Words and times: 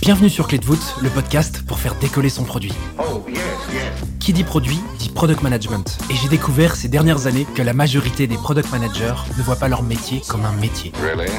Bienvenue 0.00 0.30
sur 0.30 0.48
Clé 0.48 0.56
de 0.58 0.64
voûte, 0.64 0.96
le 1.02 1.10
podcast 1.10 1.62
pour 1.66 1.78
faire 1.78 1.94
décoller 1.96 2.30
son 2.30 2.44
produit. 2.44 2.72
Oh, 2.98 3.22
yes, 3.28 3.36
yes. 3.70 3.82
Qui 4.18 4.32
dit 4.32 4.44
produit 4.44 4.80
product 5.10 5.42
management. 5.42 5.98
Et 6.10 6.14
j'ai 6.14 6.28
découvert 6.28 6.76
ces 6.76 6.88
dernières 6.88 7.26
années 7.26 7.46
que 7.54 7.62
la 7.62 7.72
majorité 7.72 8.26
des 8.26 8.36
product 8.36 8.70
managers 8.70 9.14
ne 9.36 9.42
voient 9.42 9.56
pas 9.56 9.68
leur 9.68 9.82
métier 9.82 10.22
comme 10.28 10.44
un 10.44 10.52
métier. 10.52 10.92
Really? 11.02 11.30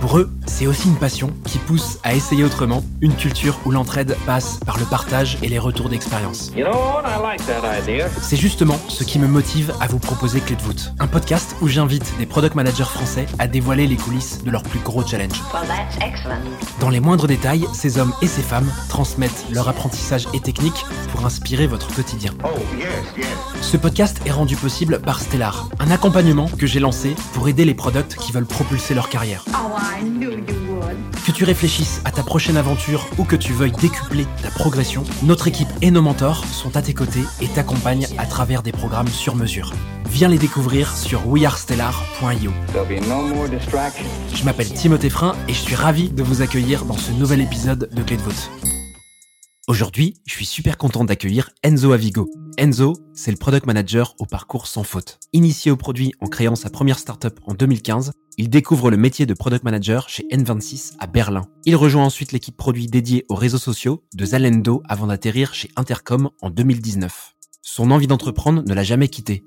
Pour 0.00 0.18
eux, 0.18 0.30
c'est 0.46 0.66
aussi 0.66 0.88
une 0.88 0.96
passion 0.96 1.32
qui 1.46 1.58
pousse 1.58 1.98
à 2.02 2.14
essayer 2.14 2.44
autrement, 2.44 2.82
une 3.00 3.14
culture 3.14 3.58
où 3.64 3.70
l'entraide 3.70 4.16
passe 4.26 4.58
par 4.64 4.78
le 4.78 4.84
partage 4.84 5.38
et 5.42 5.48
les 5.48 5.58
retours 5.58 5.88
d'expérience. 5.88 6.50
You 6.56 6.64
know 6.64 6.72
what? 6.72 7.04
I 7.06 7.22
like 7.22 7.46
that 7.46 7.78
idea. 7.78 8.08
C'est 8.22 8.36
justement 8.36 8.78
ce 8.88 9.04
qui 9.04 9.18
me 9.18 9.26
motive 9.26 9.72
à 9.80 9.86
vous 9.86 9.98
proposer 9.98 10.40
Clé 10.40 10.56
de 10.56 10.62
voûte, 10.62 10.92
un 10.98 11.06
podcast 11.06 11.54
où 11.60 11.68
j'invite 11.68 12.12
des 12.18 12.26
product 12.26 12.54
managers 12.54 12.84
français 12.84 13.26
à 13.38 13.46
dévoiler 13.46 13.86
les 13.86 13.96
coulisses 13.96 14.42
de 14.44 14.50
leurs 14.50 14.62
plus 14.62 14.80
gros 14.80 15.06
challenges. 15.06 15.42
Well, 15.52 15.62
that's 15.66 15.96
excellent. 16.02 16.40
Dans 16.80 16.90
les 16.90 17.00
moindres 17.00 17.26
détails, 17.26 17.66
ces 17.72 17.98
hommes 17.98 18.12
et 18.22 18.26
ces 18.26 18.42
femmes 18.42 18.70
transmettent 18.88 19.46
leur 19.52 19.68
apprentissage 19.68 20.26
et 20.34 20.40
techniques 20.40 20.84
pour 21.12 21.26
inspirer 21.26 21.66
votre 21.66 21.94
quotidien. 21.94 22.32
Oh, 22.44 22.48
yes, 22.78 22.88
yes. 23.16 23.19
Ce 23.60 23.76
podcast 23.76 24.20
est 24.26 24.30
rendu 24.30 24.56
possible 24.56 25.00
par 25.00 25.20
Stellar, 25.20 25.68
un 25.78 25.90
accompagnement 25.90 26.48
que 26.48 26.66
j'ai 26.66 26.80
lancé 26.80 27.14
pour 27.34 27.48
aider 27.48 27.64
les 27.64 27.74
products 27.74 28.16
qui 28.16 28.32
veulent 28.32 28.46
propulser 28.46 28.94
leur 28.94 29.08
carrière. 29.08 29.44
Oh, 29.48 29.76
I 29.78 30.02
knew 30.02 30.30
you 30.30 30.56
would. 30.68 30.96
Que 31.24 31.32
tu 31.32 31.44
réfléchisses 31.44 32.00
à 32.04 32.10
ta 32.10 32.22
prochaine 32.22 32.56
aventure 32.56 33.06
ou 33.18 33.24
que 33.24 33.36
tu 33.36 33.52
veuilles 33.52 33.72
décupler 33.72 34.26
ta 34.42 34.50
progression, 34.50 35.04
notre 35.22 35.46
équipe 35.46 35.68
et 35.82 35.90
nos 35.90 36.02
mentors 36.02 36.44
sont 36.46 36.76
à 36.76 36.82
tes 36.82 36.94
côtés 36.94 37.22
et 37.40 37.46
t'accompagnent 37.48 38.08
à 38.18 38.26
travers 38.26 38.62
des 38.62 38.72
programmes 38.72 39.08
sur 39.08 39.36
mesure. 39.36 39.72
Viens 40.08 40.28
les 40.28 40.38
découvrir 40.38 40.96
sur 40.96 41.28
wearestellar.io. 41.28 42.50
There'll 42.72 42.88
be 42.88 43.06
no 43.06 43.22
more 43.22 43.48
distractions. 43.48 44.06
Je 44.34 44.44
m'appelle 44.44 44.72
Timothée 44.72 45.10
Frein 45.10 45.36
et 45.46 45.52
je 45.52 45.60
suis 45.60 45.76
ravi 45.76 46.08
de 46.08 46.22
vous 46.22 46.42
accueillir 46.42 46.84
dans 46.84 46.96
ce 46.96 47.12
nouvel 47.12 47.40
épisode 47.40 47.88
de 47.92 48.02
Clé 48.02 48.16
de 48.16 48.22
voûte. 48.22 48.50
Aujourd'hui, 49.70 50.16
je 50.26 50.32
suis 50.32 50.46
super 50.46 50.76
content 50.76 51.04
d'accueillir 51.04 51.50
Enzo 51.62 51.92
Avigo. 51.92 52.28
Enzo, 52.58 52.94
c'est 53.14 53.30
le 53.30 53.36
product 53.36 53.66
manager 53.66 54.16
au 54.18 54.26
parcours 54.26 54.66
sans 54.66 54.82
faute. 54.82 55.20
Initié 55.32 55.70
au 55.70 55.76
produit 55.76 56.12
en 56.18 56.26
créant 56.26 56.56
sa 56.56 56.70
première 56.70 56.98
startup 56.98 57.38
en 57.46 57.54
2015, 57.54 58.10
il 58.36 58.50
découvre 58.50 58.90
le 58.90 58.96
métier 58.96 59.26
de 59.26 59.32
product 59.32 59.62
manager 59.62 60.08
chez 60.08 60.24
N26 60.32 60.94
à 60.98 61.06
Berlin. 61.06 61.42
Il 61.66 61.76
rejoint 61.76 62.04
ensuite 62.04 62.32
l'équipe 62.32 62.56
produit 62.56 62.88
dédiée 62.88 63.26
aux 63.28 63.36
réseaux 63.36 63.58
sociaux 63.58 64.02
de 64.12 64.24
Zalendo 64.24 64.82
avant 64.88 65.06
d'atterrir 65.06 65.54
chez 65.54 65.70
Intercom 65.76 66.30
en 66.42 66.50
2019. 66.50 67.36
Son 67.62 67.92
envie 67.92 68.08
d'entreprendre 68.08 68.64
ne 68.66 68.74
l'a 68.74 68.82
jamais 68.82 69.06
quitté. 69.06 69.44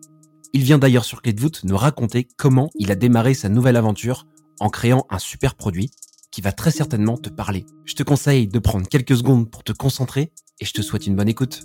Il 0.53 0.63
vient 0.63 0.77
d'ailleurs 0.77 1.03
sur 1.03 1.21
Clé 1.21 1.33
de 1.33 1.41
voûte 1.41 1.65
nous 1.65 1.75
raconter 1.75 2.29
comment 2.37 2.69
il 2.79 2.93
a 2.93 2.95
démarré 2.95 3.33
sa 3.33 3.49
nouvelle 3.49 3.75
aventure 3.75 4.25
en 4.61 4.69
créant 4.69 5.05
un 5.09 5.19
super 5.19 5.55
produit 5.55 5.91
qui 6.33 6.41
va 6.41 6.51
très 6.51 6.71
certainement 6.71 7.15
te 7.15 7.29
parler. 7.29 7.63
Je 7.85 7.93
te 7.93 8.01
conseille 8.01 8.47
de 8.47 8.57
prendre 8.57 8.87
quelques 8.87 9.15
secondes 9.15 9.49
pour 9.49 9.63
te 9.63 9.71
concentrer 9.71 10.31
et 10.59 10.65
je 10.65 10.73
te 10.73 10.81
souhaite 10.81 11.05
une 11.05 11.15
bonne 11.15 11.29
écoute. 11.29 11.61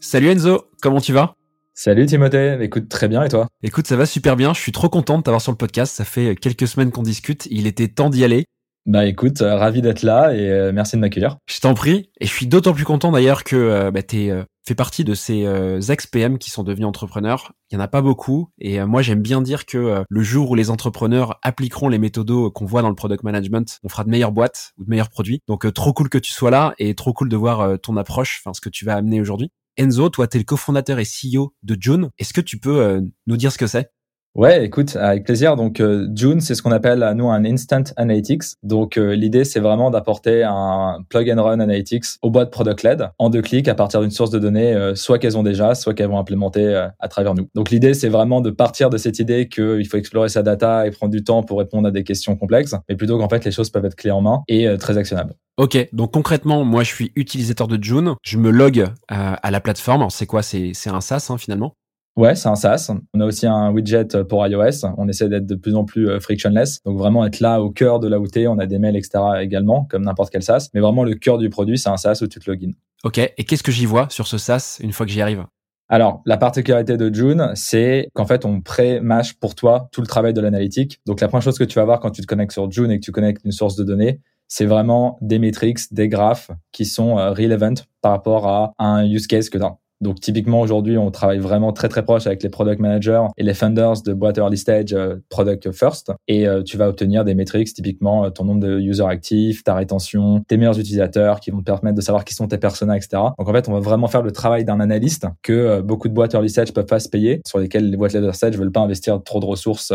Salut 0.00 0.28
Enzo, 0.28 0.70
comment 0.80 1.00
tu 1.00 1.12
vas? 1.12 1.34
Salut 1.74 2.06
Timothée, 2.06 2.56
écoute 2.62 2.88
très 2.88 3.08
bien 3.08 3.24
et 3.24 3.28
toi? 3.28 3.48
Écoute, 3.64 3.88
ça 3.88 3.96
va 3.96 4.06
super 4.06 4.36
bien, 4.36 4.54
je 4.54 4.60
suis 4.60 4.70
trop 4.70 4.88
content 4.88 5.18
de 5.18 5.24
t'avoir 5.24 5.42
sur 5.42 5.50
le 5.50 5.58
podcast, 5.58 5.94
ça 5.94 6.04
fait 6.04 6.36
quelques 6.36 6.68
semaines 6.68 6.92
qu'on 6.92 7.02
discute, 7.02 7.48
il 7.50 7.66
était 7.66 7.88
temps 7.88 8.08
d'y 8.08 8.24
aller. 8.24 8.46
Bah 8.86 9.04
écoute, 9.04 9.42
euh, 9.42 9.56
ravi 9.56 9.82
d'être 9.82 10.02
là 10.02 10.32
et 10.32 10.48
euh, 10.48 10.70
merci 10.72 10.94
de 10.94 11.00
m'accueillir. 11.00 11.38
Je 11.46 11.58
t'en 11.58 11.74
prie, 11.74 12.08
et 12.20 12.26
je 12.26 12.30
suis 12.30 12.46
d'autant 12.46 12.72
plus 12.72 12.84
content 12.84 13.10
d'ailleurs 13.10 13.42
que 13.42 13.56
euh, 13.56 13.90
bah, 13.90 14.04
tu 14.04 14.30
fais 14.64 14.74
partie 14.76 15.02
de 15.02 15.12
ces 15.12 15.44
euh, 15.44 15.80
ex-PM 15.80 16.38
qui 16.38 16.50
sont 16.50 16.62
devenus 16.62 16.86
entrepreneurs. 16.86 17.52
Il 17.70 17.74
y 17.74 17.78
en 17.78 17.80
a 17.80 17.88
pas 17.88 18.00
beaucoup, 18.00 18.50
et 18.60 18.80
euh, 18.80 18.86
moi 18.86 19.02
j'aime 19.02 19.22
bien 19.22 19.42
dire 19.42 19.66
que 19.66 19.76
euh, 19.76 20.02
le 20.08 20.22
jour 20.22 20.50
où 20.50 20.54
les 20.54 20.70
entrepreneurs 20.70 21.38
appliqueront 21.42 21.88
les 21.88 21.98
méthodos 21.98 22.52
qu'on 22.52 22.64
voit 22.64 22.82
dans 22.82 22.88
le 22.88 22.94
product 22.94 23.24
management, 23.24 23.80
on 23.82 23.88
fera 23.88 24.04
de 24.04 24.10
meilleures 24.10 24.30
boîtes 24.30 24.72
ou 24.78 24.84
de 24.84 24.90
meilleurs 24.90 25.08
produits. 25.08 25.40
Donc 25.48 25.66
euh, 25.66 25.72
trop 25.72 25.92
cool 25.92 26.08
que 26.08 26.18
tu 26.18 26.32
sois 26.32 26.52
là, 26.52 26.72
et 26.78 26.94
trop 26.94 27.12
cool 27.12 27.28
de 27.28 27.36
voir 27.36 27.62
euh, 27.62 27.76
ton 27.78 27.96
approche, 27.96 28.40
enfin 28.44 28.54
ce 28.54 28.60
que 28.60 28.68
tu 28.68 28.84
vas 28.84 28.94
amener 28.94 29.20
aujourd'hui. 29.20 29.50
Enzo, 29.78 30.08
toi 30.10 30.28
t'es 30.28 30.38
le 30.38 30.44
cofondateur 30.44 31.00
et 31.00 31.04
CEO 31.04 31.54
de 31.64 31.76
June. 31.78 32.10
Est-ce 32.18 32.32
que 32.32 32.40
tu 32.40 32.58
peux 32.58 32.80
euh, 32.80 33.00
nous 33.26 33.36
dire 33.36 33.50
ce 33.50 33.58
que 33.58 33.66
c'est? 33.66 33.90
Ouais, 34.36 34.66
écoute, 34.66 34.96
avec 34.96 35.24
plaisir. 35.24 35.56
Donc 35.56 35.80
euh, 35.80 36.06
June, 36.14 36.42
c'est 36.42 36.54
ce 36.54 36.60
qu'on 36.60 36.70
appelle 36.70 37.02
à 37.02 37.14
nous 37.14 37.30
un 37.30 37.42
instant 37.46 37.84
analytics. 37.96 38.42
Donc 38.62 38.98
euh, 38.98 39.14
l'idée, 39.14 39.44
c'est 39.44 39.60
vraiment 39.60 39.90
d'apporter 39.90 40.42
un 40.42 40.98
plug 41.08 41.30
and 41.30 41.42
run 41.42 41.58
analytics 41.58 42.04
aux 42.20 42.28
boîtes 42.28 42.50
product 42.50 42.82
led 42.82 43.08
en 43.18 43.30
deux 43.30 43.40
clics 43.40 43.66
à 43.66 43.74
partir 43.74 44.02
d'une 44.02 44.10
source 44.10 44.28
de 44.28 44.38
données, 44.38 44.74
euh, 44.74 44.94
soit 44.94 45.18
qu'elles 45.18 45.38
ont 45.38 45.42
déjà, 45.42 45.74
soit 45.74 45.94
qu'elles 45.94 46.10
vont 46.10 46.18
implémenter 46.18 46.66
euh, 46.66 46.86
à 47.00 47.08
travers 47.08 47.34
nous. 47.34 47.48
Donc 47.54 47.70
l'idée, 47.70 47.94
c'est 47.94 48.10
vraiment 48.10 48.42
de 48.42 48.50
partir 48.50 48.90
de 48.90 48.98
cette 48.98 49.18
idée 49.20 49.48
qu'il 49.48 49.86
faut 49.88 49.96
explorer 49.96 50.28
sa 50.28 50.42
data 50.42 50.86
et 50.86 50.90
prendre 50.90 51.12
du 51.12 51.24
temps 51.24 51.42
pour 51.42 51.58
répondre 51.58 51.88
à 51.88 51.90
des 51.90 52.04
questions 52.04 52.36
complexes, 52.36 52.74
mais 52.90 52.94
plutôt 52.94 53.16
qu'en 53.16 53.30
fait 53.30 53.42
les 53.42 53.52
choses 53.52 53.70
peuvent 53.70 53.86
être 53.86 53.96
clés 53.96 54.10
en 54.10 54.20
main 54.20 54.42
et 54.48 54.68
euh, 54.68 54.76
très 54.76 54.98
actionnables. 54.98 55.32
Ok, 55.56 55.88
donc 55.94 56.12
concrètement, 56.12 56.62
moi 56.62 56.82
je 56.82 56.94
suis 56.94 57.12
utilisateur 57.16 57.68
de 57.68 57.82
June, 57.82 58.16
je 58.22 58.36
me 58.36 58.50
log 58.50 58.80
euh, 58.80 58.86
à 59.10 59.50
la 59.50 59.60
plateforme. 59.62 60.06
C'est 60.10 60.26
quoi? 60.26 60.42
C'est 60.42 60.72
c'est 60.74 60.90
un 60.90 61.00
SaaS 61.00 61.28
hein, 61.30 61.38
finalement? 61.38 61.72
Ouais, 62.16 62.34
c'est 62.34 62.48
un 62.48 62.54
SaaS. 62.54 62.90
On 63.12 63.20
a 63.20 63.26
aussi 63.26 63.46
un 63.46 63.70
widget 63.70 64.24
pour 64.26 64.46
iOS. 64.46 64.86
On 64.96 65.06
essaie 65.06 65.28
d'être 65.28 65.46
de 65.46 65.54
plus 65.54 65.74
en 65.74 65.84
plus 65.84 66.08
euh, 66.08 66.18
frictionless. 66.18 66.82
Donc 66.84 66.96
vraiment 66.96 67.26
être 67.26 67.40
là 67.40 67.60
au 67.60 67.70
cœur 67.70 68.00
de 68.00 68.08
la 68.08 68.18
OT. 68.18 68.38
On 68.48 68.58
a 68.58 68.64
des 68.66 68.78
mails, 68.78 68.96
etc. 68.96 69.18
également, 69.40 69.84
comme 69.84 70.04
n'importe 70.04 70.30
quel 70.30 70.42
SaaS. 70.42 70.70
Mais 70.72 70.80
vraiment 70.80 71.04
le 71.04 71.14
cœur 71.14 71.36
du 71.36 71.50
produit, 71.50 71.76
c'est 71.76 71.90
un 71.90 71.98
SaaS 71.98 72.20
où 72.22 72.26
tu 72.26 72.40
te 72.40 72.50
login. 72.50 72.70
Ok, 73.04 73.18
et 73.18 73.44
qu'est-ce 73.44 73.62
que 73.62 73.70
j'y 73.70 73.84
vois 73.84 74.08
sur 74.08 74.26
ce 74.26 74.38
SaaS 74.38 74.78
une 74.82 74.92
fois 74.92 75.04
que 75.04 75.12
j'y 75.12 75.20
arrive? 75.20 75.44
Alors, 75.88 76.22
la 76.26 76.36
particularité 76.36 76.96
de 76.96 77.14
June, 77.14 77.52
c'est 77.54 78.08
qu'en 78.14 78.26
fait, 78.26 78.44
on 78.44 78.60
pré-mâche 78.60 79.34
pour 79.34 79.54
toi 79.54 79.88
tout 79.92 80.00
le 80.00 80.06
travail 80.08 80.32
de 80.32 80.40
l'analytique. 80.40 81.00
Donc, 81.06 81.20
la 81.20 81.28
première 81.28 81.44
chose 81.44 81.58
que 81.58 81.64
tu 81.64 81.78
vas 81.78 81.84
voir 81.84 82.00
quand 82.00 82.10
tu 82.10 82.22
te 82.22 82.26
connectes 82.26 82.52
sur 82.52 82.68
June 82.70 82.90
et 82.90 82.98
que 82.98 83.04
tu 83.04 83.12
connectes 83.12 83.44
une 83.44 83.52
source 83.52 83.76
de 83.76 83.84
données, 83.84 84.20
c'est 84.48 84.66
vraiment 84.66 85.18
des 85.20 85.38
métriques, 85.38 85.78
des 85.92 86.08
graphes 86.08 86.50
qui 86.72 86.86
sont 86.86 87.18
euh, 87.18 87.30
relevant 87.30 87.74
par 88.00 88.12
rapport 88.12 88.48
à 88.48 88.72
un 88.78 89.04
use 89.04 89.26
case 89.26 89.48
que 89.48 89.58
tu 89.58 89.64
as. 89.64 89.76
Donc 90.00 90.20
typiquement 90.20 90.60
aujourd'hui, 90.60 90.98
on 90.98 91.10
travaille 91.10 91.38
vraiment 91.38 91.72
très 91.72 91.88
très 91.88 92.04
proche 92.04 92.26
avec 92.26 92.42
les 92.42 92.48
product 92.48 92.80
managers 92.80 93.22
et 93.36 93.42
les 93.42 93.54
funders 93.54 94.02
de 94.04 94.12
boîte 94.12 94.38
early 94.38 94.58
stage 94.58 94.92
euh, 94.92 95.16
product 95.30 95.72
first 95.72 96.12
et 96.28 96.46
euh, 96.46 96.62
tu 96.62 96.76
vas 96.76 96.88
obtenir 96.88 97.24
des 97.24 97.34
métriques 97.34 97.72
typiquement 97.72 98.24
euh, 98.24 98.30
ton 98.30 98.44
nombre 98.44 98.60
de 98.60 98.78
users 98.78 99.06
actifs, 99.06 99.64
ta 99.64 99.74
rétention, 99.74 100.44
tes 100.46 100.56
meilleurs 100.58 100.78
utilisateurs 100.78 101.40
qui 101.40 101.50
vont 101.50 101.60
te 101.60 101.64
permettre 101.64 101.96
de 101.96 102.02
savoir 102.02 102.24
qui 102.24 102.34
sont 102.34 102.46
tes 102.46 102.58
personas, 102.58 102.96
etc. 102.96 103.22
Donc 103.38 103.48
en 103.48 103.52
fait, 103.52 103.68
on 103.68 103.72
va 103.72 103.80
vraiment 103.80 104.08
faire 104.08 104.22
le 104.22 104.32
travail 104.32 104.64
d'un 104.64 104.80
analyste 104.80 105.26
que 105.42 105.80
beaucoup 105.80 106.08
de 106.08 106.14
boîtes 106.14 106.34
early 106.34 106.50
stage 106.50 106.72
peuvent 106.72 106.86
pas 106.86 107.00
se 107.00 107.08
payer, 107.08 107.40
sur 107.46 107.58
lesquelles 107.58 107.90
les 107.90 107.96
boîtes 107.96 108.12
later 108.12 108.34
stage 108.34 108.58
veulent 108.58 108.72
pas 108.72 108.80
investir 108.80 109.22
trop 109.22 109.40
de 109.40 109.46
ressources 109.46 109.92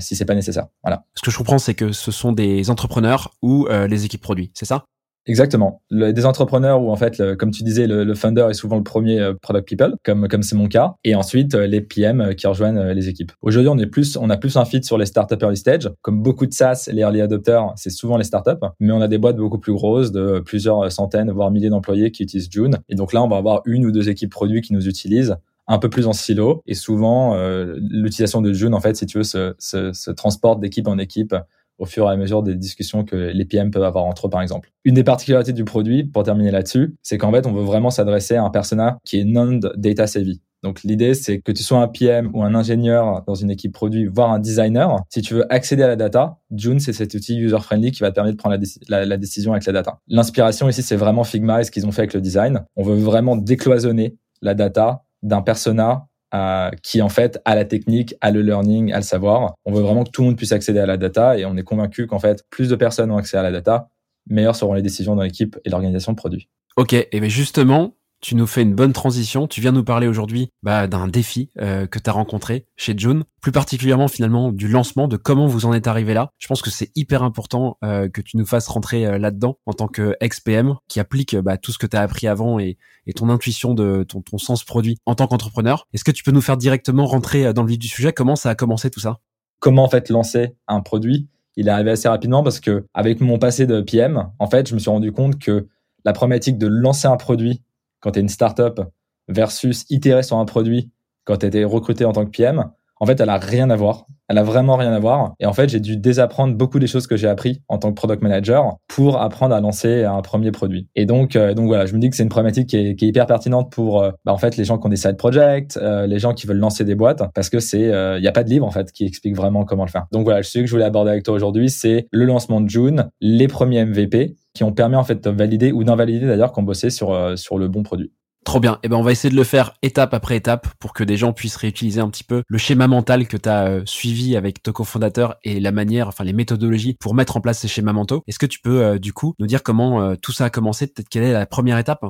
si 0.00 0.16
c'est 0.16 0.24
pas 0.24 0.34
nécessaire. 0.34 0.66
Voilà. 0.82 1.04
Ce 1.14 1.22
que 1.22 1.30
je 1.30 1.38
comprends, 1.38 1.58
c'est 1.58 1.74
que 1.74 1.92
ce 1.92 2.10
sont 2.10 2.32
des 2.32 2.70
entrepreneurs 2.70 3.32
ou 3.42 3.66
les 3.88 4.04
équipes 4.04 4.22
produits, 4.22 4.50
c'est 4.54 4.66
ça? 4.66 4.84
Exactement. 5.26 5.82
Le- 5.88 6.12
des 6.12 6.26
entrepreneurs 6.26 6.82
où 6.82 6.90
en 6.90 6.96
fait, 6.96 7.18
le- 7.18 7.36
comme 7.36 7.52
tu 7.52 7.62
disais, 7.62 7.86
le, 7.86 8.02
le 8.02 8.14
funder 8.14 8.48
est 8.50 8.54
souvent 8.54 8.76
le 8.76 8.82
premier 8.82 9.20
euh, 9.20 9.34
product 9.40 9.68
people, 9.68 9.94
comme 10.04 10.26
comme 10.26 10.42
c'est 10.42 10.56
mon 10.56 10.66
cas, 10.66 10.94
et 11.04 11.14
ensuite 11.14 11.54
euh, 11.54 11.66
les 11.68 11.80
PM 11.80 12.20
euh, 12.20 12.32
qui 12.34 12.48
rejoignent 12.48 12.82
les 12.92 13.08
équipes. 13.08 13.30
Aujourd'hui, 13.40 13.68
on 13.68 13.78
est 13.78 13.86
plus, 13.86 14.16
on 14.16 14.30
a 14.30 14.36
plus 14.36 14.56
un 14.56 14.64
fit 14.64 14.82
sur 14.82 14.98
les 14.98 15.06
startups 15.06 15.36
early 15.40 15.56
stage. 15.56 15.88
Comme 16.02 16.22
beaucoup 16.22 16.44
de 16.46 16.52
SaaS, 16.52 16.88
les 16.92 17.02
early 17.02 17.20
adopters, 17.20 17.72
c'est 17.76 17.90
souvent 17.90 18.16
les 18.16 18.24
startups, 18.24 18.66
mais 18.80 18.92
on 18.92 19.00
a 19.00 19.06
des 19.06 19.18
boîtes 19.18 19.36
beaucoup 19.36 19.58
plus 19.58 19.72
grosses, 19.72 20.10
de 20.10 20.40
plusieurs 20.40 20.90
centaines 20.90 21.30
voire 21.30 21.52
milliers 21.52 21.70
d'employés 21.70 22.10
qui 22.10 22.24
utilisent 22.24 22.48
June. 22.50 22.78
Et 22.88 22.96
donc 22.96 23.12
là, 23.12 23.22
on 23.22 23.28
va 23.28 23.36
avoir 23.36 23.62
une 23.64 23.86
ou 23.86 23.92
deux 23.92 24.08
équipes 24.08 24.30
produits 24.32 24.60
qui 24.60 24.72
nous 24.72 24.88
utilisent 24.88 25.36
un 25.68 25.78
peu 25.78 25.88
plus 25.88 26.08
en 26.08 26.12
silo 26.12 26.62
et 26.66 26.74
souvent 26.74 27.36
l'utilisation 27.76 28.42
de 28.42 28.52
June 28.52 28.74
en 28.74 28.80
fait 28.80 28.96
si 28.96 29.06
tu 29.06 29.18
veux 29.18 29.24
se, 29.24 29.54
se, 29.60 29.92
se 29.92 30.10
transporte 30.10 30.58
d'équipe 30.60 30.88
en 30.88 30.98
équipe 30.98 31.36
au 31.82 31.84
fur 31.84 32.08
et 32.08 32.12
à 32.12 32.16
mesure 32.16 32.44
des 32.44 32.54
discussions 32.54 33.04
que 33.04 33.16
les 33.16 33.44
PM 33.44 33.72
peuvent 33.72 33.82
avoir 33.82 34.04
entre 34.04 34.28
eux, 34.28 34.30
par 34.30 34.40
exemple. 34.40 34.70
Une 34.84 34.94
des 34.94 35.02
particularités 35.02 35.52
du 35.52 35.64
produit, 35.64 36.04
pour 36.04 36.22
terminer 36.22 36.52
là-dessus, 36.52 36.94
c'est 37.02 37.18
qu'en 37.18 37.32
fait, 37.32 37.44
on 37.44 37.52
veut 37.52 37.64
vraiment 37.64 37.90
s'adresser 37.90 38.36
à 38.36 38.44
un 38.44 38.50
persona 38.50 38.98
qui 39.04 39.18
est 39.18 39.24
non-data 39.24 40.06
savvy. 40.06 40.40
Donc 40.62 40.84
l'idée, 40.84 41.14
c'est 41.14 41.40
que 41.40 41.50
tu 41.50 41.64
sois 41.64 41.78
un 41.78 41.88
PM 41.88 42.30
ou 42.34 42.44
un 42.44 42.54
ingénieur 42.54 43.24
dans 43.26 43.34
une 43.34 43.50
équipe 43.50 43.72
produit, 43.72 44.06
voire 44.06 44.30
un 44.30 44.38
designer. 44.38 44.96
Si 45.08 45.22
tu 45.22 45.34
veux 45.34 45.52
accéder 45.52 45.82
à 45.82 45.88
la 45.88 45.96
data, 45.96 46.38
June, 46.52 46.78
c'est 46.78 46.92
cet 46.92 47.14
outil 47.14 47.36
user-friendly 47.36 47.90
qui 47.90 47.98
va 47.98 48.10
te 48.10 48.14
permettre 48.14 48.36
de 48.36 48.40
prendre 48.40 48.56
la, 48.88 49.04
la 49.04 49.16
décision 49.16 49.50
avec 49.50 49.66
la 49.66 49.72
data. 49.72 49.98
L'inspiration 50.06 50.68
ici, 50.68 50.82
c'est 50.82 50.94
vraiment 50.94 51.24
Figma 51.24 51.62
et 51.62 51.64
ce 51.64 51.72
qu'ils 51.72 51.84
ont 51.84 51.90
fait 51.90 52.02
avec 52.02 52.14
le 52.14 52.20
design. 52.20 52.64
On 52.76 52.84
veut 52.84 52.94
vraiment 52.94 53.34
décloisonner 53.34 54.16
la 54.40 54.54
data 54.54 55.02
d'un 55.24 55.42
persona 55.42 56.06
euh, 56.34 56.70
qui 56.82 57.02
en 57.02 57.08
fait 57.08 57.40
a 57.44 57.54
la 57.54 57.64
technique, 57.64 58.14
a 58.20 58.30
le 58.30 58.42
learning, 58.42 58.92
a 58.92 58.96
le 58.96 59.02
savoir. 59.02 59.54
On 59.64 59.72
veut 59.72 59.82
vraiment 59.82 60.04
que 60.04 60.10
tout 60.10 60.22
le 60.22 60.28
monde 60.28 60.36
puisse 60.36 60.52
accéder 60.52 60.78
à 60.78 60.86
la 60.86 60.96
data 60.96 61.38
et 61.38 61.44
on 61.44 61.56
est 61.56 61.62
convaincu 61.62 62.06
qu'en 62.06 62.18
fait, 62.18 62.44
plus 62.50 62.68
de 62.68 62.76
personnes 62.76 63.10
ont 63.10 63.16
accès 63.16 63.36
à 63.36 63.42
la 63.42 63.50
data, 63.50 63.88
meilleures 64.28 64.56
seront 64.56 64.74
les 64.74 64.82
décisions 64.82 65.16
dans 65.16 65.22
l'équipe 65.22 65.58
et 65.64 65.70
l'organisation 65.70 66.12
de 66.12 66.16
produits. 66.16 66.48
Ok, 66.76 66.94
et 66.94 67.20
bien 67.20 67.28
justement, 67.28 67.94
tu 68.22 68.36
nous 68.36 68.46
fais 68.46 68.62
une 68.62 68.74
bonne 68.74 68.92
transition. 68.92 69.46
Tu 69.46 69.60
viens 69.60 69.72
nous 69.72 69.84
parler 69.84 70.06
aujourd'hui 70.06 70.48
bah, 70.62 70.86
d'un 70.86 71.08
défi 71.08 71.50
euh, 71.60 71.86
que 71.86 71.98
tu 71.98 72.08
as 72.08 72.12
rencontré 72.12 72.66
chez 72.76 72.94
June, 72.96 73.24
plus 73.42 73.52
particulièrement 73.52 74.08
finalement 74.08 74.52
du 74.52 74.68
lancement, 74.68 75.08
de 75.08 75.16
comment 75.16 75.48
vous 75.48 75.66
en 75.66 75.74
êtes 75.74 75.88
arrivé 75.88 76.14
là. 76.14 76.30
Je 76.38 76.46
pense 76.46 76.62
que 76.62 76.70
c'est 76.70 76.90
hyper 76.94 77.24
important 77.24 77.76
euh, 77.84 78.08
que 78.08 78.20
tu 78.22 78.36
nous 78.36 78.46
fasses 78.46 78.68
rentrer 78.68 79.04
euh, 79.04 79.18
là-dedans 79.18 79.58
en 79.66 79.72
tant 79.72 79.88
que 79.88 80.16
ex-PM 80.20 80.76
qui 80.88 81.00
applique 81.00 81.36
bah, 81.36 81.58
tout 81.58 81.72
ce 81.72 81.78
que 81.78 81.86
tu 81.86 81.96
as 81.96 82.00
appris 82.00 82.28
avant 82.28 82.58
et, 82.58 82.78
ton 83.16 83.28
intuition 83.28 83.74
de 83.74 84.04
ton, 84.04 84.22
ton 84.22 84.38
sens 84.38 84.62
produit 84.62 84.96
en 85.04 85.16
tant 85.16 85.26
qu'entrepreneur. 85.26 85.88
Est-ce 85.92 86.04
que 86.04 86.12
tu 86.12 86.22
peux 86.22 86.30
nous 86.30 86.40
faire 86.40 86.56
directement 86.56 87.04
rentrer 87.04 87.52
dans 87.52 87.62
le 87.62 87.68
vif 87.68 87.78
du 87.78 87.88
sujet? 87.88 88.12
Comment 88.12 88.36
ça 88.36 88.50
a 88.50 88.54
commencé 88.54 88.90
tout 88.90 89.00
ça? 89.00 89.18
Comment 89.58 89.84
en 89.84 89.88
fait 89.88 90.08
lancer 90.08 90.54
un 90.68 90.80
produit? 90.80 91.28
Il 91.56 91.66
est 91.66 91.70
arrivé 91.70 91.90
assez 91.90 92.08
rapidement 92.08 92.44
parce 92.44 92.60
que 92.60 92.86
avec 92.94 93.20
mon 93.20 93.38
passé 93.38 93.66
de 93.66 93.80
PM, 93.80 94.30
en 94.38 94.46
fait, 94.48 94.68
je 94.68 94.74
me 94.74 94.78
suis 94.78 94.88
rendu 94.88 95.10
compte 95.10 95.40
que 95.40 95.66
la 96.04 96.12
problématique 96.12 96.58
de 96.58 96.68
lancer 96.68 97.08
un 97.08 97.16
produit 97.16 97.62
quand 98.02 98.12
tu 98.12 98.18
es 98.18 98.22
une 98.22 98.28
startup 98.28 98.82
versus 99.28 99.86
itérer 99.88 100.22
sur 100.22 100.36
un 100.36 100.44
produit 100.44 100.90
quand 101.24 101.38
tu 101.38 101.46
étais 101.46 101.64
recruté 101.64 102.04
en 102.04 102.12
tant 102.12 102.26
que 102.26 102.30
PM, 102.30 102.70
en 103.02 103.06
fait, 103.06 103.18
elle 103.20 103.30
a 103.30 103.38
rien 103.38 103.68
à 103.70 103.74
voir. 103.74 104.06
Elle 104.28 104.38
a 104.38 104.44
vraiment 104.44 104.76
rien 104.76 104.92
à 104.92 105.00
voir. 105.00 105.34
Et 105.40 105.46
en 105.46 105.52
fait, 105.52 105.68
j'ai 105.68 105.80
dû 105.80 105.96
désapprendre 105.96 106.54
beaucoup 106.54 106.78
des 106.78 106.86
choses 106.86 107.08
que 107.08 107.16
j'ai 107.16 107.26
appris 107.26 107.60
en 107.66 107.78
tant 107.78 107.90
que 107.90 107.96
product 107.96 108.22
manager 108.22 108.76
pour 108.86 109.20
apprendre 109.20 109.56
à 109.56 109.60
lancer 109.60 110.04
un 110.04 110.22
premier 110.22 110.52
produit. 110.52 110.86
Et 110.94 111.04
donc, 111.04 111.34
euh, 111.34 111.52
donc 111.52 111.66
voilà, 111.66 111.84
je 111.84 111.94
me 111.94 111.98
dis 111.98 112.10
que 112.10 112.14
c'est 112.14 112.22
une 112.22 112.28
problématique 112.28 112.68
qui 112.68 112.76
est, 112.76 113.02
hyper 113.02 113.26
pertinente 113.26 113.72
pour 113.72 114.00
euh, 114.00 114.12
bah, 114.24 114.32
en 114.32 114.38
fait 114.38 114.56
les 114.56 114.64
gens 114.64 114.78
qui 114.78 114.86
ont 114.86 114.88
des 114.90 114.96
side 114.96 115.16
projects, 115.16 115.76
euh, 115.78 116.06
les 116.06 116.20
gens 116.20 116.32
qui 116.32 116.46
veulent 116.46 116.58
lancer 116.58 116.84
des 116.84 116.94
boîtes, 116.94 117.24
parce 117.34 117.50
que 117.50 117.58
c'est, 117.58 117.80
il 117.80 118.20
n'y 118.20 118.28
a 118.28 118.32
pas 118.32 118.44
de 118.44 118.50
livre 118.50 118.64
en 118.64 118.70
fait 118.70 118.92
qui 118.92 119.04
explique 119.04 119.34
vraiment 119.34 119.64
comment 119.64 119.84
le 119.84 119.90
faire. 119.90 120.06
Donc 120.12 120.22
voilà, 120.22 120.44
ce 120.44 120.60
que 120.60 120.66
je 120.66 120.70
voulais 120.70 120.84
aborder 120.84 121.10
avec 121.10 121.24
toi 121.24 121.34
aujourd'hui, 121.34 121.70
c'est 121.70 122.06
le 122.12 122.24
lancement 122.24 122.60
de 122.60 122.70
June, 122.70 123.10
les 123.20 123.48
premiers 123.48 123.84
MVP 123.84 124.36
qui 124.54 124.64
ont 124.64 124.72
permis 124.72 124.96
en 124.96 125.04
fait 125.04 125.22
de 125.22 125.30
valider 125.30 125.72
ou 125.72 125.84
d'invalider 125.84 126.26
d'ailleurs 126.26 126.52
qu'on 126.52 126.62
bossait 126.62 126.90
sur 126.90 127.38
sur 127.38 127.58
le 127.58 127.68
bon 127.68 127.82
produit. 127.82 128.12
Trop 128.44 128.58
bien. 128.58 128.80
Eh 128.82 128.88
ben, 128.88 128.96
on 128.96 129.02
va 129.02 129.12
essayer 129.12 129.30
de 129.30 129.36
le 129.36 129.44
faire 129.44 129.74
étape 129.82 130.14
après 130.14 130.36
étape 130.36 130.66
pour 130.80 130.92
que 130.92 131.04
des 131.04 131.16
gens 131.16 131.32
puissent 131.32 131.56
réutiliser 131.56 132.00
un 132.00 132.10
petit 132.10 132.24
peu 132.24 132.42
le 132.48 132.58
schéma 132.58 132.88
mental 132.88 133.28
que 133.28 133.36
tu 133.36 133.48
as 133.48 133.66
euh, 133.66 133.82
suivi 133.84 134.36
avec 134.36 134.62
ton 134.62 134.72
cofondateur 134.72 135.36
et 135.44 135.60
la 135.60 135.70
manière, 135.70 136.08
enfin, 136.08 136.24
les 136.24 136.32
méthodologies 136.32 136.96
pour 136.98 137.14
mettre 137.14 137.36
en 137.36 137.40
place 137.40 137.60
ces 137.60 137.68
schémas 137.68 137.92
mentaux. 137.92 138.24
Est-ce 138.26 138.40
que 138.40 138.46
tu 138.46 138.58
peux, 138.58 138.82
euh, 138.82 138.98
du 138.98 139.12
coup, 139.12 139.34
nous 139.38 139.46
dire 139.46 139.62
comment 139.62 140.02
euh, 140.02 140.14
tout 140.20 140.32
ça 140.32 140.46
a 140.46 140.50
commencé? 140.50 140.88
Peut-être 140.88 141.08
quelle 141.08 141.22
est 141.22 141.32
la 141.32 141.46
première 141.46 141.78
étape? 141.78 142.04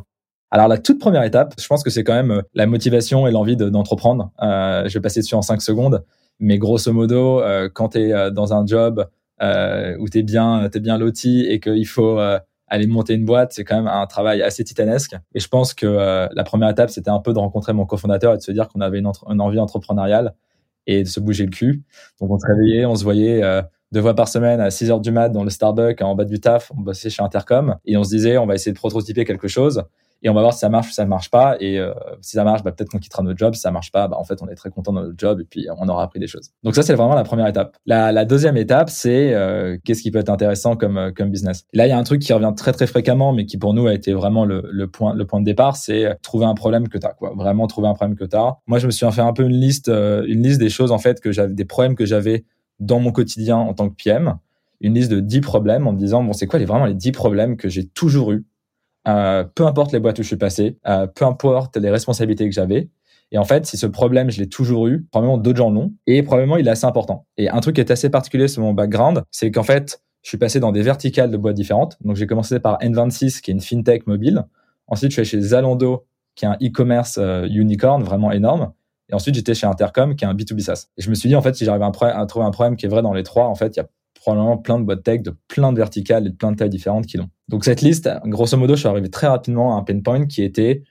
Alors 0.51 0.69
la 0.69 0.79
toute 0.79 0.99
première 0.99 1.23
étape, 1.23 1.55
je 1.59 1.67
pense 1.67 1.83
que 1.83 1.91
c'est 1.91 2.05
quand 2.05 2.15
même 2.15 2.43
la 2.55 2.67
motivation 2.67 3.27
et 3.27 3.31
l'envie 3.31 3.57
d'entreprendre. 3.57 4.33
je 4.41 4.93
vais 4.93 5.01
passer 5.01 5.21
dessus 5.21 5.35
en 5.35 5.41
cinq 5.41 5.63
secondes, 5.63 6.05
mais 6.41 6.59
grosso 6.59 6.93
modo, 6.93 7.43
quand 7.73 7.91
tu 7.91 8.01
es 8.01 8.31
dans 8.31 8.53
un 8.53 8.67
job 8.67 9.07
où 9.43 10.09
tu 10.09 10.19
es 10.19 10.23
bien, 10.23 10.71
es 10.73 10.81
bien 10.81 10.99
loti 10.99 11.45
et 11.47 11.61
qu'il 11.61 11.87
faut 11.87 12.19
aller 12.73 12.87
monter 12.87 13.13
une 13.13 13.27
boîte, 13.27 13.53
c'est 13.53 13.65
quand 13.65 13.77
même 13.77 13.87
un 13.87 14.07
travail 14.07 14.41
assez 14.41 14.65
titanesque. 14.65 15.15
Et 15.35 15.41
je 15.41 15.49
pense 15.49 15.75
que 15.75 15.85
euh, 15.85 16.27
la 16.33 16.43
première 16.43 16.71
étape, 16.71 16.89
c'était 16.89 17.11
un 17.11 17.19
peu 17.19 17.35
de 17.35 17.39
rencontrer 17.39 17.75
mon 17.75 17.85
cofondateur 17.85 18.33
et 18.33 18.39
de 18.39 18.43
se 18.43 18.51
dire 18.51 18.69
qu'on 18.69 18.81
avait 18.81 18.99
une, 18.99 19.41
envie 19.41 19.59
entrepreneuriale 19.59 20.35
et 20.87 21.03
de 21.03 21.09
se 21.09 21.21
bouger 21.21 21.45
le 21.45 21.51
cul. 21.51 21.83
Donc 22.19 22.31
on 22.31 22.39
se 22.39 22.47
réveillait, 22.47 22.87
on 22.87 22.95
se 22.95 23.05
voyait 23.05 23.45
euh, 23.45 23.61
deux 23.93 24.01
fois 24.01 24.15
par 24.15 24.27
semaine 24.27 24.59
à 24.59 24.71
6 24.71 24.91
heures 24.91 25.01
du 25.01 25.13
mat 25.13 25.29
dans 25.29 25.45
le 25.45 25.51
Starbucks 25.51 26.01
en 26.01 26.15
bas 26.15 26.25
du 26.25 26.41
taf, 26.41 26.73
on 26.75 26.81
bossait 26.81 27.11
chez 27.11 27.23
Intercom 27.23 27.77
et 27.85 27.99
on 27.99 28.05
se 28.05 28.09
disait 28.09 28.39
on 28.39 28.47
va 28.47 28.55
essayer 28.55 28.73
de 28.73 28.79
prototyper 28.79 29.27
quelque 29.27 29.49
chose 29.49 29.85
et 30.23 30.31
on 30.31 30.35
va 30.35 30.41
voir 30.41 30.53
si 30.53 30.61
ça 30.61 30.69
marche 30.69 30.91
ou 30.91 30.93
ça 30.93 31.05
marche 31.05 31.31
pas. 31.31 31.57
Et 31.61 31.79
euh, 31.79 31.93
si 32.21 32.37
ça 32.37 32.45
marche, 32.45 32.63
bah, 32.63 32.71
peut-être 32.73 32.91
qu'on 32.91 32.99
quittera 32.99 33.23
notre 33.23 33.39
job. 33.39 33.55
Si 33.55 33.61
ça 33.61 33.71
marche 33.71 33.91
pas, 33.91 34.07
bah, 34.09 34.17
en 34.19 34.25
fait, 34.25 34.41
on 34.41 34.49
est 34.49 34.55
très 34.55 34.71
content 34.71 34.93
de 34.93 35.01
notre 35.01 35.19
job 35.19 35.41
et 35.41 35.45
puis 35.45 35.67
on 35.79 35.89
aura 35.89 36.05
appris 36.05 36.21
des 36.21 36.29
choses. 36.29 36.51
Donc 36.63 36.75
ça, 36.75 36.83
c'est 36.83 36.95
vraiment 36.95 37.15
la 37.15 37.25
première 37.25 37.47
étape. 37.49 37.77
La, 37.87 38.13
la 38.13 38.25
deuxième 38.25 38.57
étape, 38.57 38.89
c'est 38.89 39.35
euh, 39.35 39.77
qu'est-ce 39.85 40.03
qui 40.03 40.11
peut 40.11 40.21
être 40.21 40.29
intéressant 40.29 40.77
comme 40.77 40.97
euh, 40.97 41.11
comme 41.11 41.31
business. 41.31 41.65
là, 41.73 41.87
il 41.87 41.91
y 41.91 41.93
a 41.93 41.99
un 41.99 42.05
truc 42.05 42.23
qui 42.23 42.33
revient 42.33 42.53
très 42.57 42.73
très 42.73 42.87
fréquemment, 42.87 43.33
mais 43.33 43.47
qui 43.47 43.59
pour 43.59 43.75
nous 43.75 43.87
a 43.87 43.95
été 43.95 44.13
vraiment 44.13 44.45
le, 44.45 44.63
le 44.71 44.87
point 44.87 45.15
le 45.15 45.27
point 45.27 45.41
de 45.41 45.45
départ, 45.45 45.77
c'est 45.77 46.17
trouver 46.23 46.47
un 46.47 46.55
problème 46.55 46.89
que 46.89 46.99
tu 46.99 47.07
as. 47.07 47.13
Quoi. 47.13 47.33
Vraiment 47.37 47.67
trouver 47.67 47.89
un 47.89 47.95
problème 47.95 48.17
que 48.17 48.25
tu 48.25 48.37
as. 48.37 48.59
Moi, 48.67 48.79
je 48.79 48.87
me 48.87 48.93
suis 48.93 49.11
fait 49.11 49.21
un 49.21 49.33
peu 49.33 49.43
une 49.43 49.61
liste 49.61 49.89
une 49.89 50.43
liste 50.43 50.61
des 50.61 50.71
choses 50.71 50.93
en 50.93 50.99
fait 50.99 51.21
que 51.21 51.33
j'avais 51.33 51.55
des 51.55 51.65
problèmes 51.65 51.97
que 51.97 52.07
j'avais 52.07 52.45
dans 52.79 53.01
mon 53.01 53.13
quotidien 53.13 53.57
en 53.57 53.75
tant 53.75 53.89
que 53.89 53.95
PM 54.03 54.37
une 54.81 54.95
liste 54.95 55.11
de 55.11 55.21
10 55.21 55.41
problèmes 55.41 55.87
en 55.87 55.93
me 55.93 55.99
disant 55.99 56.23
bon 56.23 56.33
c'est 56.33 56.47
quoi 56.47 56.59
les 56.59 56.65
vraiment 56.65 56.87
les 56.87 56.95
10 56.95 57.13
problèmes 57.13 57.57
que 57.57 57.69
j'ai 57.69 57.87
toujours 57.87 58.33
eu 58.33 58.45
euh, 59.09 59.45
peu 59.45 59.67
importe 59.67 59.93
les 59.93 60.01
boîtes 60.01 60.19
où 60.19 60.23
je 60.23 60.29
suis 60.29 60.37
passé, 60.37 60.79
euh, 60.87 61.07
peu 61.07 61.25
importe 61.25 61.77
les 61.77 61.91
responsabilités 61.91 62.49
que 62.49 62.55
j'avais. 62.55 62.89
Et 63.31 63.39
en 63.39 63.45
fait, 63.45 63.67
si 63.67 63.77
ce 63.77 63.87
problème, 63.87 64.31
je 64.31 64.39
l'ai 64.41 64.49
toujours 64.49 64.89
eu, 64.89 65.05
probablement 65.11 65.39
d'autres 65.39 65.59
gens 65.59 65.71
l'ont, 65.71 65.93
et 66.07 66.23
probablement 66.23 66.59
il 66.59 66.69
est 66.69 66.71
assez 66.71 66.85
important. 66.85 67.27
Et 67.39 67.49
un 67.49 67.61
truc 67.61 67.77
qui 67.77 67.81
est 67.81 67.91
assez 67.91 68.11
particulier 68.11 68.47
sur 68.47 68.63
mon 68.63 68.75
background, 68.75 69.23
c'est 69.31 69.51
qu'en 69.51 69.63
fait, 69.63 70.03
je 70.23 70.29
suis 70.29 70.39
passé 70.39 70.61
dans 70.61 70.71
des 70.71 70.83
verticales 70.83 71.31
de 71.31 71.37
boîtes 71.37 71.57
différentes. 71.57 71.97
Donc 72.05 72.17
j'ai 72.17 72.27
commencé 72.27 72.61
par 72.61 72.79
N26, 72.79 73.41
qui 73.41 73.51
est 73.51 73.55
une 73.55 73.61
fintech 73.61 74.07
mobile. 74.07 74.45
Ensuite, 74.87 75.11
je 75.11 75.15
suis 75.15 75.37
allé 75.37 75.43
chez 75.45 75.49
Zalando, 75.49 76.05
qui 76.35 76.45
est 76.45 76.49
un 76.49 76.57
e-commerce 76.63 77.19
euh, 77.19 77.47
unicorn 77.47 78.03
vraiment 78.03 78.33
énorme. 78.33 78.73
Et 79.09 79.15
ensuite, 79.15 79.35
j'étais 79.35 79.55
chez 79.55 79.67
Intercom, 79.67 80.15
qui 80.15 80.25
est 80.25 80.29
un 80.29 80.35
B2B 80.35 80.61
SaaS. 80.61 80.89
Et 80.97 81.03
je 81.03 81.11
me 81.11 81.15
suis 81.15 81.29
dit, 81.29 81.35
en 81.35 81.43
fait, 81.43 81.55
si 81.55 81.65
j'arrive 81.65 81.83
à, 81.83 81.87
à, 81.87 82.27
trouver 82.27 82.47
un 82.47 82.51
problème 82.51 82.77
qui 82.77 82.87
est 82.87 82.89
vrai 82.89 83.03
dans 83.03 83.13
les 83.13 83.23
trois, 83.23 83.47
en 83.47 83.55
fait, 83.55 83.77
il 83.77 83.81
y 83.81 83.83
a 83.83 83.89
probablement 84.23 84.57
plein 84.57 84.79
de 84.79 84.85
boîtes 84.85 85.03
tech 85.03 85.23
de 85.23 85.35
plein 85.49 85.73
de 85.73 85.79
verticales 85.79 86.27
et 86.27 86.31
de 86.31 86.37
plein 86.37 86.53
de 86.53 86.57
tailles 86.57 86.71
différentes 86.71 87.07
qui 87.07 87.17
l'ont. 87.17 87.29
Donc 87.49 87.65
cette 87.65 87.83
liste, 87.83 88.09
grosso 88.25 88.57
modo, 88.57 88.75
je 88.75 88.81
suis 88.81 88.89
arrivé 88.89 89.11
très 89.11 89.27
rapidement 89.27 89.77
à 89.77 89.81
un 89.81 89.83
pain 89.83 90.01
point 90.01 90.27
qui 90.27 90.43
était 90.43 90.85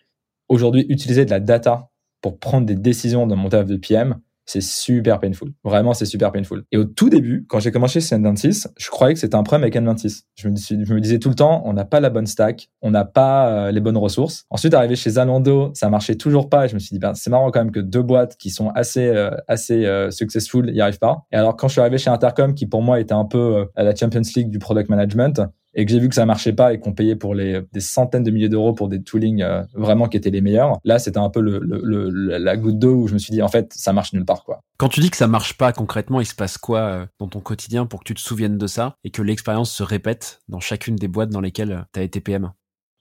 aujourd'hui 0.50 0.86
utiliser 0.90 1.24
de 1.24 1.30
la 1.30 1.40
data 1.40 1.90
pour 2.20 2.40
prendre 2.40 2.68
des 2.68 2.76
décisions 2.76 3.28
dans 3.28 3.38
mon 3.38 3.48
taf 3.48 3.66
de 3.66 3.78
PM 3.78 4.20
c'est 4.46 4.62
super 4.62 5.20
painful. 5.20 5.52
Vraiment, 5.64 5.94
c'est 5.94 6.06
super 6.06 6.32
painful. 6.32 6.64
Et 6.72 6.78
au 6.78 6.84
tout 6.84 7.10
début, 7.10 7.46
quand 7.48 7.60
j'ai 7.60 7.72
commencé 7.72 8.02
chez 8.02 8.16
N26, 8.16 8.68
je 8.78 8.90
croyais 8.90 9.14
que 9.14 9.20
c'était 9.20 9.36
un 9.36 9.44
problème 9.44 9.64
avec 9.64 9.76
N26. 9.76 10.24
Je 10.36 10.48
me, 10.50 11.00
disais 11.00 11.20
tout 11.20 11.30
le 11.30 11.36
temps, 11.36 11.62
on 11.66 11.74
n'a 11.74 11.86
pas 11.86 12.00
la 12.00 12.10
bonne 12.10 12.28
stack, 12.28 12.70
on 12.82 12.92
n'a 12.92 13.06
pas 13.06 13.50
euh, 13.50 13.72
les 13.72 13.80
bonnes 13.80 13.98
ressources. 13.98 14.46
Ensuite, 14.50 14.74
arrivé 14.74 14.96
chez 14.96 15.12
Zalando, 15.12 15.72
ça 15.74 15.90
marchait 15.90 16.16
toujours 16.16 16.50
pas. 16.50 16.66
Et 16.66 16.70
je 16.70 16.74
me 16.74 16.80
suis 16.80 16.94
dit, 16.94 17.00
ben, 17.00 17.14
c'est 17.14 17.30
marrant 17.30 17.52
quand 17.52 17.60
même 17.60 17.72
que 17.72 17.80
deux 17.80 18.02
boîtes 18.02 18.38
qui 18.38 18.50
sont 18.50 18.70
assez, 18.70 19.08
euh, 19.08 19.32
assez 19.48 19.86
euh, 19.86 20.12
successful 20.12 20.72
n'y 20.72 20.82
arrivent 20.82 21.00
pas. 21.00 21.26
Et 21.32 21.36
alors, 21.36 21.56
quand 21.56 21.68
je 21.68 21.74
suis 21.74 21.82
arrivé 21.82 21.98
chez 21.98 22.10
Intercom, 22.10 22.54
qui 22.54 22.66
pour 22.66 22.82
moi 22.82 23.00
était 23.00 23.14
un 23.14 23.26
peu 23.26 23.68
à 23.76 23.84
la 23.84 23.96
Champions 23.96 24.22
League 24.36 24.50
du 24.50 24.60
product 24.60 24.90
management, 24.90 25.42
et 25.74 25.86
que 25.86 25.92
j'ai 25.92 26.00
vu 26.00 26.10
que 26.10 26.16
ça 26.16 26.26
marchait 26.26 26.54
pas 26.54 26.74
et 26.74 26.80
qu'on 26.80 26.94
payait 26.94 27.16
pour 27.16 27.36
les 27.36 27.62
des 27.72 27.80
centaines 27.80 28.24
de 28.24 28.32
milliers 28.32 28.50
d'euros 28.50 28.74
pour 28.74 28.90
des 28.90 29.02
toolings 29.02 29.42
euh, 29.42 29.64
vraiment 29.74 30.08
qui 30.08 30.18
étaient 30.18 30.30
les 30.30 30.42
meilleurs, 30.42 30.80
là 30.84 31.00
c'était 31.00 31.20
un 31.20 31.30
peu 31.30 31.42
le, 31.42 31.60
le, 31.60 32.10
la 32.38 32.58
goutte 32.58 32.80
d'eau 32.80 32.96
où 32.96 33.08
je 33.08 33.14
me 33.14 33.20
suis 33.20 33.32
dit 33.32 33.42
en 33.42 33.48
fait 33.48 33.72
ça 33.74 33.94
marche 33.94 34.14
nulle 34.14 34.26
part 34.26 34.44
quoi. 34.44 34.62
Quand 34.78 34.90
tu 34.90 35.00
dis 35.00 35.10
que 35.10 35.18
ça 35.18 35.28
marche 35.28 35.58
pas 35.58 35.74
concrètement, 35.74 36.22
il 36.22 36.26
se 36.26 36.36
passe 36.36 36.58
quoi 36.58 36.80
euh, 36.80 37.06
dans 37.20 37.28
ton 37.28 37.40
quotidien 37.40 37.86
pour 37.86 38.00
que 38.00 38.06
tu 38.06 38.16
te 38.16 38.20
souviennes 38.20 38.58
de 38.58 38.68
ça 38.68 38.96
et 39.04 39.12
que 39.12 39.22
l'expérience 39.22 39.72
se 39.72 39.84
répète 39.84 40.42
dans 40.50 40.60
chacune 40.60 40.96
des 40.96 41.08
boîtes 41.08 41.30
dans 41.30 41.42
lesquelles 41.42 41.72
euh, 41.72 41.82
tu 41.94 42.00
as 42.00 42.04
été 42.04 42.20
PM 42.20 42.52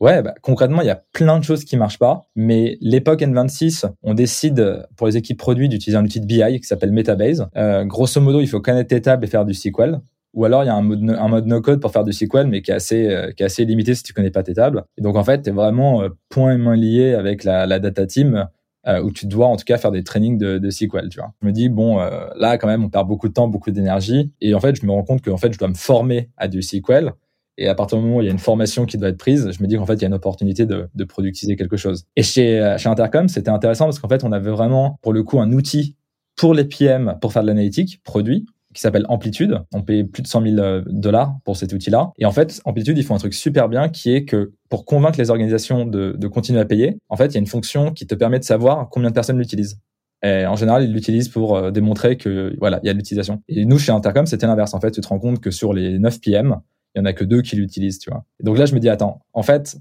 Ouais, 0.01 0.23
bah, 0.23 0.35
concrètement, 0.41 0.81
il 0.81 0.87
y 0.87 0.91
a 0.91 1.03
plein 1.13 1.39
de 1.39 1.45
choses 1.45 1.65
qui 1.65 1.77
marchent 1.77 1.99
pas, 1.99 2.23
mais 2.35 2.79
l'époque 2.81 3.21
N26, 3.21 3.85
on 4.03 4.15
décide 4.15 4.87
pour 4.97 5.07
les 5.07 5.19
équipes 5.19 5.39
produits 5.39 5.69
d'utiliser 5.69 5.99
un 5.99 6.05
outil 6.05 6.21
de 6.21 6.27
BI 6.27 6.59
qui 6.59 6.67
s'appelle 6.67 6.91
Metabase. 6.91 7.47
Euh, 7.57 7.85
grosso 7.85 8.19
modo, 8.19 8.41
il 8.41 8.47
faut 8.47 8.63
connaître 8.63 8.89
tes 8.89 9.03
tables 9.03 9.27
et 9.27 9.29
faire 9.29 9.45
du 9.45 9.53
SQL. 9.53 10.01
Ou 10.35 10.45
alors 10.45 10.63
il 10.63 10.67
y 10.67 10.71
a 10.71 10.75
un 10.75 10.83
mode, 10.83 11.47
no-code 11.47 11.81
pour 11.81 11.91
faire 11.91 12.05
du 12.05 12.13
SQL, 12.13 12.47
mais 12.47 12.63
qui 12.63 12.71
est 12.71 12.75
assez, 12.75 13.09
euh, 13.09 13.33
qui 13.33 13.43
est 13.43 13.47
assez 13.47 13.65
limité 13.65 13.95
si 13.95 14.03
tu 14.03 14.13
connais 14.13 14.31
pas 14.31 14.43
tes 14.43 14.55
tables. 14.55 14.85
Et 14.97 15.03
donc 15.03 15.17
en 15.17 15.25
fait, 15.25 15.43
tu 15.43 15.51
es 15.51 15.53
vraiment 15.53 16.03
euh, 16.03 16.09
point 16.29 16.55
et 16.55 16.57
main 16.57 16.77
lié 16.77 17.15
avec 17.15 17.43
la, 17.45 17.67
data 17.81 18.07
team, 18.07 18.47
euh, 18.87 19.03
où 19.03 19.11
tu 19.11 19.27
dois 19.27 19.47
en 19.47 19.57
tout 19.57 19.65
cas 19.65 19.77
faire 19.77 19.91
des 19.91 20.05
trainings 20.05 20.39
de, 20.39 20.71
SQL. 20.71 21.09
Tu 21.09 21.19
vois. 21.19 21.33
Je 21.43 21.47
me 21.47 21.53
dis 21.53 21.69
bon, 21.69 21.99
là 22.37 22.59
quand 22.59 22.69
même, 22.69 22.85
on 22.85 22.89
perd 22.89 23.09
beaucoup 23.09 23.29
de 23.29 23.35
temps, 23.35 23.49
beaucoup 23.49 23.71
d'énergie, 23.71 24.33
et 24.41 24.55
en 24.55 24.61
fait, 24.61 24.77
je 24.77 24.87
me 24.87 24.93
rends 24.93 25.05
compte 25.05 25.21
que 25.21 25.35
fait, 25.37 25.53
je 25.53 25.59
dois 25.59 25.69
me 25.69 25.75
former 25.75 26.31
à 26.37 26.49
du 26.49 26.63
SQL. 26.63 27.13
Et 27.59 27.69
à 27.69 27.75
partir 27.75 27.99
du 27.99 28.05
moment 28.05 28.19
où 28.19 28.21
il 28.23 28.25
y 28.25 28.29
a 28.29 28.33
une 28.33 28.39
formation 28.39 28.87
qui 28.87 28.97
doit 28.97 29.11
être 29.11 29.19
prise, 29.19 29.51
je 29.51 29.63
me 29.63 29.69
dis 29.69 29.77
qu'en 29.77 29.85
fait, 29.85 29.95
il 29.95 30.03
y 30.03 30.05
a 30.05 30.09
une 30.09 30.15
opportunité 30.15 30.65
de, 30.65 30.89
productiser 31.05 31.57
quelque 31.57 31.77
chose. 31.77 32.05
Et 32.17 32.23
chez 32.23 32.61
Intercom, 32.85 33.29
c'était 33.29 33.51
intéressant 33.51 33.85
parce 33.85 33.99
qu'en 33.99 34.09
fait, 34.09 34.25
on 34.25 34.33
avait 34.33 34.51
vraiment, 34.51 34.99
pour 35.03 35.13
le 35.13 35.23
coup, 35.25 35.41
un 35.41 35.53
outil 35.53 35.97
pour 36.37 36.55
les 36.55 36.65
PM 36.65 37.19
pour 37.21 37.35
faire 37.35 37.43
de 37.43 37.49
l'analytique 37.49 38.01
produit 38.03 38.47
qui 38.75 38.81
s'appelle 38.81 39.07
Amplitude. 39.09 39.61
On 39.73 39.83
paye 39.83 40.05
plus 40.05 40.23
de 40.23 40.29
100 40.29 40.43
000 40.43 40.59
euh, 40.59 40.83
dollars 40.87 41.37
pour 41.45 41.57
cet 41.57 41.73
outil-là. 41.73 42.13
Et 42.19 42.25
en 42.25 42.33
fait, 42.33 42.61
Amplitude, 42.65 42.97
ils 42.99 43.05
font 43.05 43.15
un 43.15 43.19
truc 43.19 43.35
super 43.35 43.69
bien 43.69 43.89
qui 43.89 44.13
est 44.15 44.25
que 44.25 44.53
pour 44.69 44.85
convaincre 44.85 45.19
les 45.19 45.31
organisations 45.31 45.85
de, 45.85 46.15
de 46.17 46.29
continuer 46.29 46.61
à 46.61 46.65
payer, 46.65 46.99
en 47.09 47.17
fait, 47.17 47.27
il 47.27 47.35
y 47.35 47.37
a 47.37 47.41
une 47.41 47.47
fonction 47.47 47.93
qui 47.93 48.07
te 48.07 48.15
permet 48.15 48.39
de 48.39 48.45
savoir 48.45 48.89
combien 48.91 49.11
de 49.11 49.15
personnes 49.15 49.39
l'utilisent. 49.39 49.79
Et 50.23 50.47
en 50.47 50.57
général, 50.57 50.85
ils 50.85 50.93
l'utilisent 50.93 51.29
pour 51.29 51.57
euh, 51.57 51.71
démontrer 51.71 52.17
que 52.17 52.55
voilà, 52.59 52.79
il 52.83 52.87
y 52.87 52.91
a 52.91 52.93
de 52.93 52.99
l'utilisation. 52.99 53.43
Et 53.49 53.65
nous, 53.65 53.79
chez 53.79 53.93
Intercom, 53.93 54.27
c'était 54.27 54.47
l'inverse. 54.47 54.75
En 54.75 54.81
fait, 54.81 54.91
tu 54.91 55.01
te 55.01 55.09
rends 55.09 55.19
compte 55.19 55.41
que 55.41 55.51
sur 55.51 55.73
les 55.73 55.99
9 55.99 56.21
PM, 56.21 56.57
il 56.95 56.99
y 56.99 57.03
en 57.03 57.05
a 57.07 57.13
que 57.13 57.25
deux 57.25 57.43
qui 57.43 57.57
l'utilisent, 57.57 57.99
tu 57.99 58.11
vois. 58.11 58.25
Et 58.41 58.45
donc 58.45 58.59
là, 58.59 58.67
je 58.67 58.75
me 58.75 58.81
dis, 58.81 58.89
attends, 58.89 59.21
en 59.33 59.43
fait, 59.43 59.79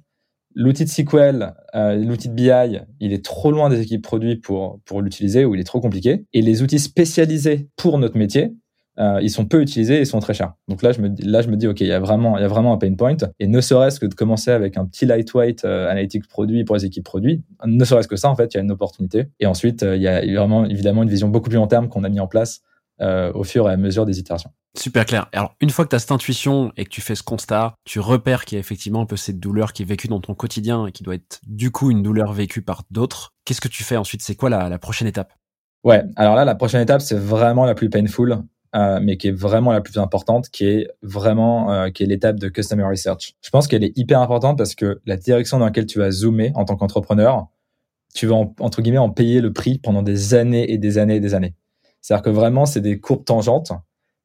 l'outil 0.55 0.85
de 0.85 0.89
SQL, 0.89 1.53
euh, 1.75 1.95
l'outil 1.95 2.29
de 2.29 2.33
BI, 2.33 2.79
il 2.99 3.13
est 3.13 3.23
trop 3.23 3.51
loin 3.51 3.69
des 3.69 3.81
équipes 3.81 4.01
produits 4.01 4.37
pour, 4.37 4.79
pour 4.85 5.01
l'utiliser 5.01 5.45
ou 5.45 5.55
il 5.55 5.61
est 5.61 5.65
trop 5.65 5.81
compliqué. 5.81 6.25
Et 6.33 6.41
les 6.41 6.61
outils 6.61 6.79
spécialisés 6.79 7.67
pour 7.75 7.97
notre 7.97 8.17
métier, 8.17 8.53
euh, 8.99 9.19
ils 9.21 9.29
sont 9.29 9.45
peu 9.45 9.61
utilisés 9.61 9.97
et 9.97 10.01
ils 10.01 10.05
sont 10.05 10.19
très 10.19 10.33
chers. 10.33 10.53
Donc 10.67 10.81
là, 10.81 10.91
je 10.91 11.01
me, 11.01 11.09
là, 11.23 11.41
je 11.41 11.47
me 11.47 11.55
dis, 11.55 11.67
OK, 11.67 11.81
il 11.81 11.87
y 11.87 11.91
a 11.91 11.99
vraiment, 11.99 12.37
il 12.37 12.41
y 12.41 12.43
a 12.43 12.47
vraiment 12.47 12.73
un 12.73 12.77
pain 12.77 12.93
point. 12.95 13.17
Et 13.39 13.47
ne 13.47 13.61
serait-ce 13.61 13.99
que 13.99 14.05
de 14.05 14.13
commencer 14.13 14.51
avec 14.51 14.77
un 14.77 14.85
petit 14.85 15.05
lightweight 15.05 15.63
euh, 15.65 15.89
analytics 15.89 16.27
produit 16.27 16.63
pour 16.65 16.75
les 16.75 16.85
équipes 16.85 17.05
produits, 17.05 17.43
ne 17.65 17.85
serait-ce 17.85 18.07
que 18.07 18.17
ça, 18.17 18.29
en 18.29 18.35
fait, 18.35 18.53
il 18.53 18.57
y 18.57 18.59
a 18.59 18.63
une 18.63 18.71
opportunité. 18.71 19.29
Et 19.39 19.45
ensuite, 19.45 19.83
euh, 19.83 19.95
il 19.95 20.01
y 20.01 20.07
a 20.07 20.21
vraiment, 20.21 20.65
évidemment, 20.65 21.03
une 21.03 21.09
vision 21.09 21.29
beaucoup 21.29 21.49
plus 21.49 21.57
long 21.57 21.67
terme 21.67 21.87
qu'on 21.87 22.03
a 22.03 22.09
mis 22.09 22.19
en 22.19 22.27
place 22.27 22.61
euh, 23.01 23.31
au 23.33 23.43
fur 23.43 23.69
et 23.69 23.73
à 23.73 23.77
mesure 23.77 24.05
des 24.05 24.19
itérations. 24.19 24.51
Super 24.77 25.05
clair. 25.05 25.27
Alors, 25.31 25.55
une 25.61 25.69
fois 25.69 25.85
que 25.85 25.89
tu 25.89 25.95
as 25.95 25.99
cette 25.99 26.11
intuition 26.11 26.71
et 26.77 26.83
que 26.83 26.89
tu 26.89 27.01
fais 27.01 27.15
ce 27.15 27.23
constat, 27.23 27.73
tu 27.85 27.99
repères 27.99 28.45
qu'il 28.45 28.57
y 28.57 28.59
a 28.59 28.59
effectivement 28.59 29.01
un 29.01 29.05
peu 29.05 29.15
cette 29.15 29.39
douleur 29.39 29.73
qui 29.73 29.81
est 29.81 29.85
vécue 29.85 30.07
dans 30.07 30.19
ton 30.19 30.35
quotidien 30.35 30.85
et 30.85 30.91
qui 30.91 31.03
doit 31.03 31.15
être 31.15 31.39
du 31.47 31.71
coup 31.71 31.89
une 31.89 32.03
douleur 32.03 32.33
vécue 32.33 32.61
par 32.61 32.83
d'autres. 32.91 33.33
Qu'est-ce 33.45 33.61
que 33.61 33.67
tu 33.67 33.83
fais 33.83 33.97
ensuite? 33.97 34.21
C'est 34.21 34.35
quoi 34.35 34.49
la, 34.49 34.69
la 34.69 34.77
prochaine 34.77 35.07
étape? 35.07 35.33
Ouais, 35.83 36.03
alors 36.17 36.35
là, 36.35 36.45
la 36.45 36.55
prochaine 36.55 36.81
étape, 36.81 37.01
c'est 37.01 37.17
vraiment 37.17 37.65
la 37.65 37.73
plus 37.73 37.89
painful. 37.89 38.43
Euh, 38.75 38.99
mais 39.01 39.17
qui 39.17 39.29
est 39.29 39.31
vraiment 39.31 39.71
la 39.71 39.81
plus 39.81 39.97
importante, 39.97 40.49
qui 40.49 40.65
est 40.65 40.87
vraiment 41.01 41.71
euh, 41.71 41.89
qui 41.89 42.03
est 42.03 42.05
l'étape 42.05 42.39
de 42.39 42.49
customer 42.49 42.83
research. 42.83 43.33
Je 43.41 43.49
pense 43.49 43.67
qu'elle 43.67 43.83
est 43.83 43.97
hyper 43.97 44.21
importante 44.21 44.59
parce 44.59 44.75
que 44.75 45.01
la 45.07 45.17
direction 45.17 45.57
dans 45.57 45.65
laquelle 45.65 45.87
tu 45.87 45.97
vas 45.97 46.11
zoomer 46.11 46.51
en 46.53 46.65
tant 46.65 46.75
qu'entrepreneur, 46.75 47.47
tu 48.13 48.27
vas 48.27 48.35
entre 48.59 48.83
guillemets 48.83 48.99
en 48.99 49.09
payer 49.09 49.41
le 49.41 49.53
prix 49.53 49.79
pendant 49.79 50.03
des 50.03 50.35
années 50.35 50.71
et 50.71 50.77
des 50.77 50.99
années 50.99 51.15
et 51.15 51.19
des 51.19 51.33
années. 51.33 51.55
C'est-à-dire 52.01 52.21
que 52.23 52.29
vraiment 52.29 52.67
c'est 52.67 52.81
des 52.81 52.99
courbes 52.99 53.25
tangentes 53.25 53.71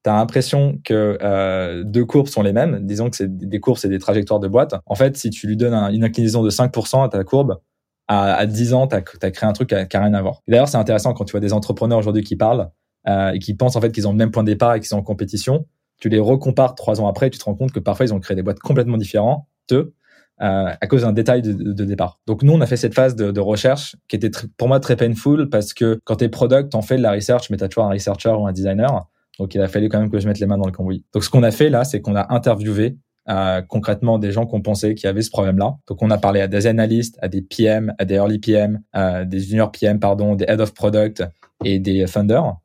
tu 0.04 0.10
as 0.10 0.14
l'impression 0.16 0.78
que 0.84 1.16
euh, 1.22 1.82
deux 1.82 2.04
courbes 2.04 2.28
sont 2.28 2.42
les 2.42 2.52
mêmes, 2.52 2.86
disons 2.86 3.08
que 3.08 3.16
c'est 3.16 3.34
des 3.34 3.58
courbes, 3.58 3.78
c'est 3.78 3.88
des 3.88 3.98
trajectoires 3.98 4.38
de 4.38 4.48
boîte. 4.48 4.74
En 4.84 4.94
fait, 4.94 5.16
si 5.16 5.30
tu 5.30 5.46
lui 5.46 5.56
donnes 5.56 5.72
un- 5.72 5.90
une 5.90 6.04
inclinaison 6.04 6.42
de 6.42 6.50
5% 6.50 7.02
à 7.02 7.08
ta 7.08 7.24
courbe, 7.24 7.58
à, 8.06 8.34
à 8.34 8.44
10 8.44 8.74
ans, 8.74 8.86
tu 8.86 8.94
as, 8.96 9.00
créé 9.00 9.48
un 9.48 9.54
truc 9.54 9.70
qui 9.70 9.74
n'a 9.74 9.86
rien 10.02 10.12
à 10.12 10.20
voir. 10.20 10.42
D'ailleurs, 10.46 10.68
c'est 10.68 10.76
intéressant 10.76 11.14
quand 11.14 11.24
tu 11.24 11.30
vois 11.30 11.40
des 11.40 11.54
entrepreneurs 11.54 11.98
aujourd'hui 11.98 12.22
qui 12.22 12.36
parlent 12.36 12.68
euh, 13.08 13.32
et 13.32 13.38
qui 13.38 13.54
pensent 13.54 13.76
en 13.76 13.80
fait 13.80 13.92
qu'ils 13.92 14.08
ont 14.08 14.12
le 14.12 14.18
même 14.18 14.30
point 14.30 14.42
de 14.42 14.50
départ 14.50 14.74
et 14.74 14.80
qu'ils 14.80 14.88
sont 14.88 14.96
en 14.98 15.02
compétition. 15.02 15.66
Tu 16.00 16.08
les 16.08 16.18
recompares 16.18 16.74
trois 16.74 17.00
ans 17.00 17.08
après, 17.08 17.30
tu 17.30 17.38
te 17.38 17.44
rends 17.44 17.54
compte 17.54 17.72
que 17.72 17.80
parfois 17.80 18.06
ils 18.06 18.14
ont 18.14 18.20
créé 18.20 18.34
des 18.34 18.42
boîtes 18.42 18.58
complètement 18.58 18.96
différentes, 18.96 19.46
eux, 19.72 19.94
euh, 20.42 20.72
à 20.80 20.86
cause 20.86 21.02
d'un 21.02 21.12
détail 21.12 21.42
de, 21.42 21.84
départ. 21.84 22.18
Donc 22.26 22.42
nous, 22.42 22.52
on 22.52 22.60
a 22.60 22.66
fait 22.66 22.76
cette 22.76 22.94
phase 22.94 23.14
de, 23.14 23.30
de 23.30 23.40
recherche 23.40 23.96
qui 24.08 24.16
était 24.16 24.30
pour 24.56 24.68
moi 24.68 24.80
très 24.80 24.96
painful 24.96 25.48
parce 25.48 25.72
que 25.72 26.00
quand 26.04 26.16
t'es 26.16 26.28
product, 26.28 26.72
t'en 26.72 26.82
fais 26.82 26.96
de 26.96 27.02
la 27.02 27.12
research, 27.12 27.50
mais 27.50 27.56
t'as 27.56 27.68
toujours 27.68 27.84
un 27.84 27.90
researcher 27.90 28.30
ou 28.30 28.46
un 28.46 28.52
designer. 28.52 29.08
Donc 29.38 29.54
il 29.54 29.60
a 29.60 29.68
fallu 29.68 29.88
quand 29.88 30.00
même 30.00 30.10
que 30.10 30.18
je 30.18 30.26
mette 30.26 30.40
les 30.40 30.46
mains 30.46 30.58
dans 30.58 30.66
le 30.66 30.72
cambouis. 30.72 31.04
Donc 31.12 31.24
ce 31.24 31.30
qu'on 31.30 31.42
a 31.42 31.50
fait 31.50 31.70
là, 31.70 31.84
c'est 31.84 32.00
qu'on 32.00 32.16
a 32.16 32.32
interviewé 32.32 32.96
euh, 33.28 33.62
concrètement 33.62 34.18
des 34.18 34.32
gens 34.32 34.44
qu'on 34.44 34.60
pensait 34.60 34.94
qui 34.94 35.06
avaient 35.06 35.22
ce 35.22 35.30
problème-là. 35.30 35.76
Donc 35.88 36.02
on 36.02 36.10
a 36.10 36.18
parlé 36.18 36.40
à 36.40 36.46
des 36.46 36.66
analystes, 36.66 37.18
à 37.22 37.28
des 37.28 37.40
PM, 37.40 37.94
à 37.98 38.04
des 38.04 38.16
early 38.16 38.38
PM, 38.38 38.80
à 38.92 39.24
des 39.24 39.40
junior 39.40 39.72
PM, 39.72 39.98
pardon, 39.98 40.34
des 40.34 40.44
head 40.46 40.60
of 40.60 40.74
product 40.74 41.24
et 41.64 41.78
des 41.78 42.06
funders. 42.06 42.56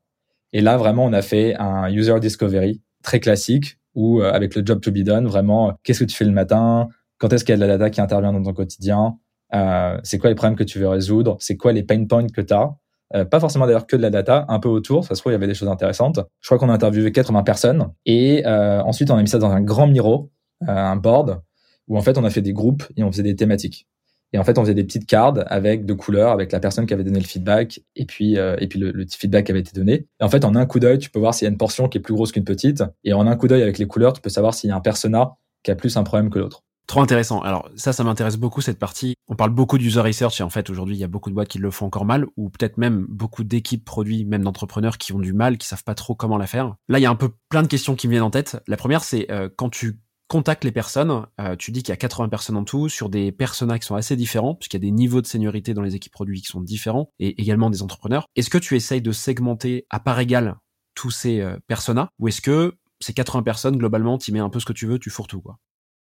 Et 0.53 0.61
là 0.61 0.77
vraiment, 0.77 1.05
on 1.05 1.13
a 1.13 1.21
fait 1.21 1.55
un 1.55 1.89
user 1.89 2.19
discovery 2.19 2.81
très 3.03 3.19
classique 3.19 3.77
où 3.95 4.21
euh, 4.21 4.31
avec 4.31 4.55
le 4.55 4.65
job 4.65 4.81
to 4.81 4.91
be 4.91 4.99
done, 4.99 5.27
vraiment, 5.27 5.69
euh, 5.69 5.71
qu'est-ce 5.83 5.99
que 5.99 6.05
tu 6.05 6.15
fais 6.15 6.25
le 6.25 6.31
matin, 6.31 6.89
quand 7.17 7.33
est-ce 7.33 7.43
qu'il 7.43 7.53
y 7.53 7.57
a 7.57 7.57
de 7.57 7.65
la 7.65 7.77
data 7.77 7.89
qui 7.89 8.01
intervient 8.01 8.33
dans 8.33 8.43
ton 8.43 8.53
quotidien, 8.53 9.17
euh, 9.53 9.99
c'est 10.03 10.17
quoi 10.17 10.29
les 10.29 10.35
problèmes 10.35 10.57
que 10.57 10.63
tu 10.63 10.79
veux 10.79 10.87
résoudre, 10.87 11.37
c'est 11.39 11.57
quoi 11.57 11.73
les 11.73 11.83
pain 11.83 12.05
points 12.05 12.27
que 12.27 12.41
tu 12.41 12.53
as. 12.53 12.71
Euh, 13.15 13.25
pas 13.25 13.39
forcément 13.39 13.65
d'ailleurs 13.65 13.87
que 13.87 13.95
de 13.95 14.01
la 14.01 14.11
data, 14.11 14.45
un 14.49 14.59
peu 14.59 14.69
autour, 14.69 15.03
ça 15.03 15.15
se 15.15 15.21
trouve 15.21 15.31
il 15.31 15.33
y 15.33 15.35
avait 15.35 15.47
des 15.47 15.55
choses 15.55 15.69
intéressantes. 15.69 16.19
Je 16.41 16.47
crois 16.47 16.59
qu'on 16.59 16.69
a 16.69 16.73
interviewé 16.73 17.11
80 17.11 17.43
personnes 17.43 17.91
et 18.05 18.45
euh, 18.45 18.81
ensuite 18.83 19.09
on 19.09 19.17
a 19.17 19.21
mis 19.21 19.27
ça 19.27 19.39
dans 19.39 19.49
un 19.49 19.61
grand 19.61 19.87
Miro, 19.87 20.29
euh, 20.63 20.67
un 20.67 20.95
board 20.95 21.41
où 21.87 21.97
en 21.97 22.01
fait 22.01 22.17
on 22.19 22.23
a 22.23 22.29
fait 22.29 22.41
des 22.41 22.53
groupes 22.53 22.83
et 22.97 23.03
on 23.03 23.11
faisait 23.11 23.23
des 23.23 23.35
thématiques. 23.35 23.87
Et 24.33 24.37
en 24.37 24.43
fait 24.43 24.57
on 24.57 24.61
faisait 24.61 24.73
des 24.73 24.83
petites 24.83 25.07
cartes 25.07 25.39
avec 25.47 25.85
de 25.85 25.93
couleurs, 25.93 26.31
avec 26.31 26.51
la 26.51 26.59
personne 26.59 26.85
qui 26.85 26.93
avait 26.93 27.03
donné 27.03 27.19
le 27.19 27.25
feedback 27.25 27.81
et 27.95 28.05
puis 28.05 28.37
euh, 28.37 28.55
et 28.59 28.67
puis 28.67 28.79
le, 28.79 28.91
le 28.91 29.05
feedback 29.09 29.45
qui 29.45 29.51
avait 29.51 29.61
été 29.61 29.71
donné. 29.73 30.07
Et 30.19 30.23
en 30.23 30.29
fait 30.29 30.45
en 30.45 30.55
un 30.55 30.65
coup 30.65 30.79
d'œil 30.79 30.99
tu 30.99 31.09
peux 31.09 31.19
voir 31.19 31.33
s'il 31.33 31.45
y 31.45 31.47
a 31.47 31.51
une 31.51 31.57
portion 31.57 31.87
qui 31.87 31.97
est 31.97 32.01
plus 32.01 32.13
grosse 32.13 32.31
qu'une 32.31 32.43
petite 32.43 32.83
et 33.03 33.13
en 33.13 33.27
un 33.27 33.35
coup 33.35 33.47
d'œil 33.47 33.63
avec 33.63 33.77
les 33.77 33.87
couleurs 33.87 34.13
tu 34.13 34.21
peux 34.21 34.29
savoir 34.29 34.53
s'il 34.53 34.69
y 34.69 34.73
a 34.73 34.75
un 34.75 34.81
persona 34.81 35.31
qui 35.63 35.71
a 35.71 35.75
plus 35.75 35.97
un 35.97 36.03
problème 36.03 36.29
que 36.29 36.39
l'autre. 36.39 36.63
Trop 36.89 37.01
intéressant. 37.01 37.39
Alors 37.41 37.69
ça, 37.75 37.93
ça 37.93 38.03
m'intéresse 38.03 38.37
beaucoup 38.37 38.61
cette 38.61 38.79
partie. 38.79 39.13
On 39.27 39.35
parle 39.35 39.51
beaucoup 39.51 39.77
d'user 39.77 40.01
research 40.01 40.41
et 40.41 40.43
en 40.43 40.49
fait 40.49 40.71
aujourd'hui 40.71 40.95
il 40.95 40.99
y 40.99 41.03
a 41.03 41.07
beaucoup 41.07 41.29
de 41.29 41.35
boîtes 41.35 41.47
qui 41.47 41.59
le 41.59 41.69
font 41.69 41.85
encore 41.85 42.03
mal 42.03 42.25
ou 42.35 42.49
peut-être 42.49 42.79
même 42.79 43.05
beaucoup 43.07 43.43
d'équipes 43.43 43.85
produits, 43.85 44.25
même 44.25 44.43
d'entrepreneurs 44.43 44.97
qui 44.97 45.13
ont 45.13 45.19
du 45.19 45.31
mal, 45.31 45.59
qui 45.59 45.67
savent 45.67 45.83
pas 45.83 45.93
trop 45.93 46.15
comment 46.15 46.39
la 46.39 46.47
faire. 46.47 46.75
Là 46.87 46.97
il 46.97 47.03
y 47.03 47.05
a 47.05 47.11
un 47.11 47.15
peu 47.15 47.29
plein 47.49 47.61
de 47.61 47.67
questions 47.67 47.95
qui 47.95 48.07
me 48.07 48.13
viennent 48.13 48.23
en 48.23 48.31
tête. 48.31 48.59
La 48.65 48.75
première 48.75 49.03
c'est 49.03 49.29
euh, 49.29 49.49
quand 49.55 49.69
tu 49.69 49.99
contactes 50.29 50.63
les 50.63 50.71
personnes, 50.71 51.25
euh, 51.41 51.55
tu 51.57 51.71
dis 51.71 51.83
qu'il 51.83 51.91
y 51.91 51.93
a 51.93 51.97
80 51.97 52.29
personnes 52.29 52.55
en 52.55 52.63
tout 52.63 52.87
sur 52.87 53.09
des 53.09 53.31
personas 53.33 53.79
qui 53.79 53.85
sont 53.85 53.95
assez 53.95 54.15
différents 54.15 54.55
puisqu'il 54.55 54.77
y 54.77 54.79
a 54.81 54.85
des 54.87 54.91
niveaux 54.91 55.21
de 55.21 55.27
seniorité 55.27 55.73
dans 55.73 55.81
les 55.81 55.95
équipes 55.95 56.13
produits 56.13 56.41
qui 56.41 56.47
sont 56.47 56.61
différents 56.61 57.11
et 57.19 57.41
également 57.41 57.69
des 57.69 57.81
entrepreneurs. 57.81 58.27
Est-ce 58.35 58.49
que 58.49 58.59
tu 58.59 58.75
essayes 58.75 59.01
de 59.01 59.11
segmenter 59.11 59.85
à 59.89 59.99
part 59.99 60.19
égale 60.19 60.55
tous 60.95 61.09
ces 61.09 61.41
euh, 61.41 61.57
personas 61.67 62.09
ou 62.19 62.27
est-ce 62.27 62.41
que 62.41 62.75
ces 63.01 63.13
80 63.13 63.43
personnes 63.43 63.77
globalement, 63.77 64.17
tu 64.17 64.31
mets 64.31 64.39
un 64.39 64.49
peu 64.49 64.59
ce 64.59 64.65
que 64.65 64.73
tu 64.73 64.85
veux, 64.85 64.99
tu 64.99 65.09
fourres 65.09 65.27
tout 65.27 65.41
quoi? 65.41 65.57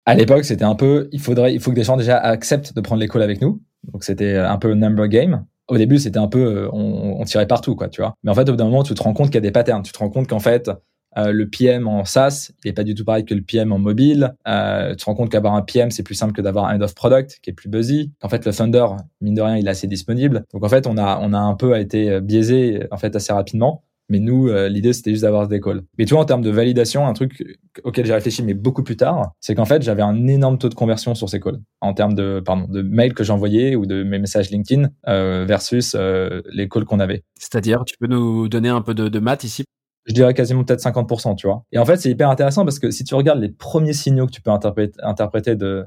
À 0.07 0.15
l'époque, 0.15 0.45
c'était 0.45 0.65
un 0.65 0.75
peu, 0.75 1.09
il 1.13 1.21
faudrait, 1.21 1.55
il 1.55 1.61
faut 1.61 1.71
que 1.71 1.77
des 1.77 1.85
gens 1.85 1.97
déjà 1.97 2.19
acceptent 2.19 2.75
de 2.75 2.81
prendre 2.81 3.01
les 3.01 3.09
calls 3.09 3.23
avec 3.23 3.41
nous. 3.41 3.63
Donc 3.93 4.05
c'était 4.05 4.37
un 4.37 4.59
peu 4.59 4.75
number 4.75 5.09
game. 5.09 5.45
Au 5.69 5.79
début, 5.79 5.99
c'était 5.99 6.19
un 6.19 6.29
peu, 6.29 6.45
euh, 6.45 6.69
on, 6.73 7.21
on 7.21 7.25
tirait 7.25 7.47
partout, 7.47 7.77
quoi, 7.77 7.89
tu 7.89 8.01
vois. 8.01 8.15
Mais 8.23 8.31
en 8.31 8.35
fait, 8.35 8.49
au 8.49 8.53
bout 8.53 8.57
d'un 8.57 8.65
moment, 8.65 8.83
tu 8.83 8.95
te 8.95 9.03
rends 9.03 9.15
compte 9.15 9.29
qu'il 9.29 9.37
y 9.37 9.39
a 9.39 9.43
des 9.43 9.53
patterns. 9.53 9.83
Tu 9.83 9.93
te 9.93 9.99
rends 9.99 10.11
compte 10.11 10.29
qu'en 10.29 10.41
fait, 10.41 10.71
euh, 11.17 11.33
le 11.33 11.49
PM 11.49 11.89
en 11.89 12.05
SaaS, 12.05 12.53
il 12.65 12.69
est 12.69 12.73
pas 12.73 12.85
du 12.85 12.95
tout 12.95 13.05
pareil 13.05 13.25
que 13.25 13.35
le 13.35 13.43
PM 13.43 13.73
en 13.73 13.79
mobile. 13.79 14.35
Euh, 14.47 14.91
tu 14.91 14.97
te 14.97 15.05
rends 15.05 15.15
compte 15.15 15.31
qu'avoir 15.31 15.55
un 15.55 15.63
PM, 15.63 15.91
c'est 15.91 16.03
plus 16.03 16.15
simple 16.15 16.33
que 16.33 16.43
d'avoir 16.43 16.67
un 16.67 16.75
head 16.75 16.83
of 16.83 16.95
product 16.95 17.39
qui 17.43 17.51
est 17.51 17.55
plus 17.55 17.69
buzzy. 17.69 18.13
En 18.23 18.29
fait, 18.29 18.45
le 18.45 18.53
funder, 18.53 18.87
mine 19.21 19.35
de 19.35 19.43
rien, 19.43 19.57
il 19.57 19.67
est 19.67 19.71
assez 19.71 19.87
disponible. 19.87 20.45
Donc 20.53 20.65
en 20.65 20.69
fait, 20.69 20.87
on 20.87 20.97
a, 20.97 21.19
on 21.21 21.33
a 21.33 21.39
un 21.39 21.55
peu 21.55 21.79
été 21.79 22.21
biaisé 22.21 22.87
en 22.91 22.97
fait 22.97 23.15
assez 23.17 23.33
rapidement. 23.33 23.83
Mais 24.13 24.19
nous, 24.19 24.49
euh, 24.49 24.69
l'idée, 24.69 24.93
c'était 24.93 25.11
juste 25.11 25.23
d'avoir 25.23 25.49
des 25.49 25.59
calls. 25.59 25.85
Mais 25.97 26.05
tu 26.05 26.13
vois, 26.13 26.23
en 26.23 26.27
termes 26.27 26.43
de 26.43 26.51
validation, 26.51 27.07
un 27.07 27.15
truc 27.15 27.43
auquel 27.83 28.05
j'ai 28.05 28.13
réfléchi, 28.13 28.43
mais 28.43 28.53
beaucoup 28.53 28.83
plus 28.83 28.97
tard, 28.97 29.33
c'est 29.41 29.55
qu'en 29.55 29.65
fait, 29.65 29.81
j'avais 29.83 30.03
un 30.03 30.27
énorme 30.27 30.59
taux 30.59 30.69
de 30.69 30.75
conversion 30.75 31.15
sur 31.15 31.31
ces 31.31 31.41
calls. 31.41 31.61
En 31.81 31.95
termes 31.95 32.13
de, 32.13 32.43
pardon, 32.45 32.67
de 32.69 32.83
mails 32.83 33.15
que 33.15 33.25
j'envoyais 33.25 33.75
ou 33.75 33.87
de 33.87 34.03
mes 34.03 34.19
messages 34.19 34.51
LinkedIn 34.51 34.91
euh, 35.09 35.47
versus 35.47 35.97
euh, 35.99 36.43
les 36.53 36.69
calls 36.69 36.85
qu'on 36.85 37.01
avait. 37.01 37.23
C'est-à-dire, 37.39 37.85
tu 37.87 37.97
peux 37.99 38.07
nous 38.07 38.49
donner 38.49 38.69
un 38.69 38.83
peu 38.83 38.93
de, 38.93 39.09
de 39.09 39.19
maths 39.19 39.45
ici? 39.45 39.65
Je 40.05 40.15
dirais 40.15 40.35
quasiment 40.35 40.65
peut-être 40.65 40.83
50%, 40.83 41.37
tu 41.37 41.47
vois. 41.47 41.65
Et 41.73 41.79
en 41.79 41.85
fait, 41.85 41.97
c'est 41.97 42.11
hyper 42.11 42.29
intéressant 42.31 42.65
parce 42.65 42.79
que 42.79 42.91
si 42.91 43.05
tu 43.05 43.15
regardes 43.15 43.41
les 43.41 43.51
premiers 43.51 43.93
signaux 43.93 44.27
que 44.27 44.33
tu 44.33 44.43
peux 44.43 44.51
interpréter, 44.51 45.57
de, 45.57 45.87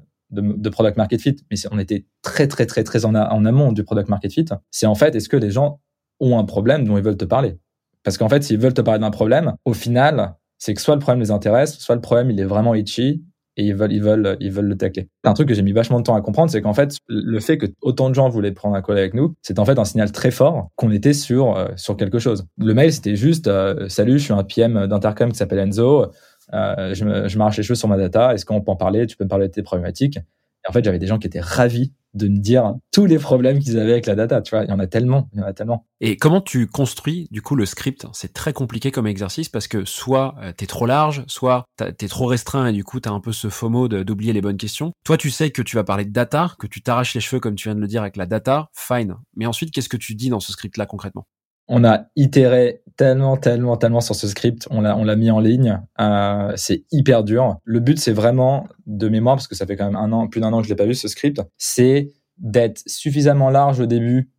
product 0.69 0.97
market 0.97 1.21
fit, 1.21 1.35
mais 1.51 1.57
on 1.71 1.79
était 1.79 2.05
très, 2.21 2.47
très, 2.47 2.65
très, 2.65 2.83
très 2.83 3.05
en, 3.05 3.15
en 3.15 3.45
amont 3.45 3.71
du 3.71 3.83
product 3.83 4.09
market 4.09 4.31
fit, 4.31 4.45
c'est 4.71 4.85
en 4.85 4.95
fait, 4.95 5.15
est-ce 5.15 5.29
que 5.29 5.37
les 5.37 5.51
gens 5.51 5.79
ont 6.19 6.39
un 6.39 6.45
problème 6.45 6.85
dont 6.85 6.97
ils 6.97 7.03
veulent 7.03 7.17
te 7.17 7.25
parler? 7.25 7.57
Parce 8.03 8.17
qu'en 8.17 8.29
fait, 8.29 8.43
s'ils 8.43 8.59
veulent 8.59 8.73
te 8.73 8.81
parler 8.81 8.99
d'un 8.99 9.11
problème, 9.11 9.55
au 9.65 9.73
final, 9.73 10.35
c'est 10.57 10.73
que 10.73 10.81
soit 10.81 10.95
le 10.95 11.01
problème 11.01 11.19
les 11.19 11.31
intéresse, 11.31 11.77
soit 11.77 11.95
le 11.95 12.01
problème, 12.01 12.31
il 12.31 12.39
est 12.39 12.45
vraiment 12.45 12.75
itchy 12.75 13.23
et 13.57 13.63
ils 13.63 13.75
veulent, 13.75 13.91
ils 13.91 14.01
veulent, 14.01 14.37
ils 14.39 14.51
veulent 14.51 14.65
le 14.65 14.77
tacler. 14.77 15.07
Un 15.23 15.33
truc 15.33 15.47
que 15.47 15.53
j'ai 15.53 15.61
mis 15.61 15.71
vachement 15.71 15.99
de 15.99 16.03
temps 16.03 16.15
à 16.15 16.21
comprendre, 16.21 16.51
c'est 16.51 16.61
qu'en 16.61 16.73
fait, 16.73 16.97
le 17.07 17.39
fait 17.39 17.57
que 17.57 17.67
autant 17.81 18.09
de 18.09 18.15
gens 18.15 18.29
voulaient 18.29 18.51
prendre 18.51 18.75
un 18.75 18.81
call 18.81 18.97
avec 18.97 19.13
nous, 19.13 19.35
c'est 19.41 19.59
en 19.59 19.65
fait 19.65 19.79
un 19.79 19.85
signal 19.85 20.11
très 20.11 20.31
fort 20.31 20.69
qu'on 20.75 20.91
était 20.91 21.13
sur, 21.13 21.57
euh, 21.57 21.67
sur 21.75 21.97
quelque 21.97 22.19
chose. 22.19 22.45
Le 22.57 22.73
mail, 22.73 22.91
c'était 22.91 23.15
juste, 23.15 23.47
euh, 23.47 23.87
salut, 23.89 24.19
je 24.19 24.25
suis 24.25 24.33
un 24.33 24.43
PM 24.43 24.87
d'Intercom 24.87 25.31
qui 25.31 25.37
s'appelle 25.37 25.59
Enzo, 25.59 26.07
euh, 26.53 26.93
je, 26.93 27.05
me, 27.05 27.27
je 27.27 27.37
m'arrache 27.37 27.57
les 27.57 27.63
cheveux 27.63 27.75
sur 27.75 27.87
ma 27.87 27.97
data, 27.97 28.33
est-ce 28.33 28.45
qu'on 28.45 28.61
peut 28.61 28.71
en 28.71 28.75
parler, 28.75 29.07
tu 29.07 29.17
peux 29.17 29.23
me 29.23 29.29
parler 29.29 29.47
de 29.47 29.53
tes 29.53 29.63
problématiques. 29.63 30.19
Et 30.65 30.69
en 30.69 30.73
fait, 30.73 30.83
j'avais 30.83 30.99
des 30.99 31.07
gens 31.07 31.19
qui 31.19 31.27
étaient 31.27 31.39
ravis 31.39 31.93
de 32.15 32.27
me 32.27 32.37
dire 32.37 32.75
tous 32.91 33.05
les 33.05 33.19
problèmes 33.19 33.59
qu'ils 33.59 33.77
avaient 33.77 33.91
avec 33.91 34.05
la 34.05 34.15
data. 34.15 34.41
Tu 34.41 34.55
vois, 34.55 34.63
il 34.63 34.69
y 34.69 34.73
en 34.73 34.79
a 34.79 34.87
tellement, 34.87 35.29
il 35.33 35.39
y 35.39 35.43
en 35.43 35.45
a 35.45 35.53
tellement. 35.53 35.85
Et 35.99 36.17
comment 36.17 36.41
tu 36.41 36.65
construis 36.65 37.27
du 37.29 37.41
coup 37.41 37.55
le 37.55 37.65
script? 37.65 38.07
C'est 38.13 38.33
très 38.33 38.53
compliqué 38.53 38.91
comme 38.91 39.05
exercice 39.05 39.49
parce 39.49 39.67
que 39.67 39.85
soit 39.85 40.35
euh, 40.41 40.51
t'es 40.55 40.65
trop 40.65 40.85
large, 40.85 41.23
soit 41.27 41.65
t'es 41.75 42.07
trop 42.07 42.25
restreint 42.25 42.67
et 42.67 42.71
du 42.71 42.83
coup 42.83 42.99
t'as 42.99 43.11
un 43.11 43.19
peu 43.19 43.33
ce 43.33 43.49
FOMO 43.49 43.87
d'oublier 43.89 44.33
les 44.33 44.41
bonnes 44.41 44.57
questions. 44.57 44.93
Toi, 45.03 45.17
tu 45.17 45.29
sais 45.29 45.51
que 45.51 45.61
tu 45.61 45.75
vas 45.75 45.83
parler 45.83 46.05
de 46.05 46.13
data, 46.13 46.55
que 46.57 46.67
tu 46.67 46.81
t'arraches 46.81 47.13
les 47.13 47.21
cheveux 47.21 47.39
comme 47.39 47.55
tu 47.55 47.67
viens 47.67 47.75
de 47.75 47.81
le 47.81 47.87
dire 47.87 48.01
avec 48.01 48.15
la 48.15 48.25
data, 48.25 48.69
fine. 48.73 49.17
Mais 49.35 49.45
ensuite, 49.45 49.71
qu'est-ce 49.71 49.89
que 49.89 49.97
tu 49.97 50.15
dis 50.15 50.29
dans 50.29 50.39
ce 50.39 50.51
script-là 50.51 50.85
concrètement? 50.85 51.27
On 51.67 51.83
a 51.83 52.05
itéré 52.15 52.83
tellement, 52.97 53.37
tellement, 53.37 53.77
tellement 53.77 54.01
sur 54.01 54.15
ce 54.15 54.27
script. 54.27 54.67
On 54.71 54.81
l'a, 54.81 54.97
on 54.97 55.03
l'a 55.03 55.15
mis 55.15 55.31
en 55.31 55.39
ligne. 55.39 55.81
Euh, 55.99 56.53
c'est 56.55 56.85
hyper 56.91 57.23
dur. 57.23 57.57
Le 57.63 57.79
but, 57.79 57.99
c'est 57.99 58.11
vraiment 58.11 58.67
de 58.85 59.09
mémoire, 59.09 59.35
parce 59.35 59.47
que 59.47 59.55
ça 59.55 59.65
fait 59.65 59.75
quand 59.75 59.85
même 59.85 59.95
un 59.95 60.11
an, 60.11 60.27
plus 60.27 60.41
d'un 60.41 60.53
an 60.53 60.59
que 60.59 60.65
je 60.65 60.69
l'ai 60.69 60.75
pas 60.75 60.85
vu 60.85 60.95
ce 60.95 61.07
script. 61.07 61.41
C'est 61.57 62.11
d'être 62.37 62.81
suffisamment 62.85 63.49
large 63.49 63.79
au 63.79 63.85
début 63.85 64.29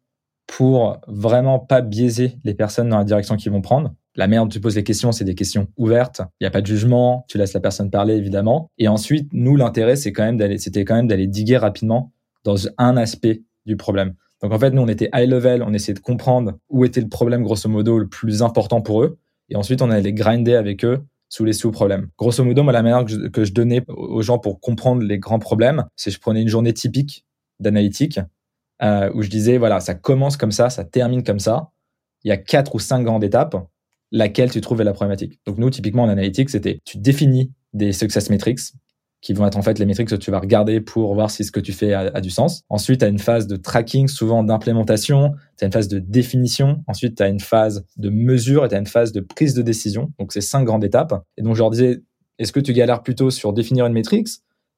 pour 0.47 0.99
vraiment 1.09 1.59
pas 1.59 1.81
biaiser 1.81 2.39
les 2.45 2.55
personnes 2.55 2.89
dans 2.89 2.99
la 2.99 3.05
direction 3.05 3.37
qu'ils 3.37 3.53
vont 3.53 3.63
prendre. 3.63 3.95
La 4.15 4.29
merde, 4.29 4.51
tu 4.51 4.61
poses 4.61 4.77
les 4.77 4.85
questions, 4.85 5.13
c'est 5.13 5.25
des 5.25 5.35
questions 5.35 5.69
ouvertes. 5.77 6.23
Il 6.41 6.45
n'y 6.45 6.47
a 6.47 6.51
pas 6.51 6.63
de 6.63 6.67
jugement. 6.67 7.27
Tu 7.29 7.37
laisses 7.37 7.53
la 7.53 7.61
personne 7.61 7.91
parler, 7.91 8.15
évidemment. 8.15 8.71
Et 8.79 8.89
ensuite, 8.89 9.29
nous, 9.33 9.57
l'intérêt, 9.57 9.97
c'est 9.97 10.13
quand 10.13 10.25
même 10.25 10.39
d'aller, 10.39 10.59
c'était 10.59 10.85
quand 10.85 10.95
même 10.95 11.09
d'aller 11.09 11.27
diguer 11.27 11.59
rapidement 11.59 12.13
dans 12.45 12.57
un 12.79 12.97
aspect 12.97 13.43
du 13.67 13.77
problème. 13.77 14.15
Donc 14.43 14.53
en 14.53 14.59
fait, 14.59 14.71
nous, 14.71 14.83
on 14.83 14.89
était 14.89 15.09
high 15.15 15.29
level, 15.29 15.63
on 15.63 15.73
essayait 15.73 15.95
de 15.95 16.01
comprendre 16.01 16.55
où 16.69 16.85
était 16.85 17.01
le 17.01 17.09
problème, 17.09 17.43
grosso 17.43 17.69
modo, 17.69 17.99
le 17.99 18.09
plus 18.09 18.43
important 18.43 18.81
pour 18.81 19.03
eux. 19.03 19.19
Et 19.49 19.57
ensuite, 19.57 19.83
on 19.83 19.91
allait 19.91 20.13
grinder 20.13 20.55
avec 20.55 20.85
eux 20.85 21.05
sous 21.29 21.45
les 21.45 21.53
sous-problèmes. 21.53 22.09
Grosso 22.19 22.45
modo, 22.45 22.63
moi, 22.63 22.73
la 22.73 22.83
manière 22.83 23.05
que 23.33 23.45
je, 23.45 23.53
donnais 23.53 23.83
aux 23.89 24.23
gens 24.23 24.39
pour 24.39 24.61
comprendre 24.61 25.03
les 25.03 25.19
grands 25.19 25.39
problèmes, 25.39 25.85
c'est 25.97 26.11
je 26.11 26.21
prenais 26.21 26.43
une 26.43 26.49
journée 26.49 26.73
typique 26.73 27.25
d'analytique 27.61 28.21
euh, 28.83 29.11
où 29.15 29.23
je 29.23 29.29
disais, 29.29 29.59
voilà, 29.59 29.81
ça 29.81 29.95
commence 29.95 30.37
comme 30.37 30.53
ça, 30.53 30.71
ça 30.71 30.85
termine 30.85 31.23
comme 31.23 31.39
ça. 31.39 31.71
Il 32.25 32.29
y 32.29 32.33
a 32.33 32.37
quatre 32.37 32.75
ou 32.75 32.79
cinq 32.79 33.03
grandes 33.05 33.25
étapes, 33.25 33.57
laquelle 34.13 34.51
tu 34.51 34.61
trouves 34.61 34.83
la 34.83 34.93
problématique. 34.93 35.41
Donc 35.47 35.59
nous, 35.59 35.71
typiquement, 35.71 36.05
en 36.05 36.09
analytique, 36.09 36.51
c'était 36.51 36.81
tu 36.85 36.99
définis 36.99 37.53
des 37.73 37.93
success 37.93 38.31
metrics, 38.31 38.61
qui 39.27 39.33
vont 39.33 39.45
être 39.45 39.57
en 39.57 39.63
fait 39.63 39.81
les 39.81 39.87
métriques 39.87 40.09
que 40.09 40.15
tu 40.15 40.31
vas 40.31 40.39
regarder 40.39 40.81
pour 40.81 41.13
voir 41.13 41.33
si 41.33 41.43
ce 41.43 41.51
que 41.51 41.59
tu 41.59 41.73
fais 41.73 41.93
a, 41.93 42.21
du 42.21 42.31
sens. 42.31 42.63
Ensuite, 42.69 43.01
tu 43.01 43.07
as 43.07 43.09
une 43.09 43.19
phase 43.19 43.49
de 43.49 43.57
tracking, 43.57 44.07
souvent 44.07 44.45
d'implémentation, 44.45 45.33
tu 45.59 45.65
as 45.65 45.67
une 45.67 45.73
phase 45.73 45.89
de 45.89 45.99
définition, 45.99 46.85
ensuite 46.87 47.17
tu 47.17 47.25
as 47.25 47.27
une 47.27 47.41
phase 47.41 47.85
de 47.97 48.09
mesure 48.09 48.65
et 48.65 48.69
tu 48.69 48.77
as 48.77 48.79
une 48.79 48.87
phase 48.87 49.11
de 49.11 49.19
prise 49.19 49.55
de 49.55 49.63
décision. 49.63 50.13
Donc 50.21 50.33
c'est 50.33 50.41
cinq 50.41 50.63
grandes 50.63 50.85
étapes. 50.85 51.25
Et 51.37 51.43
donc 51.43 51.57
je 51.57 51.59
leur 51.59 51.71
disais, 51.71 52.05
est-ce 52.39 52.53
que 52.53 52.61
tu 52.61 52.73
galères 52.73 53.03
plutôt 53.03 53.33
sur 53.33 53.53
définir 53.53 53.87
une 53.87 53.95
métrique? 53.95 54.29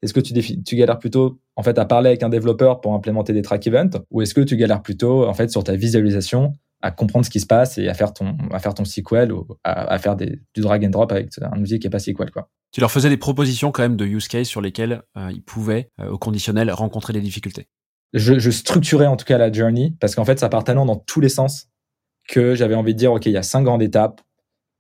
Est-ce 0.01 0.15
que 0.15 0.21
tu, 0.21 0.33
tu 0.65 0.77
galères 0.77 0.99
plutôt 0.99 1.39
en 1.57 1.63
fait 1.63 1.79
à 1.79 1.85
parler 1.85 2.09
avec 2.09 2.23
un 2.23 2.31
développeur 2.31 2.81
pour 2.81 2.95
implémenter 2.95 3.35
des 3.35 3.43
track 3.43 3.67
events? 3.67 3.99
Ou 4.11 4.23
est-ce 4.23 4.33
que 4.33 4.41
tu 4.41 4.57
galères 4.57 4.81
plutôt 4.81 5.29
en 5.29 5.35
fait 5.35 5.51
sur 5.51 5.63
ta 5.63 5.77
visualisation? 5.77 6.55
À 6.81 6.91
comprendre 6.91 7.25
ce 7.25 7.31
qui 7.31 7.41
se 7.41 7.47
passe 7.47 7.79
et 7.79 7.89
à 7.89 7.95
faire 7.95 8.13
ton 8.13 8.37
à 8.53 8.59
faire 8.59 8.75
ton 8.75 8.85
SQL 8.85 9.33
ou 9.33 9.47
à, 9.65 9.93
à 9.93 9.99
faire 9.99 10.17
des, 10.17 10.41
du 10.55 10.61
drag 10.61 10.85
and 10.85 10.91
drop 10.91 11.11
avec 11.13 11.31
un 11.41 11.61
outil 11.61 11.79
qui 11.79 11.87
est 11.87 11.91
pas 11.91 11.99
SQL 11.99 12.31
quoi. 12.31 12.49
Tu 12.73 12.81
leur 12.81 12.91
faisais 12.91 13.09
des 13.09 13.17
propositions 13.17 13.73
quand 13.73 13.83
même 13.83 13.97
de 13.97 14.05
use 14.05 14.29
case 14.29 14.47
sur 14.47 14.61
lesquels 14.61 15.03
euh, 15.17 15.31
ils 15.33 15.43
pouvaient 15.43 15.91
euh, 16.01 16.11
au 16.11 16.19
conditionnel 16.19 16.71
rencontrer 16.71 17.13
des 17.13 17.21
difficultés. 17.21 17.67
Je, 18.13 18.39
je 18.39 18.51
structurais 18.51 19.07
en 19.07 19.17
tout 19.17 19.25
cas 19.25 19.39
la 19.39 19.53
journey 19.53 19.95
parce 20.01 20.15
qu'en 20.15 20.25
fait 20.25 20.39
ça 20.39 20.49
part 20.49 20.65
tellement 20.65 20.87
dans 20.87 20.97
tous 20.97 21.21
les 21.21 21.29
sens 21.29 21.69
que 22.29 22.55
j'avais 22.55 22.75
envie 22.75 22.95
de 22.95 22.99
dire 22.99 23.13
ok 23.13 23.27
il 23.27 23.33
y 23.33 23.37
a 23.37 23.43
cinq 23.43 23.63
grandes 23.63 23.83
étapes 23.83 24.21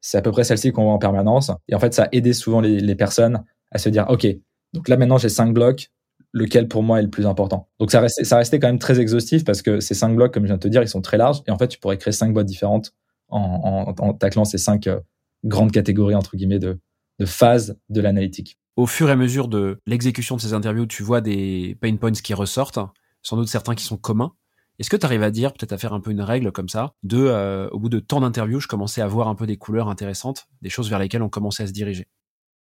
c'est 0.00 0.18
à 0.18 0.22
peu 0.22 0.30
près 0.30 0.44
celle-ci 0.44 0.72
qu'on 0.72 0.84
voit 0.84 0.92
en 0.92 0.98
permanence. 0.98 1.50
Et 1.68 1.74
en 1.74 1.78
fait, 1.78 1.94
ça 1.94 2.04
a 2.04 2.08
aidé 2.12 2.32
souvent 2.32 2.60
les, 2.60 2.80
les 2.80 2.94
personnes 2.94 3.44
à 3.70 3.78
se 3.78 3.88
dire, 3.88 4.06
OK, 4.08 4.26
donc 4.72 4.88
là 4.88 4.96
maintenant 4.96 5.18
j'ai 5.18 5.28
cinq 5.28 5.52
blocs, 5.52 5.90
lequel 6.32 6.68
pour 6.68 6.82
moi 6.82 6.98
est 6.98 7.02
le 7.02 7.10
plus 7.10 7.26
important. 7.26 7.68
Donc 7.78 7.90
ça 7.90 8.00
restait, 8.00 8.24
ça 8.24 8.36
restait 8.36 8.58
quand 8.58 8.68
même 8.68 8.78
très 8.78 9.00
exhaustif 9.00 9.44
parce 9.44 9.62
que 9.62 9.80
ces 9.80 9.94
cinq 9.94 10.14
blocs, 10.14 10.32
comme 10.32 10.44
je 10.44 10.48
viens 10.48 10.56
de 10.56 10.60
te 10.60 10.68
dire, 10.68 10.82
ils 10.82 10.88
sont 10.88 11.00
très 11.00 11.16
larges. 11.16 11.42
Et 11.46 11.50
en 11.50 11.58
fait, 11.58 11.68
tu 11.68 11.78
pourrais 11.78 11.98
créer 11.98 12.12
cinq 12.12 12.32
boîtes 12.32 12.46
différentes 12.46 12.92
en, 13.28 13.94
en, 13.98 14.12
taclant 14.14 14.44
ces 14.44 14.58
cinq 14.58 14.86
euh, 14.86 15.00
grandes 15.44 15.72
catégories, 15.72 16.14
entre 16.14 16.36
guillemets, 16.36 16.58
de, 16.58 16.78
de 17.18 17.26
phases 17.26 17.78
de 17.88 18.00
l'analytique. 18.00 18.58
Au 18.76 18.86
fur 18.86 19.08
et 19.08 19.12
à 19.12 19.16
mesure 19.16 19.48
de 19.48 19.80
l'exécution 19.86 20.36
de 20.36 20.40
ces 20.40 20.54
interviews, 20.54 20.86
tu 20.86 21.02
vois 21.02 21.20
des 21.20 21.76
pain 21.80 21.96
points 21.96 22.12
qui 22.12 22.34
ressortent, 22.34 22.78
sans 23.22 23.36
doute 23.36 23.48
certains 23.48 23.74
qui 23.74 23.84
sont 23.84 23.96
communs. 23.96 24.32
Est-ce 24.78 24.90
que 24.90 24.96
tu 24.96 25.04
arrives 25.04 25.24
à 25.24 25.32
dire, 25.32 25.52
peut-être 25.52 25.72
à 25.72 25.78
faire 25.78 25.92
un 25.92 26.00
peu 26.00 26.12
une 26.12 26.20
règle 26.20 26.52
comme 26.52 26.68
ça, 26.68 26.94
de, 27.02 27.18
euh, 27.18 27.68
au 27.70 27.80
bout 27.80 27.88
de 27.88 27.98
tant 27.98 28.20
d'interviews, 28.20 28.60
je 28.60 28.68
commençais 28.68 29.02
à 29.02 29.08
voir 29.08 29.26
un 29.26 29.34
peu 29.34 29.46
des 29.46 29.56
couleurs 29.56 29.88
intéressantes, 29.88 30.46
des 30.62 30.70
choses 30.70 30.88
vers 30.88 31.00
lesquelles 31.00 31.22
on 31.22 31.28
commençait 31.28 31.64
à 31.64 31.66
se 31.66 31.72
diriger? 31.72 32.06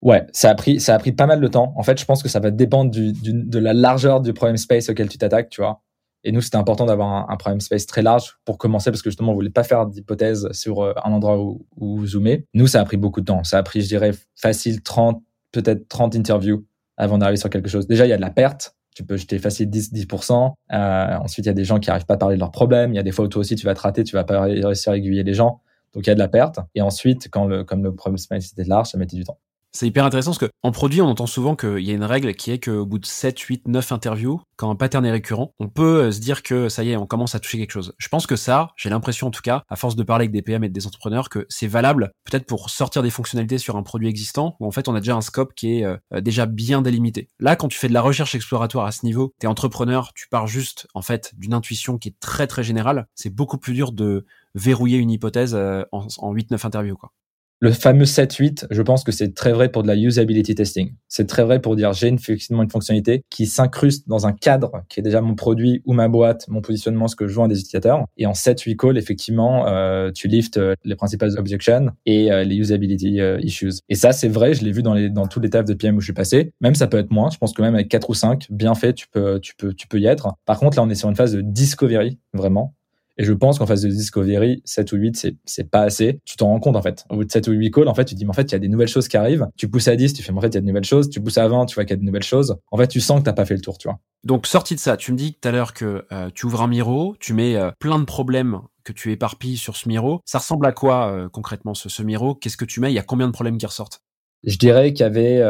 Ouais, 0.00 0.26
ça 0.32 0.50
a 0.50 0.54
pris, 0.54 0.80
ça 0.80 0.94
a 0.94 0.98
pris 0.98 1.12
pas 1.12 1.26
mal 1.26 1.40
de 1.40 1.48
temps. 1.48 1.72
En 1.76 1.82
fait, 1.82 1.98
je 1.98 2.04
pense 2.04 2.22
que 2.22 2.28
ça 2.28 2.38
va 2.38 2.50
dépendre 2.50 2.90
du, 2.90 3.12
du, 3.12 3.32
de 3.32 3.58
la 3.58 3.72
largeur 3.72 4.20
du 4.20 4.32
problem 4.32 4.56
space 4.56 4.88
auquel 4.88 5.08
tu 5.08 5.18
t'attaques, 5.18 5.50
tu 5.50 5.60
vois. 5.60 5.82
Et 6.24 6.32
nous, 6.32 6.40
c'était 6.40 6.56
important 6.56 6.86
d'avoir 6.86 7.08
un, 7.08 7.26
un, 7.32 7.36
problem 7.36 7.60
space 7.60 7.86
très 7.86 8.02
large 8.02 8.38
pour 8.44 8.58
commencer 8.58 8.90
parce 8.90 9.02
que 9.02 9.10
justement, 9.10 9.32
on 9.32 9.34
voulait 9.34 9.50
pas 9.50 9.64
faire 9.64 9.86
d'hypothèse 9.86 10.48
sur 10.52 10.82
euh, 10.82 10.92
un 11.04 11.12
endroit 11.12 11.38
où, 11.40 11.66
où 11.76 12.06
zoomer. 12.06 12.44
Nous, 12.54 12.66
ça 12.66 12.80
a 12.80 12.84
pris 12.84 12.96
beaucoup 12.96 13.20
de 13.20 13.26
temps. 13.26 13.44
Ça 13.44 13.58
a 13.58 13.62
pris, 13.62 13.82
je 13.82 13.88
dirais, 13.88 14.12
facile 14.36 14.82
30, 14.82 15.22
peut-être 15.52 15.88
30 15.88 16.16
interviews 16.16 16.64
avant 16.96 17.18
d'arriver 17.18 17.36
sur 17.36 17.50
quelque 17.50 17.68
chose. 17.68 17.86
Déjà, 17.86 18.06
il 18.06 18.10
y 18.10 18.12
a 18.12 18.16
de 18.16 18.22
la 18.22 18.30
perte. 18.30 18.74
Tu 18.94 19.04
peux 19.04 19.16
jeter 19.16 19.38
facile 19.38 19.70
10, 19.70 19.92
10%. 19.92 20.52
Euh, 20.72 21.16
ensuite, 21.18 21.46
il 21.46 21.48
y 21.48 21.50
a 21.50 21.54
des 21.54 21.64
gens 21.64 21.78
qui 21.78 21.88
arrivent 21.88 22.06
pas 22.06 22.14
à 22.14 22.18
parler 22.18 22.34
de 22.34 22.40
leurs 22.40 22.50
problèmes. 22.50 22.92
Il 22.92 22.96
y 22.96 23.00
a 23.00 23.04
des 23.04 23.12
fois 23.12 23.24
où 23.24 23.28
toi 23.28 23.40
aussi, 23.40 23.54
tu 23.54 23.64
vas 23.64 23.74
te 23.74 23.80
rater, 23.80 24.02
tu 24.02 24.16
vas 24.16 24.24
pas 24.24 24.40
réussir 24.40 24.92
à 24.92 24.96
aiguiller 24.96 25.22
les 25.22 25.34
gens. 25.34 25.60
Donc, 25.94 26.06
il 26.06 26.08
y 26.08 26.12
a 26.12 26.14
de 26.14 26.18
la 26.18 26.28
perte. 26.28 26.58
Et 26.74 26.82
ensuite, 26.82 27.28
quand 27.30 27.44
le, 27.46 27.62
comme 27.62 27.84
le 27.84 27.94
problem 27.94 28.18
space 28.18 28.50
était 28.52 28.64
large, 28.64 28.88
ça 28.88 28.98
mettait 28.98 29.16
du 29.16 29.22
temps. 29.22 29.38
C'est 29.78 29.86
hyper 29.86 30.04
intéressant 30.04 30.32
parce 30.32 30.50
qu'en 30.50 30.72
produit, 30.72 31.00
on 31.00 31.06
entend 31.06 31.28
souvent 31.28 31.54
qu'il 31.54 31.84
y 31.84 31.92
a 31.92 31.94
une 31.94 32.02
règle 32.02 32.34
qui 32.34 32.50
est 32.50 32.58
qu'au 32.58 32.84
bout 32.84 32.98
de 32.98 33.06
7, 33.06 33.38
8, 33.38 33.68
9 33.68 33.92
interviews, 33.92 34.40
quand 34.56 34.68
un 34.68 34.74
pattern 34.74 35.06
est 35.06 35.12
récurrent, 35.12 35.54
on 35.60 35.68
peut 35.68 36.00
euh, 36.00 36.10
se 36.10 36.18
dire 36.18 36.42
que 36.42 36.68
ça 36.68 36.82
y 36.82 36.90
est, 36.90 36.96
on 36.96 37.06
commence 37.06 37.36
à 37.36 37.38
toucher 37.38 37.58
quelque 37.58 37.70
chose. 37.70 37.94
Je 37.96 38.08
pense 38.08 38.26
que 38.26 38.34
ça, 38.34 38.72
j'ai 38.76 38.90
l'impression 38.90 39.28
en 39.28 39.30
tout 39.30 39.40
cas, 39.40 39.62
à 39.68 39.76
force 39.76 39.94
de 39.94 40.02
parler 40.02 40.22
avec 40.22 40.32
des 40.32 40.42
PM 40.42 40.64
et 40.64 40.68
des 40.68 40.88
entrepreneurs, 40.88 41.28
que 41.28 41.46
c'est 41.48 41.68
valable 41.68 42.10
peut-être 42.24 42.44
pour 42.44 42.70
sortir 42.70 43.04
des 43.04 43.10
fonctionnalités 43.10 43.58
sur 43.58 43.76
un 43.76 43.84
produit 43.84 44.08
existant 44.08 44.56
où 44.58 44.66
en 44.66 44.72
fait 44.72 44.88
on 44.88 44.96
a 44.96 44.98
déjà 44.98 45.14
un 45.14 45.20
scope 45.20 45.54
qui 45.54 45.78
est 45.78 45.84
euh, 45.84 45.96
déjà 46.22 46.46
bien 46.46 46.82
délimité. 46.82 47.28
Là, 47.38 47.54
quand 47.54 47.68
tu 47.68 47.78
fais 47.78 47.86
de 47.86 47.94
la 47.94 48.02
recherche 48.02 48.34
exploratoire 48.34 48.84
à 48.84 48.90
ce 48.90 49.06
niveau, 49.06 49.32
t'es 49.38 49.46
entrepreneur, 49.46 50.12
tu 50.12 50.26
pars 50.28 50.48
juste 50.48 50.88
en 50.94 51.02
fait 51.02 51.30
d'une 51.38 51.54
intuition 51.54 51.98
qui 51.98 52.08
est 52.08 52.18
très 52.18 52.48
très 52.48 52.64
générale, 52.64 53.06
c'est 53.14 53.32
beaucoup 53.32 53.58
plus 53.58 53.74
dur 53.74 53.92
de 53.92 54.26
verrouiller 54.56 54.98
une 54.98 55.12
hypothèse 55.12 55.54
euh, 55.54 55.84
en, 55.92 56.08
en 56.18 56.34
8-9 56.34 56.66
interviews 56.66 56.96
quoi 56.96 57.12
le 57.60 57.72
fameux 57.72 58.04
7-8, 58.04 58.66
je 58.70 58.82
pense 58.82 59.02
que 59.02 59.12
c'est 59.12 59.34
très 59.34 59.52
vrai 59.52 59.68
pour 59.68 59.82
de 59.82 59.88
la 59.88 59.96
usability 59.96 60.54
testing. 60.54 60.92
C'est 61.08 61.26
très 61.26 61.42
vrai 61.42 61.60
pour 61.60 61.74
dire 61.74 61.92
j'ai 61.92 62.08
une, 62.08 62.18
une 62.28 62.70
fonctionnalité 62.70 63.22
qui 63.30 63.46
s'incruste 63.46 64.08
dans 64.08 64.26
un 64.26 64.32
cadre 64.32 64.82
qui 64.88 65.00
est 65.00 65.02
déjà 65.02 65.20
mon 65.20 65.34
produit 65.34 65.82
ou 65.84 65.92
ma 65.92 66.08
boîte, 66.08 66.46
mon 66.48 66.60
positionnement, 66.60 67.08
ce 67.08 67.16
que 67.16 67.26
je 67.26 67.34
vois 67.34 67.46
à 67.46 67.48
des 67.48 67.58
utilisateurs. 67.58 68.04
Et 68.16 68.26
en 68.26 68.32
7-8 68.32 68.76
calls, 68.76 68.98
effectivement, 68.98 69.66
euh, 69.66 70.10
tu 70.12 70.28
lifts 70.28 70.56
euh, 70.56 70.74
les 70.84 70.94
principales 70.94 71.36
objections 71.36 71.90
et 72.06 72.30
euh, 72.30 72.44
les 72.44 72.56
usability 72.56 73.20
euh, 73.20 73.38
issues. 73.40 73.72
Et 73.88 73.94
ça, 73.94 74.12
c'est 74.12 74.28
vrai, 74.28 74.54
je 74.54 74.64
l'ai 74.64 74.72
vu 74.72 74.82
dans, 74.82 74.94
les, 74.94 75.10
dans 75.10 75.26
tous 75.26 75.40
les 75.40 75.50
tafs 75.50 75.64
de 75.64 75.74
PM 75.74 75.96
où 75.96 76.00
je 76.00 76.06
suis 76.06 76.12
passé. 76.12 76.52
Même 76.60 76.74
ça 76.74 76.86
peut 76.86 76.98
être 76.98 77.10
moins. 77.10 77.30
Je 77.30 77.38
pense 77.38 77.52
que 77.52 77.62
même 77.62 77.74
avec 77.74 77.88
4 77.88 78.10
ou 78.10 78.14
5, 78.14 78.46
bien 78.50 78.74
fait, 78.74 78.92
tu 78.92 79.08
peux, 79.08 79.40
tu 79.40 79.54
peux, 79.56 79.74
tu 79.74 79.88
peux 79.88 79.98
y 79.98 80.06
être. 80.06 80.28
Par 80.46 80.58
contre, 80.58 80.76
là, 80.76 80.84
on 80.84 80.90
est 80.90 80.94
sur 80.94 81.08
une 81.08 81.16
phase 81.16 81.32
de 81.32 81.40
discovery, 81.40 82.18
vraiment. 82.34 82.74
Et 83.18 83.24
je 83.24 83.32
pense 83.32 83.58
qu'en 83.58 83.66
phase 83.66 83.82
de 83.82 83.88
discovery, 83.88 84.62
7 84.64 84.92
ou 84.92 84.96
8, 84.96 85.16
c'est, 85.16 85.36
c'est 85.44 85.68
pas 85.68 85.80
assez. 85.82 86.20
Tu 86.24 86.36
t'en 86.36 86.46
rends 86.46 86.60
compte, 86.60 86.76
en 86.76 86.82
fait. 86.82 87.04
Au 87.10 87.16
bout 87.16 87.24
de 87.24 87.30
7 87.32 87.48
ou 87.48 87.52
8 87.52 87.70
calls, 87.72 87.88
en 87.88 87.94
fait, 87.94 88.04
tu 88.04 88.14
te 88.14 88.18
dis, 88.18 88.24
mais 88.24 88.30
en 88.30 88.34
fait, 88.34 88.44
il 88.44 88.52
y 88.52 88.54
a 88.54 88.58
des 88.60 88.68
nouvelles 88.68 88.88
choses 88.88 89.08
qui 89.08 89.16
arrivent. 89.16 89.48
Tu 89.56 89.68
pousses 89.68 89.88
à 89.88 89.96
10, 89.96 90.12
tu 90.12 90.22
fais, 90.22 90.30
mais 90.32 90.38
en 90.38 90.40
fait, 90.40 90.48
il 90.48 90.54
y 90.54 90.58
a 90.58 90.60
de 90.60 90.66
nouvelles 90.66 90.84
choses. 90.84 91.10
Tu 91.10 91.20
pousses 91.20 91.36
à 91.38 91.48
20, 91.48 91.66
tu 91.66 91.74
vois 91.74 91.84
qu'il 91.84 91.90
y 91.96 91.98
a 91.98 92.00
de 92.00 92.04
nouvelles 92.04 92.22
choses. 92.22 92.56
En 92.70 92.76
fait, 92.78 92.86
tu 92.86 93.00
sens 93.00 93.18
que 93.18 93.24
t'as 93.24 93.32
pas 93.32 93.44
fait 93.44 93.54
le 93.54 93.60
tour, 93.60 93.76
tu 93.76 93.88
vois. 93.88 93.98
Donc, 94.24 94.46
sorti 94.46 94.74
de 94.76 94.80
ça, 94.80 94.96
tu 94.96 95.10
me 95.12 95.16
dis 95.16 95.34
tout 95.34 95.48
à 95.48 95.50
l'heure 95.52 95.74
que 95.74 96.04
euh, 96.12 96.30
tu 96.32 96.46
ouvres 96.46 96.62
un 96.62 96.68
Miro, 96.68 97.16
tu 97.18 97.34
mets 97.34 97.56
euh, 97.56 97.70
plein 97.80 97.98
de 97.98 98.04
problèmes 98.04 98.60
que 98.84 98.92
tu 98.92 99.10
éparpilles 99.12 99.56
sur 99.56 99.76
ce 99.76 99.88
Miro. 99.88 100.20
Ça 100.24 100.38
ressemble 100.38 100.64
à 100.66 100.72
quoi, 100.72 101.10
euh, 101.12 101.28
concrètement, 101.28 101.74
ce, 101.74 101.88
ce 101.88 102.02
Miro? 102.04 102.34
Qu'est-ce 102.36 102.56
que 102.56 102.64
tu 102.64 102.80
mets? 102.80 102.90
Il 102.92 102.94
y 102.94 102.98
a 103.00 103.02
combien 103.02 103.26
de 103.26 103.32
problèmes 103.32 103.58
qui 103.58 103.66
ressortent? 103.66 104.00
Je 104.44 104.56
dirais 104.56 104.92
qu'il 104.92 105.02
y 105.02 105.06
avait 105.06 105.42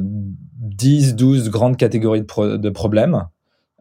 10, 0.00 1.14
12 1.16 1.50
grandes 1.50 1.76
catégories 1.76 2.20
de, 2.20 2.26
pro- 2.26 2.56
de 2.56 2.70
problèmes 2.70 3.24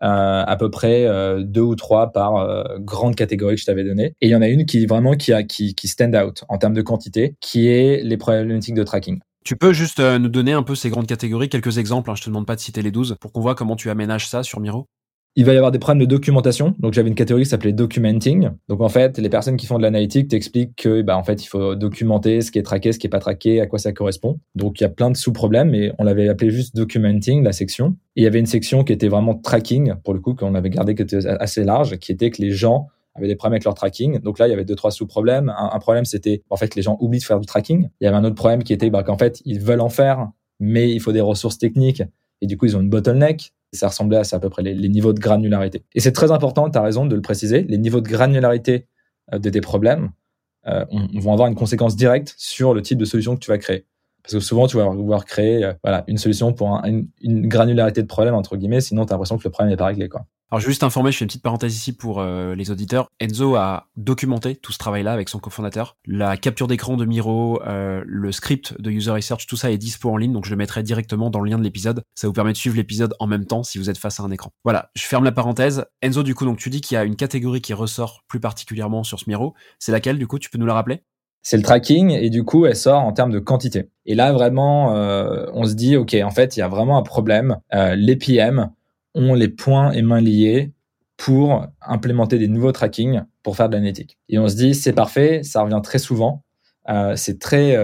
euh, 0.03 0.43
à 0.45 0.55
peu 0.57 0.69
près 0.69 1.05
euh, 1.05 1.43
deux 1.43 1.61
ou 1.61 1.75
trois 1.75 2.11
par 2.11 2.35
euh, 2.37 2.63
grande 2.79 3.15
catégorie 3.15 3.55
que 3.55 3.61
je 3.61 3.65
t'avais 3.65 3.83
donné. 3.83 4.13
Et 4.21 4.27
il 4.27 4.29
y 4.29 4.35
en 4.35 4.41
a 4.41 4.47
une 4.47 4.65
qui 4.65 4.85
vraiment 4.85 5.13
qui 5.13 5.33
a 5.33 5.43
qui, 5.43 5.75
qui 5.75 5.87
stand 5.87 6.15
out 6.15 6.43
en 6.49 6.57
termes 6.57 6.73
de 6.73 6.81
quantité, 6.81 7.35
qui 7.41 7.67
est 7.67 8.03
les 8.03 8.17
problématiques 8.17 8.75
de 8.75 8.83
tracking. 8.83 9.19
Tu 9.47 9.55
peux 9.55 9.71
juste 9.71 10.01
euh, 10.01 10.19
nous 10.19 10.27
donner 10.27 10.51
un 10.51 10.61
peu 10.61 10.75
ces 10.75 10.89
grandes 10.89 11.07
catégories, 11.07 11.47
quelques 11.47 11.77
exemples, 11.77 12.11
hein, 12.11 12.15
je 12.15 12.21
te 12.21 12.27
demande 12.27 12.45
pas 12.45 12.57
de 12.57 12.59
citer 12.59 12.81
les 12.81 12.91
12, 12.91 13.15
pour 13.21 13.31
qu'on 13.31 13.39
voit 13.39 13.55
comment 13.55 13.77
tu 13.77 13.89
aménages 13.89 14.27
ça 14.27 14.43
sur 14.43 14.59
Miro 14.59 14.89
il 15.37 15.45
va 15.45 15.53
y 15.53 15.55
avoir 15.55 15.71
des 15.71 15.77
problèmes 15.77 16.01
de 16.01 16.09
documentation. 16.09 16.73
Donc 16.79 16.93
j'avais 16.93 17.09
une 17.09 17.15
catégorie 17.15 17.43
qui 17.43 17.49
s'appelait 17.49 17.71
documenting. 17.71 18.49
Donc 18.69 18.81
en 18.81 18.89
fait, 18.89 19.19
les 19.19 19.29
personnes 19.29 19.55
qui 19.55 19.67
font 19.67 19.77
de 19.77 19.83
l'analytique 19.83 20.29
t'expliquent 20.29 20.75
que 20.75 21.03
bah 21.03 21.15
en 21.15 21.23
fait, 21.23 21.43
il 21.43 21.47
faut 21.47 21.75
documenter 21.75 22.41
ce 22.41 22.49
qui 22.49 22.57
est 22.57 22.63
traqué, 22.63 22.91
ce 22.91 22.97
qui 22.97 23.05
est 23.05 23.09
pas 23.11 23.19
traqué, 23.19 23.61
à 23.61 23.67
quoi 23.67 23.77
ça 23.77 23.93
correspond. 23.93 24.39
Donc 24.55 24.79
il 24.79 24.83
y 24.83 24.87
a 24.87 24.89
plein 24.89 25.11
de 25.11 25.15
sous-problèmes 25.15 25.75
et 25.75 25.91
on 25.99 26.03
l'avait 26.03 26.27
appelé 26.27 26.49
juste 26.49 26.75
documenting 26.75 27.43
la 27.43 27.51
section. 27.51 27.95
Il 28.15 28.23
y 28.23 28.27
avait 28.27 28.39
une 28.39 28.47
section 28.47 28.83
qui 28.83 28.93
était 28.93 29.09
vraiment 29.09 29.35
tracking 29.35 29.93
pour 30.03 30.15
le 30.15 30.19
coup 30.19 30.33
qu'on 30.33 30.55
avait 30.55 30.71
gardé 30.71 30.95
qui 30.95 31.03
était 31.03 31.27
assez 31.27 31.63
large, 31.63 31.97
qui 31.97 32.11
était 32.11 32.31
que 32.31 32.41
les 32.41 32.49
gens 32.49 32.87
avaient 33.13 33.27
des 33.27 33.35
problèmes 33.35 33.53
avec 33.53 33.65
leur 33.65 33.75
tracking. 33.75 34.19
Donc 34.21 34.39
là, 34.39 34.47
il 34.47 34.49
y 34.49 34.53
avait 34.53 34.65
deux 34.65 34.75
trois 34.75 34.89
sous-problèmes. 34.89 35.53
Un, 35.55 35.69
un, 35.71 35.79
problème 35.79 36.05
c'était 36.05 36.41
en 36.49 36.57
fait 36.57 36.73
les 36.73 36.81
gens 36.81 36.97
oublient 36.99 37.19
de 37.19 37.23
faire 37.23 37.39
du 37.39 37.45
tracking. 37.45 37.89
Il 38.01 38.05
y 38.05 38.07
avait 38.07 38.17
un 38.17 38.23
autre 38.23 38.33
problème 38.33 38.63
qui 38.63 38.73
était 38.73 38.89
bah, 38.89 39.03
qu'en 39.03 39.19
fait, 39.19 39.43
ils 39.45 39.59
veulent 39.59 39.81
en 39.81 39.89
faire, 39.89 40.31
mais 40.59 40.91
il 40.91 40.99
faut 40.99 41.11
des 41.11 41.21
ressources 41.21 41.59
techniques 41.59 42.01
et 42.41 42.47
du 42.47 42.57
coup, 42.57 42.65
ils 42.65 42.77
ont 42.77 42.81
une 42.81 42.89
bottleneck 42.89 43.53
ça 43.73 43.87
ressemblait 43.89 44.17
à 44.17 44.23
ça 44.23 44.37
à 44.37 44.39
peu 44.39 44.49
près 44.49 44.63
les, 44.63 44.89
niveaux 44.89 45.13
de 45.13 45.19
granularité. 45.19 45.83
Et 45.93 45.99
c'est 45.99 46.11
très 46.11 46.31
important, 46.31 46.69
tu 46.69 46.77
as 46.77 46.81
raison 46.81 47.05
de 47.05 47.15
le 47.15 47.21
préciser, 47.21 47.63
les 47.63 47.77
niveaux 47.77 48.01
de 48.01 48.07
granularité 48.07 48.87
euh, 49.33 49.39
de 49.39 49.49
tes 49.49 49.61
problèmes 49.61 50.11
euh, 50.67 50.85
on, 50.89 51.19
vont 51.19 51.33
avoir 51.33 51.47
une 51.47 51.55
conséquence 51.55 51.95
directe 51.95 52.33
sur 52.37 52.73
le 52.73 52.81
type 52.81 52.97
de 52.97 53.05
solution 53.05 53.35
que 53.35 53.39
tu 53.39 53.49
vas 53.49 53.57
créer. 53.57 53.85
Parce 54.23 54.33
que 54.33 54.39
souvent, 54.41 54.67
tu 54.67 54.75
vas 54.75 54.89
vouloir 54.89 55.23
créer 55.23 55.63
euh, 55.63 55.73
voilà, 55.83 56.03
une 56.07 56.17
solution 56.17 56.51
pour 56.51 56.75
un, 56.75 56.83
une, 56.83 57.07
une, 57.21 57.47
granularité 57.47 58.01
de 58.01 58.07
problème, 58.07 58.33
entre 58.33 58.57
guillemets, 58.57 58.81
sinon 58.81 59.05
tu 59.05 59.13
as 59.13 59.15
l'impression 59.15 59.37
que 59.37 59.43
le 59.45 59.49
problème 59.49 59.71
n'est 59.71 59.77
pas 59.77 59.85
réglé. 59.85 60.09
Quoi. 60.09 60.25
Alors, 60.49 60.61
je 60.61 60.67
vais 60.67 60.71
juste 60.71 60.83
informer, 60.83 61.11
je 61.11 61.17
fais 61.17 61.25
une 61.25 61.27
petite 61.27 61.43
parenthèse 61.43 61.75
ici 61.75 61.91
pour 61.91 62.21
euh, 62.21 62.55
les 62.55 62.71
auditeurs. 62.71 63.09
Enzo 63.19 63.55
a 63.55 63.87
documenté 63.97 64.55
tout 64.55 64.71
ce 64.71 64.77
travail-là 64.77 65.11
avec 65.11 65.27
son 65.27 65.39
cofondateur. 65.39 65.97
La 66.05 66.37
capture 66.37 66.67
d'écran 66.67 66.95
de 66.95 67.03
Miro, 67.03 67.61
euh, 67.63 68.01
le 68.05 68.31
script 68.31 68.79
de 68.79 68.89
User 68.89 69.11
Research, 69.11 69.45
tout 69.45 69.57
ça 69.57 69.71
est 69.71 69.77
dispo 69.77 70.09
en 70.09 70.15
ligne, 70.15 70.31
donc 70.31 70.45
je 70.45 70.51
le 70.51 70.55
mettrai 70.55 70.83
directement 70.83 71.29
dans 71.29 71.41
le 71.41 71.49
lien 71.49 71.57
de 71.57 71.63
l'épisode. 71.63 72.01
Ça 72.15 72.27
vous 72.27 72.33
permet 72.33 72.53
de 72.53 72.57
suivre 72.57 72.77
l'épisode 72.77 73.13
en 73.19 73.27
même 73.27 73.43
temps 73.43 73.63
si 73.63 73.77
vous 73.77 73.89
êtes 73.89 73.97
face 73.97 74.21
à 74.21 74.23
un 74.23 74.31
écran. 74.31 74.51
Voilà, 74.63 74.89
je 74.95 75.03
ferme 75.03 75.25
la 75.25 75.33
parenthèse. 75.33 75.83
Enzo, 76.01 76.23
du 76.23 76.33
coup, 76.33 76.45
donc 76.45 76.59
tu 76.59 76.69
dis 76.69 76.79
qu'il 76.79 76.95
y 76.95 76.97
a 76.97 77.03
une 77.03 77.17
catégorie 77.17 77.59
qui 77.59 77.73
ressort 77.73 78.23
plus 78.29 78.39
particulièrement 78.39 79.03
sur 79.03 79.19
ce 79.19 79.25
Miro. 79.27 79.53
C'est 79.79 79.91
laquelle, 79.91 80.17
du 80.17 80.27
coup, 80.27 80.39
tu 80.39 80.49
peux 80.49 80.57
nous 80.57 80.65
la 80.65 80.75
rappeler? 80.75 81.03
C'est 81.49 81.55
le 81.55 81.63
tracking 81.63 82.11
et 82.11 82.29
du 82.29 82.43
coup 82.43 82.65
elle 82.65 82.75
sort 82.75 83.01
en 83.01 83.13
termes 83.13 83.31
de 83.31 83.39
quantité. 83.39 83.89
Et 84.05 84.15
là 84.15 84.33
vraiment 84.33 84.93
euh, 84.97 85.45
on 85.53 85.63
se 85.63 85.75
dit 85.75 85.95
ok 85.95 86.13
en 86.21 86.29
fait 86.29 86.57
il 86.57 86.59
y 86.59 86.63
a 86.63 86.67
vraiment 86.67 86.97
un 86.97 87.03
problème. 87.03 87.57
Euh, 87.73 87.95
les 87.95 88.17
PM 88.17 88.71
ont 89.17 89.33
les 89.33 89.49
points 89.49 89.91
et 89.91 90.01
mains 90.01 90.21
liés 90.21 90.73
pour 91.17 91.67
implémenter 91.81 92.37
des 92.37 92.47
nouveaux 92.47 92.71
tracking 92.71 93.23
pour 93.43 93.57
faire 93.57 93.69
de 93.69 93.75
l'analytique. 93.75 94.17
Et 94.29 94.39
on 94.39 94.47
se 94.47 94.55
dit 94.55 94.75
c'est 94.75 94.93
parfait, 94.93 95.41
ça 95.43 95.63
revient 95.63 95.81
très 95.83 95.99
souvent, 95.99 96.43
euh, 96.89 97.15
c'est 97.15 97.39
très 97.39 97.75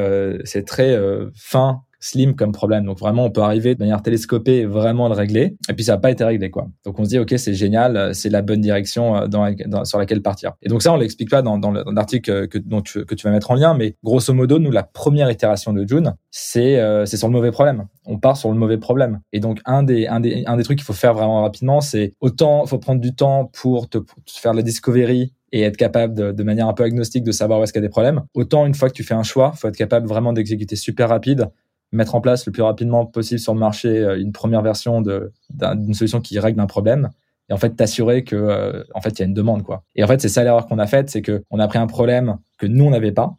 c'est 0.45 0.65
très 0.65 0.97
fin 1.35 1.81
slim 2.03 2.35
comme 2.35 2.51
problème. 2.51 2.85
Donc 2.85 2.99
vraiment, 2.99 3.25
on 3.25 3.31
peut 3.31 3.41
arriver 3.41 3.75
de 3.75 3.79
manière 3.79 4.01
télescopée 4.01 4.65
vraiment 4.65 5.07
le 5.07 5.15
régler. 5.15 5.55
Et 5.69 5.73
puis 5.73 5.85
ça 5.85 5.93
n'a 5.93 5.97
pas 5.99 6.11
été 6.11 6.23
réglé, 6.23 6.51
quoi. 6.51 6.67
Donc 6.85 6.99
on 6.99 7.05
se 7.05 7.09
dit, 7.09 7.19
ok, 7.19 7.33
c'est 7.37 7.53
génial, 7.53 8.13
c'est 8.13 8.29
la 8.29 8.41
bonne 8.41 8.59
direction 8.59 9.27
dans, 9.27 9.85
sur 9.85 9.97
laquelle 9.97 10.21
partir. 10.21 10.51
Et 10.61 10.69
donc 10.69 10.83
ça, 10.83 10.91
on 10.91 10.97
l'explique 10.97 11.29
pas 11.29 11.41
dans, 11.41 11.59
l'article 11.71 12.47
que, 12.47 12.57
dont 12.57 12.81
tu, 12.81 13.05
que 13.05 13.15
tu 13.15 13.25
vas 13.25 13.31
mettre 13.31 13.51
en 13.51 13.55
lien, 13.55 13.73
mais 13.73 13.95
grosso 14.03 14.33
modo, 14.33 14.59
nous, 14.59 14.71
la 14.71 14.83
première 14.83 15.31
itération 15.31 15.71
de 15.71 15.87
June, 15.87 16.13
c'est 16.29 16.79
euh, 16.79 17.05
sur 17.05 17.27
le 17.27 17.33
mauvais 17.33 17.51
problème. 17.51 17.85
On 18.05 18.19
part 18.19 18.35
sur 18.35 18.51
le 18.51 18.57
mauvais 18.57 18.77
problème. 18.77 19.21
Et 19.31 19.39
donc 19.39 19.61
un 19.65 19.83
des 19.83 20.07
un 20.07 20.19
des 20.19 20.43
un 20.45 20.57
des 20.57 20.63
trucs 20.63 20.77
qu'il 20.77 20.85
faut 20.85 20.93
faire 20.93 21.13
vraiment 21.13 21.43
rapidement, 21.43 21.79
c'est 21.79 22.13
autant 22.19 22.65
faut 22.65 22.79
prendre 22.79 22.99
du 22.99 23.15
temps 23.15 23.49
pour 23.53 23.87
te, 23.87 23.97
pour 23.97 24.17
faire 24.27 24.53
la 24.53 24.61
discovery 24.61 25.33
et 25.53 25.61
être 25.61 25.77
capable 25.77 26.15
de, 26.15 26.31
de, 26.31 26.43
manière 26.43 26.67
un 26.67 26.73
peu 26.73 26.83
agnostique 26.83 27.23
de 27.23 27.31
savoir 27.31 27.59
où 27.59 27.63
est-ce 27.63 27.71
qu'il 27.71 27.81
y 27.81 27.85
a 27.85 27.87
des 27.87 27.91
problèmes. 27.91 28.23
Autant 28.33 28.65
une 28.65 28.73
fois 28.73 28.89
que 28.89 28.95
tu 28.95 29.03
fais 29.03 29.13
un 29.13 29.21
choix, 29.21 29.51
faut 29.51 29.67
être 29.67 29.77
capable 29.77 30.07
vraiment 30.07 30.33
d'exécuter 30.33 30.75
super 30.75 31.09
rapide 31.09 31.47
mettre 31.93 32.15
en 32.15 32.21
place 32.21 32.45
le 32.45 32.51
plus 32.51 32.63
rapidement 32.63 33.05
possible 33.05 33.39
sur 33.39 33.53
le 33.53 33.59
marché 33.59 34.03
une 34.17 34.31
première 34.31 34.61
version 34.61 35.01
d'une 35.01 35.93
solution 35.93 36.21
qui 36.21 36.39
règle 36.39 36.59
un 36.59 36.67
problème 36.67 37.09
et 37.49 37.53
en 37.53 37.57
fait 37.57 37.75
t'assurer 37.75 38.23
que 38.23 38.35
euh, 38.35 38.83
en 38.93 39.01
fait 39.01 39.11
il 39.11 39.19
y 39.19 39.21
a 39.23 39.25
une 39.25 39.33
demande 39.33 39.63
quoi. 39.63 39.83
Et 39.95 40.03
en 40.03 40.07
fait 40.07 40.21
c'est 40.21 40.29
ça 40.29 40.43
l'erreur 40.43 40.67
qu'on 40.67 40.79
a 40.79 40.87
faite, 40.87 41.09
c'est 41.09 41.21
que 41.21 41.43
on 41.49 41.59
a 41.59 41.67
pris 41.67 41.79
un 41.79 41.87
problème 41.87 42.37
que 42.57 42.65
nous 42.65 42.85
on 42.85 42.91
n'avait 42.91 43.11
pas, 43.11 43.35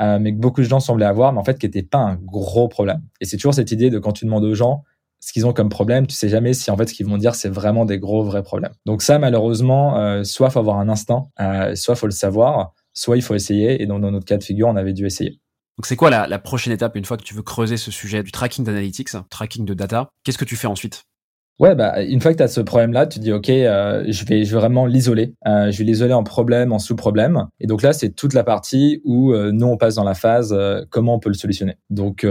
euh, 0.00 0.18
mais 0.20 0.32
que 0.32 0.38
beaucoup 0.38 0.60
de 0.60 0.66
gens 0.66 0.80
semblaient 0.80 1.06
avoir, 1.06 1.32
mais 1.32 1.38
en 1.38 1.44
fait 1.44 1.58
qui 1.58 1.66
n'était 1.66 1.82
pas 1.82 1.98
un 1.98 2.16
gros 2.16 2.68
problème. 2.68 3.02
Et 3.20 3.24
c'est 3.24 3.36
toujours 3.36 3.54
cette 3.54 3.72
idée 3.72 3.90
de 3.90 3.98
quand 3.98 4.12
tu 4.12 4.24
demandes 4.24 4.44
aux 4.44 4.54
gens 4.54 4.84
ce 5.22 5.32
qu'ils 5.34 5.46
ont 5.46 5.52
comme 5.52 5.68
problème, 5.68 6.06
tu 6.06 6.14
sais 6.14 6.30
jamais 6.30 6.54
si 6.54 6.70
en 6.70 6.76
fait 6.76 6.88
ce 6.88 6.94
qu'ils 6.94 7.06
vont 7.06 7.18
dire 7.18 7.34
c'est 7.34 7.50
vraiment 7.50 7.84
des 7.84 7.98
gros 7.98 8.22
vrais 8.22 8.42
problèmes. 8.42 8.72
Donc 8.86 9.02
ça 9.02 9.18
malheureusement, 9.18 9.98
euh, 9.98 10.24
soit 10.24 10.50
faut 10.50 10.58
avoir 10.58 10.78
un 10.78 10.88
instinct, 10.88 11.28
euh, 11.40 11.74
soit 11.74 11.94
faut 11.94 12.06
le 12.06 12.12
savoir, 12.12 12.74
soit 12.94 13.16
il 13.16 13.22
faut 13.22 13.34
essayer. 13.34 13.82
Et 13.82 13.86
donc 13.86 14.00
dans 14.00 14.10
notre 14.10 14.26
cas 14.26 14.38
de 14.38 14.44
figure, 14.44 14.68
on 14.68 14.76
avait 14.76 14.94
dû 14.94 15.06
essayer. 15.06 15.40
Donc 15.80 15.86
c'est 15.86 15.96
quoi 15.96 16.10
la, 16.10 16.38
prochaine 16.38 16.74
étape 16.74 16.94
une 16.94 17.06
fois 17.06 17.16
que 17.16 17.22
tu 17.22 17.32
veux 17.32 17.40
creuser 17.40 17.78
ce 17.78 17.90
sujet 17.90 18.22
du 18.22 18.30
tracking 18.30 18.66
d'analytics, 18.66 19.08
tracking 19.30 19.64
de 19.64 19.72
data? 19.72 20.10
Qu'est-ce 20.24 20.36
que 20.36 20.44
tu 20.44 20.54
fais 20.54 20.66
ensuite? 20.66 21.04
Ouais, 21.58 21.74
bah, 21.74 22.02
une 22.02 22.20
fois 22.20 22.32
que 22.32 22.36
tu 22.36 22.42
as 22.42 22.48
ce 22.48 22.60
problème-là, 22.60 23.06
tu 23.06 23.18
dis, 23.18 23.32
OK, 23.32 23.48
euh, 23.48 24.04
je, 24.06 24.26
vais, 24.26 24.44
vraiment 24.44 24.84
l'isoler. 24.84 25.32
Euh, 25.46 25.70
je 25.70 25.78
vais 25.78 25.84
l'isoler 25.84 26.12
en 26.12 26.22
problème, 26.22 26.72
en 26.72 26.78
sous-problème. 26.78 27.46
Et 27.60 27.66
donc 27.66 27.80
là, 27.80 27.94
c'est 27.94 28.10
toute 28.10 28.34
la 28.34 28.44
partie 28.44 29.00
où 29.06 29.32
euh, 29.32 29.52
nous, 29.52 29.68
on 29.68 29.78
passe 29.78 29.94
dans 29.94 30.04
la 30.04 30.12
phase 30.12 30.54
comment 30.90 31.14
on 31.14 31.18
peut 31.18 31.30
le 31.30 31.34
solutionner. 31.34 31.78
Donc, 31.88 32.26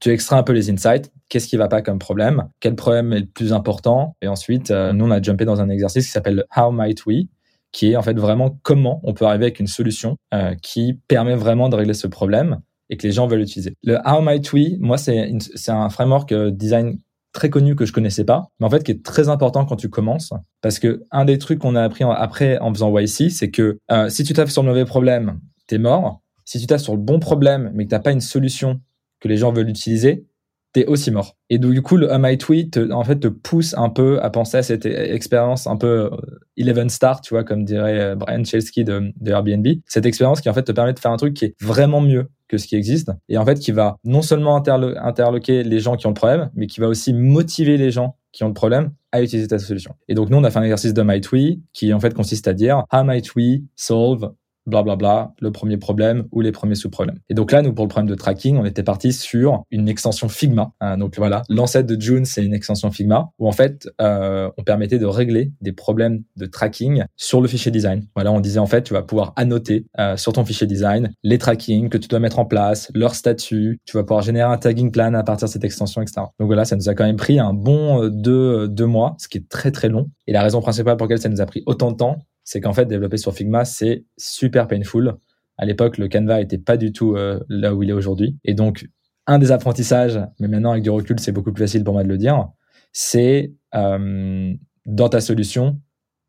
tu 0.00 0.10
extrais 0.10 0.36
un 0.36 0.42
peu 0.42 0.52
les 0.52 0.70
insights. 0.70 1.10
Qu'est-ce 1.30 1.48
qui 1.48 1.56
va 1.56 1.68
pas 1.68 1.80
comme 1.80 1.98
problème? 1.98 2.46
Quel 2.60 2.74
problème 2.74 3.14
est 3.14 3.20
le 3.20 3.26
plus 3.26 3.54
important? 3.54 4.16
Et 4.20 4.28
ensuite, 4.28 4.70
nous, 4.70 5.06
on 5.06 5.10
a 5.10 5.22
jumpé 5.22 5.46
dans 5.46 5.62
un 5.62 5.70
exercice 5.70 6.04
qui 6.04 6.12
s'appelle 6.12 6.44
How 6.54 6.72
Might 6.72 7.06
We? 7.06 7.24
Qui 7.72 7.92
est 7.92 7.96
en 7.96 8.02
fait 8.02 8.18
vraiment 8.18 8.58
comment 8.62 9.00
on 9.02 9.14
peut 9.14 9.24
arriver 9.24 9.46
avec 9.46 9.60
une 9.60 9.66
solution 9.66 10.16
qui 10.62 11.00
permet 11.08 11.34
vraiment 11.34 11.68
de 11.68 11.76
régler 11.76 11.94
ce 11.94 12.06
problème 12.06 12.60
et 12.90 12.96
que 12.96 13.06
les 13.06 13.12
gens 13.12 13.26
veulent 13.26 13.40
utiliser. 13.40 13.74
Le 13.82 13.96
How 14.04 14.20
Might 14.20 14.52
We, 14.52 14.72
moi, 14.78 14.98
c'est 14.98 15.32
un 15.68 15.88
framework 15.88 16.34
design 16.34 16.98
très 17.32 17.50
connu 17.50 17.74
que 17.74 17.86
je 17.86 17.92
connaissais 17.92 18.24
pas, 18.24 18.48
mais 18.60 18.66
en 18.66 18.70
fait 18.70 18.84
qui 18.84 18.92
est 18.92 19.02
très 19.02 19.28
important 19.28 19.64
quand 19.64 19.76
tu 19.76 19.88
commences, 19.88 20.32
parce 20.60 20.78
que 20.78 21.02
un 21.10 21.24
des 21.24 21.38
trucs 21.38 21.58
qu'on 21.58 21.74
a 21.74 21.82
appris 21.82 22.04
après 22.04 22.58
en 22.58 22.72
faisant 22.72 22.96
YC, 22.96 23.30
c'est 23.30 23.50
que 23.50 23.78
euh, 23.90 24.08
si 24.08 24.22
tu 24.22 24.34
tapes 24.34 24.50
sur 24.50 24.62
le 24.62 24.68
mauvais 24.68 24.84
problème, 24.84 25.40
t'es 25.66 25.78
mort. 25.78 26.20
Si 26.44 26.60
tu 26.60 26.66
tapes 26.66 26.80
sur 26.80 26.92
le 26.92 27.00
bon 27.00 27.18
problème, 27.18 27.70
mais 27.74 27.84
que 27.84 27.90
t'as 27.90 28.00
pas 28.00 28.12
une 28.12 28.20
solution 28.20 28.80
que 29.20 29.28
les 29.28 29.36
gens 29.36 29.52
veulent 29.52 29.70
utiliser, 29.70 30.26
t'es 30.72 30.86
aussi 30.86 31.10
mort. 31.10 31.36
Et 31.50 31.58
donc, 31.58 31.72
du 31.72 31.82
coup, 31.82 31.96
le 31.96 32.12
Am 32.12 32.26
I 32.26 32.38
Tweet, 32.38 32.78
en 32.90 33.04
fait, 33.04 33.20
te 33.20 33.28
pousse 33.28 33.74
un 33.76 33.90
peu 33.90 34.22
à 34.22 34.30
penser 34.30 34.56
à 34.56 34.62
cette 34.62 34.86
expérience 34.86 35.66
un 35.66 35.76
peu 35.76 36.10
11 36.58 36.68
euh, 36.68 36.88
star, 36.88 37.20
tu 37.20 37.34
vois, 37.34 37.44
comme 37.44 37.64
dirait 37.64 38.00
euh, 38.00 38.14
Brian 38.14 38.44
Chelsky 38.44 38.84
de, 38.84 39.12
Airbnb. 39.26 39.66
Cette 39.86 40.06
expérience 40.06 40.40
qui, 40.40 40.48
en 40.48 40.54
fait, 40.54 40.62
te 40.62 40.72
permet 40.72 40.92
de 40.92 40.98
faire 40.98 41.10
un 41.10 41.16
truc 41.16 41.34
qui 41.34 41.46
est 41.46 41.54
vraiment 41.60 42.00
mieux 42.00 42.28
que 42.48 42.58
ce 42.58 42.66
qui 42.66 42.76
existe 42.76 43.10
et 43.30 43.38
en 43.38 43.46
fait 43.46 43.58
qui 43.58 43.72
va 43.72 43.96
non 44.04 44.20
seulement 44.20 44.56
interlo 44.56 44.92
interloquer 44.98 45.62
les 45.64 45.80
gens 45.80 45.96
qui 45.96 46.06
ont 46.06 46.10
le 46.10 46.14
problème, 46.14 46.50
mais 46.54 46.66
qui 46.66 46.80
va 46.80 46.88
aussi 46.88 47.14
motiver 47.14 47.78
les 47.78 47.90
gens 47.90 48.18
qui 48.30 48.44
ont 48.44 48.48
le 48.48 48.52
problème 48.52 48.92
à 49.10 49.22
utiliser 49.22 49.48
ta 49.48 49.58
solution. 49.58 49.94
Et 50.06 50.14
donc 50.14 50.28
nous 50.28 50.36
on 50.36 50.44
a 50.44 50.50
fait 50.50 50.58
un 50.58 50.62
exercice 50.62 50.92
de 50.92 51.02
We 51.02 51.56
qui 51.72 51.94
en 51.94 52.00
fait 52.00 52.12
consiste 52.12 52.46
à 52.48 52.52
dire 52.52 52.84
How 52.92 53.04
might 53.04 53.34
we 53.34 53.62
solve 53.74 54.32
blablabla, 54.66 54.96
bla 54.96 55.24
bla, 55.24 55.34
le 55.40 55.52
premier 55.52 55.76
problème 55.76 56.24
ou 56.32 56.40
les 56.40 56.52
premiers 56.52 56.74
sous-problèmes. 56.74 57.18
Et 57.28 57.34
donc 57.34 57.52
là, 57.52 57.62
nous, 57.62 57.72
pour 57.72 57.84
le 57.84 57.88
problème 57.88 58.08
de 58.08 58.14
tracking, 58.14 58.56
on 58.56 58.64
était 58.64 58.82
parti 58.82 59.12
sur 59.12 59.62
une 59.70 59.88
extension 59.88 60.28
Figma. 60.28 60.72
Hein, 60.80 60.98
donc 60.98 61.16
voilà, 61.16 61.42
l'ancêtre 61.48 61.88
de 61.88 62.00
June, 62.00 62.24
c'est 62.24 62.44
une 62.44 62.54
extension 62.54 62.90
Figma 62.90 63.30
où 63.38 63.48
en 63.48 63.52
fait, 63.52 63.88
euh, 64.00 64.50
on 64.58 64.62
permettait 64.62 64.98
de 64.98 65.06
régler 65.06 65.52
des 65.60 65.72
problèmes 65.72 66.22
de 66.36 66.46
tracking 66.46 67.04
sur 67.16 67.40
le 67.40 67.48
fichier 67.48 67.70
design. 67.70 68.06
Voilà, 68.14 68.32
on 68.32 68.40
disait 68.40 68.58
en 68.58 68.66
fait, 68.66 68.82
tu 68.82 68.92
vas 68.92 69.02
pouvoir 69.02 69.32
annoter 69.36 69.86
euh, 69.98 70.16
sur 70.16 70.32
ton 70.32 70.44
fichier 70.44 70.66
design 70.66 71.12
les 71.22 71.38
tracking 71.38 71.88
que 71.88 71.98
tu 71.98 72.08
dois 72.08 72.20
mettre 72.20 72.38
en 72.38 72.44
place, 72.44 72.90
leur 72.94 73.14
statut, 73.14 73.80
tu 73.84 73.96
vas 73.96 74.04
pouvoir 74.04 74.22
générer 74.22 74.50
un 74.50 74.58
tagging 74.58 74.90
plan 74.90 75.14
à 75.14 75.22
partir 75.22 75.48
de 75.48 75.52
cette 75.52 75.64
extension, 75.64 76.02
etc. 76.02 76.22
Donc 76.38 76.46
voilà, 76.46 76.64
ça 76.64 76.76
nous 76.76 76.88
a 76.88 76.94
quand 76.94 77.04
même 77.04 77.16
pris 77.16 77.38
un 77.38 77.52
bon 77.52 78.02
euh, 78.02 78.10
deux, 78.10 78.68
deux 78.68 78.86
mois, 78.86 79.16
ce 79.18 79.28
qui 79.28 79.38
est 79.38 79.48
très 79.48 79.70
très 79.70 79.88
long. 79.88 80.10
Et 80.26 80.32
la 80.32 80.42
raison 80.42 80.60
principale 80.60 80.96
pour 80.96 81.06
laquelle 81.06 81.20
ça 81.20 81.28
nous 81.28 81.40
a 81.40 81.46
pris 81.46 81.62
autant 81.66 81.92
de 81.92 81.96
temps, 81.96 82.18
c'est 82.44 82.60
qu'en 82.60 82.72
fait, 82.72 82.86
développer 82.86 83.16
sur 83.16 83.34
Figma, 83.34 83.64
c'est 83.64 84.04
super 84.16 84.66
painful. 84.66 85.14
À 85.58 85.64
l'époque, 85.64 85.98
le 85.98 86.08
Canva 86.08 86.40
était 86.40 86.58
pas 86.58 86.76
du 86.76 86.92
tout 86.92 87.16
euh, 87.16 87.40
là 87.48 87.74
où 87.74 87.82
il 87.82 87.90
est 87.90 87.94
aujourd'hui. 87.94 88.38
Et 88.44 88.54
donc, 88.54 88.86
un 89.26 89.38
des 89.38 89.52
apprentissages, 89.52 90.20
mais 90.40 90.48
maintenant 90.48 90.72
avec 90.72 90.82
du 90.82 90.90
recul, 90.90 91.20
c'est 91.20 91.32
beaucoup 91.32 91.52
plus 91.52 91.64
facile 91.64 91.84
pour 91.84 91.94
moi 91.94 92.02
de 92.02 92.08
le 92.08 92.18
dire, 92.18 92.48
c'est 92.92 93.52
euh, 93.74 94.52
dans 94.86 95.08
ta 95.08 95.20
solution, 95.20 95.80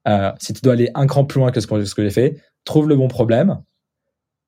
euh, 0.08 0.32
si 0.40 0.54
tu 0.54 0.62
dois 0.62 0.74
aller 0.74 0.90
un 0.94 1.08
cran 1.08 1.26
plus 1.26 1.40
loin 1.40 1.52
que 1.52 1.60
ce 1.60 1.68
que, 1.68 1.84
ce 1.84 1.96
que 1.96 2.04
j'ai 2.04 2.12
fait, 2.12 2.38
trouve 2.66 2.88
le 2.88 2.96
bon 2.96 3.08
problème, 3.08 3.62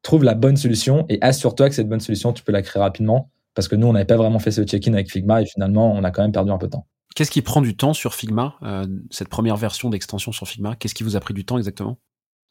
trouve 0.01 0.23
la 0.23 0.35
bonne 0.35 0.57
solution 0.57 1.05
et 1.09 1.17
assure-toi 1.21 1.69
que 1.69 1.75
cette 1.75 1.89
bonne 1.89 1.99
solution, 1.99 2.33
tu 2.33 2.43
peux 2.43 2.51
la 2.51 2.61
créer 2.61 2.81
rapidement. 2.81 3.31
Parce 3.55 3.67
que 3.67 3.75
nous, 3.75 3.87
on 3.87 3.93
n'avait 3.93 4.05
pas 4.05 4.17
vraiment 4.17 4.39
fait 4.39 4.51
ce 4.51 4.63
check-in 4.63 4.93
avec 4.93 5.09
Figma 5.09 5.41
et 5.41 5.45
finalement, 5.45 5.91
on 5.91 6.03
a 6.03 6.11
quand 6.11 6.21
même 6.21 6.33
perdu 6.33 6.51
un 6.51 6.57
peu 6.57 6.67
de 6.67 6.71
temps. 6.71 6.85
Qu'est-ce 7.15 7.31
qui 7.31 7.41
prend 7.41 7.61
du 7.61 7.77
temps 7.77 7.93
sur 7.93 8.13
Figma, 8.13 8.55
euh, 8.61 8.85
cette 9.09 9.29
première 9.29 9.55
version 9.55 9.89
d'extension 9.89 10.33
sur 10.33 10.49
Figma? 10.49 10.75
Qu'est-ce 10.75 10.93
qui 10.93 11.03
vous 11.03 11.15
a 11.15 11.21
pris 11.21 11.33
du 11.33 11.45
temps 11.45 11.57
exactement? 11.57 11.97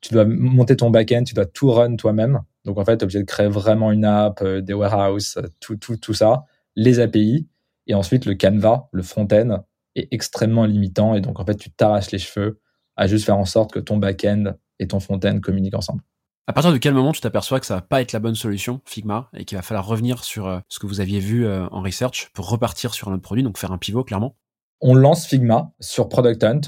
Tu 0.00 0.14
dois 0.14 0.24
monter 0.24 0.74
ton 0.74 0.88
backend, 0.88 1.24
tu 1.24 1.35
dois 1.35 1.44
tout 1.44 1.70
run 1.70 1.96
toi-même. 1.96 2.40
Donc 2.64 2.79
en 2.79 2.85
fait, 2.87 2.96
tu 2.96 3.03
es 3.03 3.05
obligé 3.05 3.18
de 3.18 3.27
créer 3.27 3.48
vraiment 3.48 3.92
une 3.92 4.07
app, 4.07 4.40
euh, 4.40 4.62
des 4.62 4.72
warehouses, 4.72 5.37
euh, 5.37 5.48
tout, 5.61 5.77
tout, 5.77 5.98
tout 5.98 6.14
ça, 6.14 6.44
les 6.77 6.98
API. 6.98 7.46
Et 7.87 7.94
ensuite, 7.94 8.24
le 8.24 8.35
Canva, 8.35 8.88
le 8.90 9.03
front-end, 9.03 9.64
est 9.96 10.09
extrêmement 10.12 10.64
limitant. 10.64 11.14
Et 11.14 11.20
donc 11.20 11.40
en 11.40 11.44
fait, 11.44 11.57
tu 11.57 11.70
t'arraches 11.70 12.11
les 12.11 12.18
cheveux 12.18 12.59
à 12.96 13.07
juste 13.07 13.27
faire 13.27 13.37
en 13.37 13.44
sorte 13.44 13.70
que 13.70 13.81
ton 13.81 13.98
back-end 13.98 14.55
et 14.79 14.88
ton 14.88 14.98
front-end 14.98 15.40
communiquent 15.40 15.74
ensemble. 15.74 16.03
À 16.46 16.55
partir 16.55 16.72
de 16.72 16.79
quel 16.79 16.94
moment 16.94 17.12
tu 17.12 17.20
t'aperçois 17.20 17.61
que 17.61 17.66
ça 17.66 17.74
va 17.74 17.83
pas 17.83 18.00
être 18.00 18.12
la 18.12 18.18
bonne 18.18 18.35
solution, 18.35 18.81
Figma, 18.87 19.29
et 19.35 19.44
qu'il 19.44 19.59
va 19.59 19.62
falloir 19.62 19.87
revenir 19.87 20.24
sur 20.24 20.62
ce 20.68 20.79
que 20.79 20.87
vous 20.87 21.00
aviez 21.00 21.20
vu 21.20 21.46
en 21.48 21.81
research 21.81 22.31
pour 22.35 22.50
repartir 22.50 22.92
sur 22.92 23.09
un 23.09 23.14
autre 23.14 23.22
produit, 23.22 23.42
donc 23.42 23.57
faire 23.57 23.72
un 23.72 23.79
pivot 23.79 24.05
clairement? 24.05 24.37
On 24.85 24.94
lance 24.94 25.27
Figma 25.27 25.73
sur 25.81 26.09
Product 26.09 26.44
Hunt. 26.44 26.61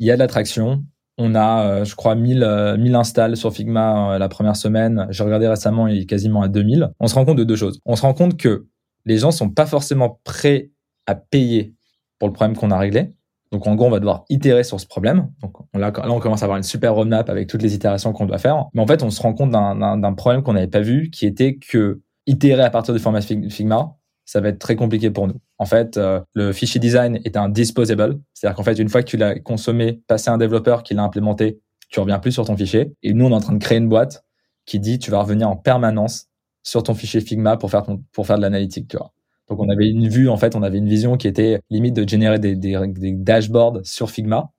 Il 0.00 0.06
y 0.06 0.10
a 0.10 0.14
de 0.14 0.18
l'attraction. 0.18 0.84
On 1.18 1.34
a, 1.36 1.62
euh, 1.62 1.84
je 1.84 1.94
crois, 1.94 2.16
1000, 2.16 2.34
1000 2.34 2.42
euh, 2.44 2.98
installs 2.98 3.36
sur 3.36 3.52
Figma 3.52 4.14
euh, 4.14 4.18
la 4.18 4.28
première 4.28 4.56
semaine. 4.56 5.06
J'ai 5.10 5.22
regardé 5.22 5.46
récemment, 5.46 5.86
il 5.86 6.02
est 6.02 6.06
quasiment 6.06 6.42
à 6.42 6.48
2000. 6.48 6.90
On 6.98 7.06
se 7.06 7.14
rend 7.14 7.24
compte 7.24 7.38
de 7.38 7.44
deux 7.44 7.56
choses. 7.56 7.80
On 7.86 7.94
se 7.94 8.02
rend 8.02 8.12
compte 8.12 8.36
que 8.36 8.66
les 9.04 9.18
gens 9.18 9.30
sont 9.30 9.50
pas 9.50 9.66
forcément 9.66 10.20
prêts 10.24 10.70
à 11.06 11.14
payer 11.14 11.74
pour 12.18 12.28
le 12.28 12.34
problème 12.34 12.56
qu'on 12.56 12.72
a 12.72 12.78
réglé. 12.78 13.14
Donc, 13.52 13.66
en 13.66 13.76
gros, 13.76 13.86
on 13.86 13.90
va 13.90 14.00
devoir 14.00 14.24
itérer 14.28 14.64
sur 14.64 14.78
ce 14.80 14.86
problème. 14.86 15.30
Donc, 15.40 15.54
là, 15.74 15.92
on 16.10 16.18
commence 16.18 16.42
à 16.42 16.44
avoir 16.44 16.58
une 16.58 16.64
super 16.64 16.94
roadmap 16.94 17.30
avec 17.30 17.48
toutes 17.48 17.62
les 17.62 17.74
itérations 17.74 18.12
qu'on 18.12 18.26
doit 18.26 18.38
faire. 18.38 18.66
Mais 18.74 18.82
en 18.82 18.86
fait, 18.86 19.02
on 19.02 19.10
se 19.10 19.22
rend 19.22 19.32
compte 19.32 19.52
d'un 19.52 20.12
problème 20.14 20.42
qu'on 20.42 20.52
n'avait 20.54 20.66
pas 20.66 20.80
vu, 20.80 21.08
qui 21.10 21.24
était 21.24 21.54
que 21.56 22.02
itérer 22.26 22.62
à 22.62 22.70
partir 22.70 22.92
du 22.92 23.00
format 23.00 23.22
Figma, 23.22 23.96
ça 24.24 24.40
va 24.40 24.48
être 24.48 24.58
très 24.58 24.76
compliqué 24.76 25.10
pour 25.10 25.28
nous. 25.28 25.40
En 25.58 25.66
fait, 25.66 25.96
euh, 25.96 26.20
le 26.34 26.52
fichier 26.52 26.80
design 26.80 27.20
est 27.24 27.36
un 27.36 27.48
disposable, 27.48 28.20
c'est-à-dire 28.32 28.56
qu'en 28.56 28.62
fait, 28.62 28.78
une 28.78 28.88
fois 28.88 29.02
que 29.02 29.08
tu 29.08 29.16
l'as 29.16 29.38
consommé, 29.38 30.00
passé 30.06 30.30
à 30.30 30.32
un 30.34 30.38
développeur 30.38 30.82
qui 30.82 30.94
l'a 30.94 31.02
implémenté, 31.02 31.60
tu 31.88 32.00
reviens 32.00 32.18
plus 32.18 32.32
sur 32.32 32.44
ton 32.44 32.56
fichier. 32.56 32.92
Et 33.02 33.12
nous, 33.12 33.26
on 33.26 33.30
est 33.30 33.34
en 33.34 33.40
train 33.40 33.54
de 33.54 33.62
créer 33.62 33.78
une 33.78 33.88
boîte 33.88 34.24
qui 34.66 34.78
dit 34.78 34.98
tu 34.98 35.10
vas 35.10 35.20
revenir 35.20 35.48
en 35.48 35.56
permanence 35.56 36.26
sur 36.62 36.82
ton 36.82 36.94
fichier 36.94 37.20
Figma 37.20 37.56
pour 37.56 37.70
faire 37.70 37.84
pour 38.12 38.26
faire 38.26 38.36
de 38.36 38.42
l'analytique, 38.42 38.88
tu 38.88 38.96
vois. 38.96 39.12
Donc, 39.48 39.60
on 39.60 39.68
avait 39.68 39.88
une 39.88 40.08
vue, 40.08 40.28
en 40.28 40.36
fait, 40.36 40.54
on 40.54 40.62
avait 40.62 40.78
une 40.78 40.88
vision 40.88 41.16
qui 41.16 41.26
était 41.26 41.60
limite 41.70 41.96
de 41.96 42.06
générer 42.06 42.38
des, 42.38 42.54
des, 42.54 42.78
des 42.86 43.12
dashboards 43.12 43.80
sur 43.82 44.10
Figma 44.10 44.52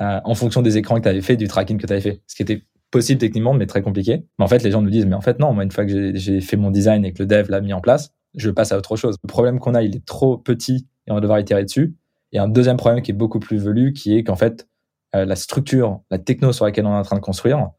euh, 0.00 0.20
en 0.24 0.34
fonction 0.34 0.62
des 0.62 0.76
écrans 0.76 0.96
que 0.96 1.02
tu 1.02 1.08
avais 1.08 1.20
fait, 1.20 1.36
du 1.36 1.48
tracking 1.48 1.78
que 1.78 1.86
tu 1.86 1.92
avais 1.92 2.02
fait. 2.02 2.22
Ce 2.26 2.34
qui 2.34 2.42
était 2.42 2.62
possible 2.90 3.18
techniquement, 3.18 3.54
mais 3.54 3.66
très 3.66 3.82
compliqué. 3.82 4.24
Mais 4.38 4.44
en 4.44 4.48
fait, 4.48 4.62
les 4.62 4.70
gens 4.70 4.82
nous 4.82 4.90
disent, 4.90 5.06
mais 5.06 5.14
en 5.14 5.20
fait, 5.20 5.38
non, 5.40 5.52
moi, 5.52 5.64
une 5.64 5.72
fois 5.72 5.84
que 5.84 6.14
j'ai 6.14 6.40
fait 6.40 6.56
mon 6.56 6.70
design 6.70 7.04
et 7.04 7.12
que 7.12 7.22
le 7.22 7.26
dev 7.26 7.50
l'a 7.50 7.60
mis 7.60 7.72
en 7.72 7.80
place, 7.80 8.12
je 8.34 8.50
passe 8.50 8.72
à 8.72 8.78
autre 8.78 8.96
chose. 8.96 9.16
Le 9.22 9.28
problème 9.28 9.58
qu'on 9.58 9.74
a, 9.74 9.82
il 9.82 9.96
est 9.96 10.04
trop 10.04 10.36
petit 10.38 10.86
et 11.06 11.12
on 11.12 11.14
va 11.14 11.20
devoir 11.20 11.38
itérer 11.38 11.64
dessus. 11.64 11.94
Et 12.32 12.38
un 12.38 12.48
deuxième 12.48 12.76
problème 12.76 13.02
qui 13.02 13.12
est 13.12 13.14
beaucoup 13.14 13.38
plus 13.38 13.58
velu, 13.58 13.92
qui 13.92 14.16
est 14.16 14.24
qu'en 14.24 14.36
fait, 14.36 14.68
euh, 15.14 15.24
la 15.24 15.36
structure, 15.36 16.00
la 16.10 16.18
techno 16.18 16.52
sur 16.52 16.64
laquelle 16.64 16.86
on 16.86 16.92
est 16.92 16.98
en 16.98 17.02
train 17.02 17.16
de 17.16 17.20
construire, 17.20 17.70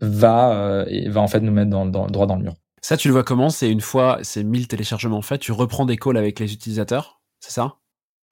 va, 0.00 0.52
euh, 0.52 1.08
va 1.08 1.20
en 1.20 1.28
fait 1.28 1.40
nous 1.40 1.52
mettre 1.52 1.70
dans, 1.70 1.84
dans, 1.84 2.06
droit 2.06 2.26
dans 2.26 2.36
le 2.36 2.42
mur. 2.42 2.54
Ça, 2.80 2.96
tu 2.96 3.08
le 3.08 3.12
vois 3.12 3.24
comment? 3.24 3.50
C'est 3.50 3.70
une 3.70 3.80
fois 3.80 4.18
ces 4.22 4.44
1000 4.44 4.68
téléchargements 4.68 5.20
faits, 5.20 5.40
tu 5.40 5.52
reprends 5.52 5.84
des 5.84 5.96
calls 5.96 6.16
avec 6.16 6.40
les 6.40 6.52
utilisateurs, 6.52 7.20
c'est 7.40 7.50
ça? 7.50 7.74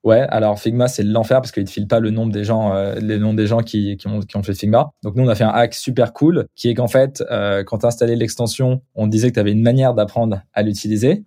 Ouais, 0.04 0.20
alors 0.30 0.58
Figma, 0.58 0.86
c'est 0.86 1.02
l'enfer 1.02 1.40
parce 1.40 1.50
qu'il 1.50 1.64
ne 1.64 1.68
file 1.68 1.88
pas 1.88 1.98
le 1.98 2.10
nombre 2.10 2.32
des 2.32 2.44
gens, 2.44 2.72
euh, 2.72 2.94
les 2.94 3.18
noms 3.18 3.34
des 3.34 3.48
gens 3.48 3.60
qui, 3.60 3.96
qui, 3.96 4.06
ont, 4.06 4.20
qui 4.20 4.36
ont 4.36 4.42
fait 4.44 4.54
Figma. 4.54 4.92
Donc 5.02 5.16
nous, 5.16 5.24
on 5.24 5.28
a 5.28 5.34
fait 5.34 5.44
un 5.44 5.50
hack 5.50 5.74
super 5.74 6.12
cool 6.12 6.46
qui 6.54 6.68
est 6.68 6.74
qu'en 6.74 6.86
fait, 6.86 7.24
quand 7.66 7.78
tu 7.78 7.86
installais 7.86 8.14
l'extension, 8.14 8.82
on 8.94 9.08
disait 9.08 9.30
que 9.30 9.34
tu 9.34 9.40
avais 9.40 9.52
une 9.52 9.62
manière 9.62 9.94
d'apprendre 9.94 10.42
à 10.52 10.62
l'utiliser 10.62 11.24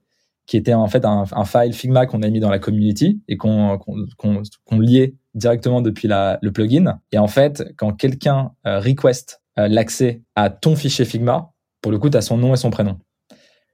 qui 0.50 0.58
était 0.58 0.74
en 0.74 0.88
fait 0.88 1.06
un, 1.06 1.26
un 1.32 1.46
file 1.46 1.74
Figma 1.74 2.08
qu'on 2.08 2.24
a 2.24 2.28
mis 2.28 2.40
dans 2.40 2.50
la 2.50 2.58
community 2.58 3.22
et 3.28 3.38
qu'on 3.38 3.78
qu'on 3.78 4.80
liait 4.80 5.14
directement 5.36 5.80
depuis 5.80 6.08
la, 6.08 6.40
le 6.42 6.52
plugin. 6.52 7.00
Et 7.12 7.20
en 7.20 7.28
fait, 7.28 7.64
quand 7.78 7.92
quelqu'un 7.92 8.54
euh, 8.66 8.80
request 8.80 9.44
euh, 9.60 9.68
l'accès 9.68 10.24
à 10.36 10.50
ton 10.50 10.76
fichier 10.76 11.06
Figma, 11.06 11.52
pour 11.82 11.92
le 11.92 12.00
coup, 12.00 12.10
tu 12.10 12.18
as 12.18 12.22
son 12.22 12.36
nom 12.38 12.52
et 12.56 12.58
son 12.58 12.72
prénom. 12.72 12.98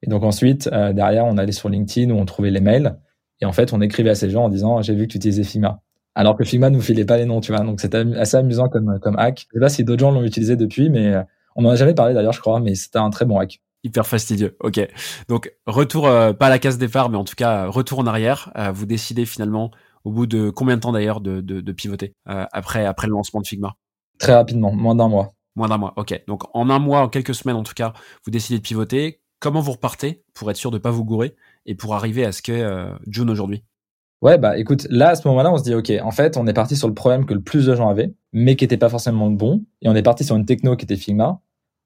Et 0.03 0.09
donc 0.09 0.23
ensuite, 0.23 0.67
euh, 0.73 0.91
derrière, 0.91 1.23
on 1.23 1.37
allait 1.37 1.53
sur 1.53 1.69
LinkedIn 1.69 2.13
où 2.13 2.17
on 2.17 2.25
trouvait 2.25 2.51
les 2.51 2.59
mails. 2.59 2.99
Et 3.39 3.45
en 3.45 3.53
fait, 3.53 3.71
on 3.71 3.79
écrivait 3.79 4.09
à 4.09 4.15
ces 4.15 4.29
gens 4.29 4.43
en 4.43 4.49
disant, 4.49 4.81
j'ai 4.81 4.95
vu 4.95 5.07
que 5.07 5.13
tu 5.13 5.17
utilisais 5.17 5.45
Figma. 5.45 5.81
Alors 6.13 6.35
que 6.35 6.43
Figma 6.43 6.69
ne 6.69 6.75
nous 6.75 6.81
filait 6.81 7.05
pas 7.05 7.15
les 7.15 7.25
noms, 7.25 7.39
tu 7.39 7.53
vois. 7.53 7.63
Donc 7.63 7.79
c'était 7.79 8.03
assez 8.17 8.35
amusant 8.35 8.67
comme, 8.67 8.99
comme 8.99 9.17
hack. 9.17 9.47
Je 9.47 9.59
sais 9.59 9.61
pas 9.61 9.69
si 9.69 9.85
d'autres 9.85 10.01
gens 10.01 10.11
l'ont 10.11 10.25
utilisé 10.25 10.57
depuis, 10.57 10.89
mais 10.89 11.13
on 11.55 11.61
n'en 11.61 11.69
a 11.69 11.75
jamais 11.77 11.93
parlé 11.93 12.13
d'ailleurs, 12.13 12.33
je 12.33 12.41
crois, 12.41 12.59
mais 12.59 12.75
c'était 12.75 12.99
un 12.99 13.11
très 13.11 13.23
bon 13.23 13.39
hack. 13.39 13.61
Hyper 13.85 14.07
fastidieux. 14.07 14.57
Ok. 14.61 14.79
Donc 15.27 15.53
retour 15.67 16.07
euh, 16.07 16.33
pas 16.33 16.47
à 16.47 16.49
la 16.49 16.57
case 16.57 16.79
départ, 16.79 17.11
mais 17.11 17.17
en 17.17 17.23
tout 17.23 17.35
cas 17.35 17.67
retour 17.67 17.99
en 17.99 18.07
arrière. 18.07 18.51
Euh, 18.57 18.71
vous 18.71 18.87
décidez 18.87 19.27
finalement 19.27 19.69
au 20.05 20.11
bout 20.11 20.25
de 20.25 20.49
combien 20.49 20.75
de 20.75 20.81
temps 20.81 20.91
d'ailleurs 20.91 21.21
de, 21.21 21.39
de, 21.39 21.61
de, 21.61 21.71
pivoter 21.71 22.15
euh, 22.27 22.47
après 22.51 22.83
après 22.87 23.05
le 23.05 23.13
lancement 23.13 23.41
de 23.41 23.45
Figma? 23.47 23.75
Très 24.17 24.33
rapidement, 24.33 24.73
moins 24.73 24.95
d'un 24.95 25.07
mois. 25.07 25.35
Moins 25.55 25.67
d'un 25.67 25.77
mois. 25.77 25.93
Ok. 25.97 26.19
Donc 26.27 26.45
en 26.55 26.71
un 26.71 26.79
mois, 26.79 27.01
en 27.01 27.09
quelques 27.09 27.35
semaines 27.35 27.57
en 27.57 27.61
tout 27.61 27.75
cas, 27.75 27.93
vous 28.25 28.31
décidez 28.31 28.57
de 28.57 28.63
pivoter. 28.63 29.21
Comment 29.39 29.61
vous 29.61 29.73
repartez 29.73 30.23
pour 30.33 30.49
être 30.49 30.57
sûr 30.57 30.71
de 30.71 30.79
pas 30.79 30.89
vous 30.89 31.05
gourer 31.05 31.35
et 31.67 31.75
pour 31.75 31.93
arriver 31.93 32.25
à 32.25 32.31
ce 32.31 32.41
qu'est 32.41 32.65
June 33.05 33.29
aujourd'hui? 33.29 33.63
Ouais, 34.23 34.39
bah 34.39 34.57
écoute, 34.57 34.87
là 34.89 35.09
à 35.09 35.15
ce 35.15 35.27
moment-là, 35.27 35.51
on 35.51 35.57
se 35.57 35.63
dit 35.63 35.75
ok, 35.75 35.91
en 36.01 36.09
fait, 36.09 36.37
on 36.37 36.47
est 36.47 36.53
parti 36.53 36.75
sur 36.75 36.87
le 36.87 36.95
problème 36.95 37.27
que 37.27 37.35
le 37.35 37.41
plus 37.41 37.67
de 37.67 37.75
gens 37.75 37.89
avaient, 37.89 38.15
mais 38.33 38.55
qui 38.55 38.65
était 38.65 38.77
pas 38.77 38.89
forcément 38.89 39.29
bon, 39.29 39.63
et 39.83 39.89
on 39.89 39.93
est 39.93 40.01
parti 40.01 40.23
sur 40.23 40.35
une 40.35 40.45
techno 40.45 40.75
qui 40.75 40.85
était 40.85 40.95
Figma, 40.95 41.41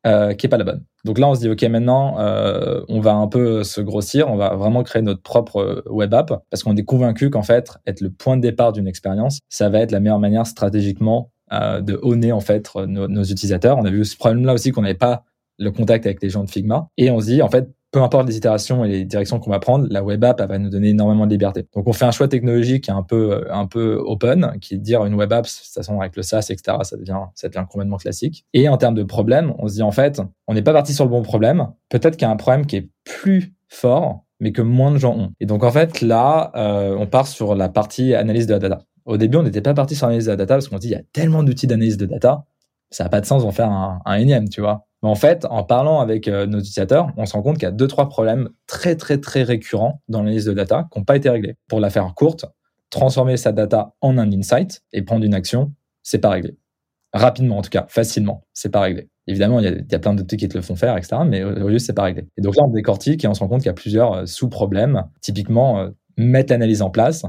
euh, 0.07 0.33
qui 0.33 0.45
est 0.45 0.49
pas 0.49 0.57
la 0.57 0.63
bonne. 0.63 0.83
Donc 1.05 1.17
là, 1.17 1.27
on 1.29 1.35
se 1.35 1.39
dit, 1.39 1.49
OK, 1.49 1.62
maintenant, 1.63 2.19
euh, 2.19 2.81
on 2.89 2.99
va 2.99 3.13
un 3.13 3.27
peu 3.27 3.63
se 3.63 3.81
grossir, 3.81 4.29
on 4.29 4.35
va 4.35 4.55
vraiment 4.55 4.83
créer 4.83 5.01
notre 5.01 5.21
propre 5.21 5.57
euh, 5.57 5.81
web 5.89 6.13
app 6.13 6.43
parce 6.49 6.63
qu'on 6.63 6.75
est 6.75 6.83
convaincu 6.83 7.29
qu'en 7.29 7.43
fait, 7.43 7.71
être 7.85 8.01
le 8.01 8.09
point 8.09 8.35
de 8.35 8.41
départ 8.41 8.73
d'une 8.73 8.88
expérience, 8.88 9.39
ça 9.49 9.69
va 9.69 9.79
être 9.79 9.91
la 9.91 9.99
meilleure 9.99 10.19
manière 10.19 10.45
stratégiquement 10.45 11.31
euh, 11.53 11.81
de 11.81 11.99
honner 12.03 12.31
en 12.31 12.41
fait 12.41 12.69
nos, 12.75 13.07
nos 13.07 13.23
utilisateurs. 13.23 13.77
On 13.77 13.85
a 13.85 13.89
vu 13.89 14.03
ce 14.05 14.17
problème-là 14.17 14.53
aussi 14.53 14.71
qu'on 14.71 14.81
n'avait 14.81 14.93
pas 14.93 15.23
le 15.57 15.71
contact 15.71 16.05
avec 16.05 16.21
les 16.21 16.29
gens 16.29 16.43
de 16.43 16.49
Figma. 16.49 16.89
Et 16.97 17.12
on 17.12 17.19
se 17.19 17.25
dit, 17.25 17.41
en 17.41 17.49
fait, 17.49 17.69
peu 17.91 18.02
importe 18.02 18.28
les 18.28 18.38
itérations 18.38 18.86
et 18.86 18.89
les 18.89 19.06
directions 19.06 19.39
qu'on 19.39 19.49
va 19.49 19.60
prendre, 19.60 19.88
la 19.89 20.04
web 20.04 20.23
app 20.23 20.39
elle 20.41 20.47
va 20.47 20.58
nous 20.60 20.69
donner 20.69 20.89
énormément 20.89 21.25
de 21.25 21.32
liberté. 21.32 21.65
Donc 21.75 21.88
on 21.88 21.93
fait 21.93 22.06
un 22.06 22.12
choix 22.12 22.28
technologique 22.28 22.86
qui 22.86 22.91
est 22.91 22.93
un 22.93 23.04
peu 23.04 23.45
un 23.49 23.65
peu 23.65 23.95
open, 23.95 24.58
qui 24.62 24.75
est 24.75 24.78
de 24.78 24.84
dire 24.84 25.06
une 25.06 25.15
web 25.15 25.32
app, 25.34 25.45
toute 25.45 25.73
façon 25.73 25.99
avec 25.99 26.15
le 26.15 26.23
SaaS, 26.23 26.47
etc., 26.49 26.78
ça 26.84 26.97
devient 26.97 27.19
ça 27.36 27.49
devient 27.49 27.65
complètement 27.69 27.97
classique. 27.97 28.45
Et 28.54 28.69
en 28.69 28.78
termes 28.78 28.95
de 28.95 29.04
problème, 29.04 29.54
on 29.58 29.67
se 29.67 29.75
dit 29.75 29.82
en 29.82 29.91
fait, 29.91 30.21
on 30.47 30.54
n'est 30.54 30.62
pas 30.62 30.73
parti 30.73 30.93
sur 30.93 31.06
le 31.06 31.12
bon 31.12 31.23
problème. 31.23 31.69
Peut-être 31.89 32.15
qu'il 32.17 32.28
y 32.28 32.30
a 32.30 32.32
un 32.32 32.38
problème 32.38 32.65
qui 32.65 32.75
est 32.78 32.89
plus 33.04 33.54
fort, 33.67 34.25
mais 34.39 34.52
que 34.52 34.62
moins 34.62 34.91
de 34.91 34.97
gens 34.97 35.15
ont. 35.15 35.32
Et 35.39 35.45
donc 35.45 35.63
en 35.63 35.71
fait 35.71 36.02
là, 36.02 36.52
euh, 36.56 36.95
on 36.97 37.08
part 37.08 37.28
sur 37.28 37.56
la 37.56 37.69
partie 37.69 38.13
analyse 38.13 38.47
de 38.47 38.54
la 38.54 38.60
data. 38.60 38.82
Au 39.06 39.17
début, 39.17 39.38
on 39.38 39.43
n'était 39.43 39.62
pas 39.62 39.73
parti 39.73 39.95
sur 39.95 40.06
l'analyse 40.06 40.25
de 40.25 40.32
la 40.32 40.38
data 40.38 40.56
parce 40.56 40.67
qu'on 40.67 40.75
se 40.75 40.82
dit 40.82 40.89
il 40.89 40.93
y 40.93 40.95
a 40.95 41.02
tellement 41.13 41.41
d'outils 41.41 41.65
d'analyse 41.65 41.97
de 41.97 42.06
data, 42.06 42.45
ça 42.91 43.06
n'a 43.06 43.10
pas 43.10 43.21
de 43.21 43.25
sens 43.25 43.43
d'en 43.43 43.52
faire 43.52 43.71
un 43.71 44.15
énième, 44.15 44.49
tu 44.49 44.62
vois. 44.62 44.88
Mais 45.01 45.09
en 45.09 45.15
fait, 45.15 45.45
en 45.49 45.63
parlant 45.63 45.99
avec 45.99 46.27
euh, 46.27 46.45
nos 46.45 46.59
utilisateurs, 46.59 47.12
on 47.17 47.25
se 47.25 47.33
rend 47.33 47.41
compte 47.41 47.55
qu'il 47.55 47.63
y 47.63 47.67
a 47.67 47.71
deux, 47.71 47.88
trois 47.88 48.09
problèmes 48.09 48.49
très, 48.67 48.95
très, 48.95 49.17
très 49.17 49.43
récurrents 49.43 50.01
dans 50.09 50.19
l'analyse 50.19 50.45
de 50.45 50.53
data 50.53 50.88
qui 50.91 50.99
n'ont 50.99 51.05
pas 51.05 51.15
été 51.15 51.29
réglés. 51.29 51.55
Pour 51.67 51.79
la 51.79 51.89
faire 51.89 52.13
courte, 52.15 52.45
transformer 52.89 53.38
sa 53.38 53.51
data 53.51 53.93
en 54.01 54.17
un 54.17 54.31
insight 54.31 54.81
et 54.91 55.01
prendre 55.01 55.23
une 55.23 55.33
action, 55.33 55.73
c'est 56.03 56.19
pas 56.19 56.29
réglé. 56.29 56.57
Rapidement, 57.13 57.57
en 57.57 57.62
tout 57.62 57.69
cas, 57.69 57.85
facilement, 57.88 58.45
c'est 58.53 58.69
pas 58.69 58.81
réglé. 58.81 59.09
Évidemment, 59.25 59.59
il 59.59 59.65
y, 59.65 59.67
a, 59.67 59.71
il 59.71 59.91
y 59.91 59.95
a 59.95 59.99
plein 59.99 60.13
d'outils 60.13 60.38
qui 60.38 60.47
te 60.47 60.57
le 60.57 60.62
font 60.62 60.75
faire, 60.75 60.97
etc. 60.97 61.17
Mais 61.25 61.43
au 61.43 61.69
lieu, 61.69 61.79
c'est 61.79 61.93
pas 61.93 62.03
réglé. 62.03 62.27
Et 62.38 62.41
donc 62.41 62.55
là, 62.55 62.63
on 62.63 62.69
décortique 62.69 63.23
et 63.23 63.27
on 63.27 63.33
se 63.33 63.39
rend 63.39 63.47
compte 63.47 63.59
qu'il 63.59 63.67
y 63.67 63.69
a 63.69 63.73
plusieurs 63.73 64.13
euh, 64.13 64.25
sous-problèmes. 64.25 65.05
Typiquement, 65.21 65.79
euh, 65.79 65.89
mettre 66.17 66.51
l'analyse 66.51 66.81
en 66.81 66.89
place 66.89 67.25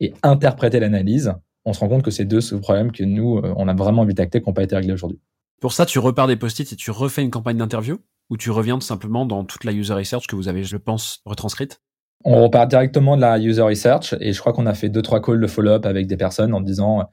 et 0.00 0.12
interpréter 0.22 0.80
l'analyse. 0.80 1.32
On 1.64 1.72
se 1.72 1.80
rend 1.80 1.88
compte 1.88 2.02
que 2.02 2.10
c'est 2.10 2.24
deux 2.24 2.40
sous-problèmes 2.40 2.92
que 2.92 3.02
nous, 3.02 3.40
on 3.42 3.66
a 3.66 3.74
vraiment 3.74 4.02
envie 4.02 4.14
d'acter 4.14 4.40
qui 4.40 4.48
n'ont 4.48 4.54
pas 4.54 4.62
été 4.62 4.76
réglés 4.76 4.92
aujourd'hui. 4.92 5.18
Pour 5.60 5.72
ça, 5.72 5.86
tu 5.86 5.98
repars 5.98 6.26
des 6.26 6.36
post-it 6.36 6.70
et 6.72 6.76
tu 6.76 6.90
refais 6.90 7.22
une 7.22 7.30
campagne 7.30 7.56
d'interview 7.56 7.98
ou 8.28 8.36
tu 8.36 8.50
reviens 8.50 8.74
tout 8.74 8.86
simplement 8.86 9.24
dans 9.24 9.44
toute 9.44 9.64
la 9.64 9.72
user 9.72 9.94
research 9.94 10.26
que 10.26 10.36
vous 10.36 10.48
avez, 10.48 10.64
je 10.64 10.76
pense, 10.76 11.22
retranscrite? 11.24 11.80
On 12.24 12.42
repart 12.42 12.68
directement 12.68 13.16
de 13.16 13.20
la 13.20 13.38
user 13.38 13.62
research 13.62 14.14
et 14.20 14.32
je 14.32 14.40
crois 14.40 14.52
qu'on 14.52 14.66
a 14.66 14.74
fait 14.74 14.88
deux 14.88 15.02
trois 15.02 15.22
calls 15.22 15.40
de 15.40 15.46
follow-up 15.46 15.86
avec 15.86 16.06
des 16.06 16.16
personnes 16.16 16.54
en 16.54 16.60
disant 16.60 17.04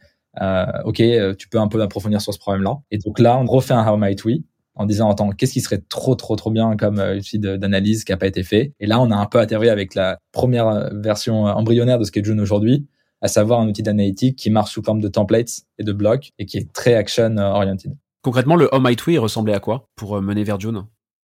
euh, 0.41 0.65
ok 0.85 1.03
tu 1.37 1.49
peux 1.49 1.59
un 1.59 1.67
peu 1.67 1.81
approfondir 1.81 2.19
sur 2.19 2.33
ce 2.33 2.39
problème-là. 2.39 2.79
Et 2.89 2.97
donc 2.97 3.19
là 3.19 3.37
on 3.37 3.45
refait 3.45 3.73
un 3.73 3.87
how 3.87 3.95
might 3.95 4.23
we 4.25 4.39
en 4.75 4.85
disant 4.85 5.11
attends 5.11 5.29
qu'est-ce 5.29 5.53
qui 5.53 5.61
serait 5.61 5.83
trop 5.87 6.15
trop 6.15 6.35
trop 6.35 6.49
bien 6.49 6.75
comme 6.77 6.99
euh, 6.99 7.17
outil 7.17 7.37
d'analyse 7.37 8.05
qui 8.05 8.11
a 8.11 8.17
pas 8.17 8.27
été 8.27 8.43
fait? 8.43 8.73
Et 8.79 8.87
là 8.87 8.99
on 8.99 9.11
a 9.11 9.15
un 9.15 9.25
peu 9.27 9.39
atterri 9.39 9.69
avec 9.69 9.93
la 9.93 10.17
première 10.31 10.89
version 10.93 11.45
embryonnaire 11.45 11.99
de 11.99 12.05
ce 12.05 12.11
qu'est 12.11 12.23
June 12.23 12.39
aujourd'hui 12.39 12.87
à 13.21 13.27
savoir 13.27 13.59
un 13.59 13.67
outil 13.67 13.83
d'analytique 13.83 14.37
qui 14.37 14.49
marche 14.49 14.73
sous 14.73 14.83
forme 14.83 14.99
de 14.99 15.07
templates 15.07 15.61
et 15.77 15.83
de 15.83 15.93
blocs 15.93 16.31
et 16.39 16.45
qui 16.45 16.57
est 16.57 16.73
très 16.73 16.95
action 16.95 17.37
oriented. 17.37 17.93
Concrètement, 18.23 18.55
le 18.55 18.69
Might 18.79 19.05
We 19.05 19.19
ressemblait 19.19 19.53
à 19.53 19.59
quoi 19.59 19.89
pour 19.95 20.15
euh, 20.15 20.21
mener 20.21 20.43
vers 20.43 20.59
June? 20.59 20.85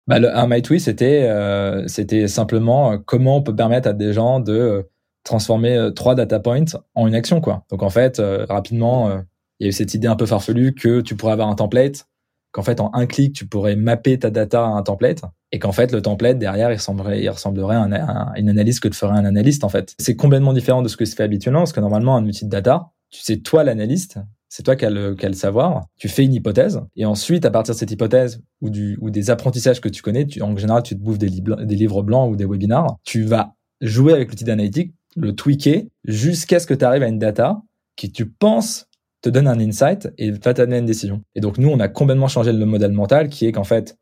Bah, 0.08 0.18
Le 0.18 0.30
Might 0.48 0.70
We, 0.72 0.82
c'était 0.82 1.28
euh, 1.30 1.88
c'était 1.88 2.28
simplement 2.28 2.94
euh, 2.94 2.98
comment 2.98 3.38
on 3.38 3.44
peut 3.44 3.56
permettre 3.56 3.88
à 3.88 3.94
des 3.94 4.12
gens 4.12 4.40
de 4.40 4.90
transformer 5.24 5.92
trois 5.96 6.16
data 6.16 6.40
points 6.40 6.66
en 6.96 7.08
une 7.08 7.14
action. 7.14 7.42
quoi. 7.42 7.64
Donc 7.70 7.84
en 7.84 7.90
fait, 7.92 8.20
rapidement, 8.50 9.12
il 9.60 9.66
y 9.66 9.68
a 9.68 9.70
eu 9.70 9.72
cette 9.74 9.94
idée 9.94 10.08
un 10.08 10.16
peu 10.16 10.26
farfelue 10.26 10.74
que 10.74 11.02
tu 11.02 11.16
pourrais 11.16 11.34
avoir 11.34 11.50
un 11.50 11.56
template, 11.56 12.08
qu'en 12.52 12.64
fait 12.64 12.80
en 12.80 12.90
un 12.94 13.06
clic, 13.06 13.36
tu 13.36 13.46
pourrais 13.46 13.76
mapper 13.76 14.18
ta 14.18 14.32
data 14.32 14.64
à 14.64 14.70
un 14.70 14.82
template, 14.82 15.22
et 15.52 15.60
qu'en 15.60 15.74
fait 15.74 15.92
le 15.92 16.02
template 16.02 16.40
derrière, 16.40 16.72
il 16.72 16.76
ressemblerait, 16.76 17.22
il 17.22 17.30
ressemblerait 17.30 17.76
à, 17.76 17.84
à 17.84 18.40
une 18.40 18.50
analyse 18.50 18.80
que 18.80 18.88
te 18.88 18.96
ferait 18.96 19.12
un 19.12 19.26
analyste 19.26 19.66
en 19.66 19.70
fait. 19.70 19.94
C'est 20.00 20.16
complètement 20.16 20.54
différent 20.54 20.82
de 20.82 20.88
ce 20.88 20.98
que 20.98 21.06
se 21.06 21.16
fait 21.16 21.24
habituellement, 21.24 21.60
parce 21.60 21.74
que 21.74 21.82
normalement 21.82 22.16
un 22.16 22.26
outil 22.26 22.46
de 22.46 22.50
data, 22.50 22.90
tu 23.12 23.22
sais 23.22 23.38
toi 23.38 23.64
l'analyste, 23.66 24.20
c'est 24.50 24.64
toi 24.64 24.76
qui 24.76 24.84
as, 24.84 24.90
le, 24.90 25.16
savoir, 25.34 25.86
tu 25.98 26.10
fais 26.10 26.26
une 26.26 26.34
hypothèse, 26.34 26.82
et 26.96 27.06
ensuite, 27.06 27.46
à 27.46 27.52
partir 27.52 27.76
de 27.76 27.80
cette 27.80 27.92
hypothèse 27.92 28.42
ou, 28.62 28.70
des 28.70 29.30
apprentissages 29.30 29.80
que 29.80 29.90
tu 29.90 30.02
connais, 30.02 30.26
tu, 30.26 30.42
en 30.42 30.58
général, 30.58 30.82
tu 30.82 30.96
te 30.96 31.02
bouffes 31.02 31.20
des, 31.20 31.30
livres, 31.30 32.02
blancs 32.02 32.32
ou 32.32 32.36
des 32.36 32.46
webinars, 32.46 32.98
tu 33.04 33.24
vas 33.24 33.54
jouer 33.80 34.14
avec 34.14 34.30
l'outil 34.30 34.44
d'analytique, 34.44 34.94
le 35.16 35.34
tweaker, 35.34 35.84
jusqu'à 36.04 36.60
ce 36.60 36.66
que 36.66 36.74
tu 36.74 36.84
arrives 36.84 37.04
à 37.04 37.08
une 37.08 37.20
data 37.20 37.62
qui, 37.96 38.12
tu 38.12 38.28
penses, 38.28 38.88
te 39.22 39.30
donne 39.30 39.48
un 39.48 39.60
insight 39.60 40.10
et 40.18 40.32
va 40.32 40.54
t'amener 40.54 40.80
une 40.80 40.86
décision. 40.86 41.22
Et 41.36 41.42
donc, 41.42 41.58
nous, 41.58 41.70
on 41.70 41.80
a 41.80 41.88
complètement 41.88 42.28
changé 42.28 42.52
le 42.52 42.66
modèle 42.66 42.92
mental 42.92 43.30
qui 43.30 43.46
est 43.46 43.52
qu'en 43.52 43.64
fait, 43.64 43.98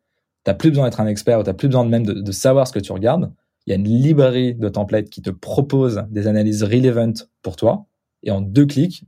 tu 0.45 0.53
plus 0.53 0.69
besoin 0.69 0.85
d'être 0.85 1.01
un 1.01 1.07
expert, 1.07 1.43
tu 1.43 1.53
plus 1.53 1.67
besoin 1.67 1.83
même 1.85 2.05
de, 2.05 2.13
de 2.13 2.31
savoir 2.31 2.67
ce 2.67 2.71
que 2.71 2.79
tu 2.79 2.93
regardes. 2.93 3.33
Il 3.65 3.71
y 3.71 3.73
a 3.73 3.75
une 3.75 3.87
librairie 3.87 4.55
de 4.55 4.69
templates 4.69 5.09
qui 5.09 5.21
te 5.21 5.29
propose 5.29 6.05
des 6.09 6.27
analyses 6.27 6.63
relevant 6.63 7.13
pour 7.41 7.57
toi. 7.57 7.85
Et 8.23 8.31
en 8.31 8.39
deux 8.39 8.65
clics, 8.65 9.03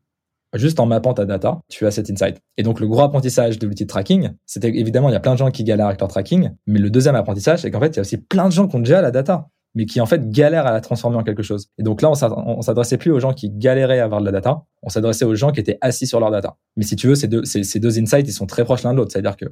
juste 0.55 0.79
en 0.79 0.85
mappant 0.85 1.13
ta 1.13 1.25
data, 1.25 1.59
tu 1.69 1.85
as 1.85 1.91
cet 1.91 2.09
insight. 2.09 2.37
Et 2.57 2.63
donc, 2.63 2.79
le 2.79 2.87
gros 2.87 3.01
apprentissage 3.01 3.59
de 3.59 3.67
l'outil 3.67 3.83
de 3.83 3.89
tracking, 3.89 4.31
c'était 4.45 4.69
évidemment, 4.69 5.09
il 5.09 5.13
y 5.13 5.15
a 5.15 5.19
plein 5.19 5.33
de 5.33 5.37
gens 5.37 5.51
qui 5.51 5.63
galèrent 5.63 5.87
avec 5.87 5.99
leur 5.99 6.09
tracking, 6.09 6.51
mais 6.67 6.79
le 6.79 6.89
deuxième 6.89 7.15
apprentissage, 7.15 7.59
c'est 7.61 7.71
qu'en 7.71 7.79
fait, 7.79 7.89
il 7.89 7.95
y 7.97 7.99
a 7.99 8.01
aussi 8.01 8.17
plein 8.17 8.47
de 8.47 8.53
gens 8.53 8.67
qui 8.67 8.75
ont 8.75 8.79
déjà 8.79 9.01
la 9.01 9.11
data, 9.11 9.49
mais 9.75 9.85
qui 9.85 10.01
en 10.01 10.05
fait 10.05 10.29
galèrent 10.29 10.65
à 10.65 10.71
la 10.71 10.81
transformer 10.81 11.17
en 11.17 11.23
quelque 11.23 11.43
chose. 11.43 11.69
Et 11.77 11.83
donc 11.83 12.01
là, 12.01 12.09
on 12.11 12.61
s'adressait 12.61 12.97
plus 12.97 13.11
aux 13.11 13.19
gens 13.19 13.33
qui 13.33 13.49
galéraient 13.49 13.99
à 13.99 14.05
avoir 14.05 14.19
de 14.19 14.25
la 14.25 14.31
data, 14.31 14.63
on 14.81 14.89
s'adressait 14.89 15.25
aux 15.25 15.35
gens 15.35 15.51
qui 15.51 15.59
étaient 15.59 15.77
assis 15.81 16.07
sur 16.07 16.19
leur 16.19 16.31
data. 16.31 16.57
Mais 16.75 16.83
si 16.83 16.95
tu 16.95 17.07
veux, 17.07 17.15
ces 17.15 17.27
deux, 17.27 17.45
ces, 17.45 17.79
deux 17.79 17.99
insights, 17.99 18.27
ils 18.27 18.33
sont 18.33 18.47
très 18.47 18.63
proches 18.63 18.83
l'un 18.83 18.93
de 18.93 18.97
l'autre, 18.97 19.11
c'est-à-dire 19.11 19.37
que 19.37 19.45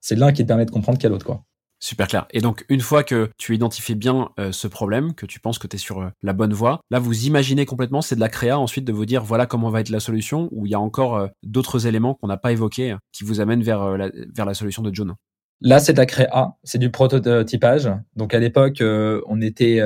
c'est 0.00 0.16
l'un 0.16 0.32
qui 0.32 0.42
te 0.42 0.48
permet 0.48 0.64
de 0.64 0.70
comprendre 0.70 0.98
qu'il 0.98 1.04
y 1.04 1.06
a 1.06 1.10
l'autre, 1.10 1.26
quoi. 1.26 1.44
Super 1.82 2.08
clair. 2.08 2.26
Et 2.30 2.42
donc, 2.42 2.66
une 2.68 2.80
fois 2.80 3.02
que 3.02 3.30
tu 3.38 3.54
identifies 3.54 3.94
bien 3.94 4.28
euh, 4.38 4.52
ce 4.52 4.68
problème, 4.68 5.14
que 5.14 5.24
tu 5.24 5.40
penses 5.40 5.58
que 5.58 5.66
tu 5.66 5.76
es 5.76 5.78
sur 5.78 6.02
euh, 6.02 6.08
la 6.22 6.34
bonne 6.34 6.52
voie, 6.52 6.82
là, 6.90 6.98
vous 6.98 7.24
imaginez 7.24 7.64
complètement, 7.64 8.02
c'est 8.02 8.16
de 8.16 8.20
la 8.20 8.28
créa 8.28 8.58
ensuite 8.58 8.84
de 8.84 8.92
vous 8.92 9.06
dire 9.06 9.24
voilà 9.24 9.46
comment 9.46 9.70
va 9.70 9.80
être 9.80 9.88
la 9.88 9.98
solution, 9.98 10.50
ou 10.52 10.66
il 10.66 10.72
y 10.72 10.74
a 10.74 10.80
encore 10.80 11.16
euh, 11.16 11.28
d'autres 11.42 11.86
éléments 11.86 12.12
qu'on 12.12 12.26
n'a 12.26 12.36
pas 12.36 12.52
évoqués 12.52 12.94
qui 13.12 13.24
vous 13.24 13.40
amènent 13.40 13.62
vers, 13.62 13.96
la, 13.96 14.10
vers 14.34 14.44
la 14.44 14.52
solution 14.52 14.82
de 14.82 14.94
John. 14.94 15.14
Là, 15.62 15.78
c'est 15.78 15.94
de 15.94 15.98
la 15.98 16.04
créa, 16.04 16.54
c'est 16.64 16.76
du 16.76 16.90
prototypage. 16.90 17.90
Donc, 18.14 18.34
à 18.34 18.38
l'époque, 18.40 18.82
on 18.82 19.40
était 19.40 19.82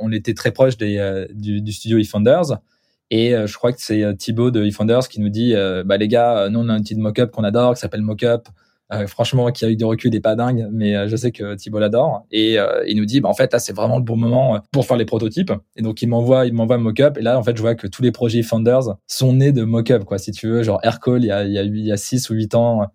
on 0.00 0.12
était 0.12 0.34
très 0.34 0.52
proche 0.52 0.76
des, 0.76 1.26
du, 1.34 1.60
du, 1.60 1.72
studio 1.72 1.98
eFounders. 1.98 2.58
Et 3.10 3.30
je 3.30 3.54
crois 3.54 3.72
que 3.72 3.80
c'est 3.80 4.16
Thibaut 4.16 4.52
de 4.52 4.64
eFounders 4.64 5.08
qui 5.08 5.20
nous 5.20 5.28
dit 5.28 5.54
bah 5.84 5.96
les 5.96 6.06
gars, 6.06 6.48
nous 6.50 6.60
on 6.60 6.68
a 6.68 6.72
un 6.72 6.80
petit 6.80 6.94
mockup 6.94 7.32
qu'on 7.32 7.42
adore 7.42 7.74
qui 7.74 7.80
s'appelle 7.80 8.02
Mockup. 8.02 8.48
Euh, 8.90 9.06
franchement, 9.06 9.50
qui 9.52 9.66
a 9.66 9.68
eu 9.68 9.76
du 9.76 9.84
recul 9.84 10.14
et 10.14 10.20
pas 10.20 10.34
dingue, 10.34 10.66
mais 10.72 10.96
euh, 10.96 11.08
je 11.08 11.16
sais 11.16 11.30
que 11.30 11.54
Thibault 11.54 11.78
l'adore. 11.78 12.24
Et 12.30 12.58
euh, 12.58 12.82
il 12.86 12.96
nous 12.96 13.04
dit, 13.04 13.20
bah, 13.20 13.28
en 13.28 13.34
fait, 13.34 13.52
là, 13.52 13.58
c'est 13.58 13.74
vraiment 13.74 13.98
le 13.98 14.02
bon 14.02 14.16
moment 14.16 14.60
pour 14.72 14.86
faire 14.86 14.96
les 14.96 15.04
prototypes. 15.04 15.52
Et 15.76 15.82
donc, 15.82 16.00
il 16.00 16.06
m'envoie, 16.06 16.46
il 16.46 16.54
m'envoie 16.54 16.78
mock-up. 16.78 17.18
Et 17.18 17.22
là, 17.22 17.38
en 17.38 17.42
fait, 17.42 17.54
je 17.54 17.60
vois 17.60 17.74
que 17.74 17.86
tous 17.86 18.02
les 18.02 18.12
projets 18.12 18.42
Founders 18.42 18.96
sont 19.06 19.34
nés 19.34 19.52
de 19.52 19.64
mock-up, 19.64 20.04
quoi. 20.04 20.18
Si 20.18 20.32
tu 20.32 20.48
veux, 20.48 20.62
genre 20.62 20.80
Aircall, 20.82 21.22
il 21.22 21.26
y 21.26 21.30
a, 21.30 21.44
il 21.44 21.52
y 21.52 21.58
a, 21.58 21.62
il 21.62 21.86
y 21.86 21.92
a 21.92 21.98
6 21.98 22.30
ou 22.30 22.34
8 22.34 22.54
ans, 22.54 22.86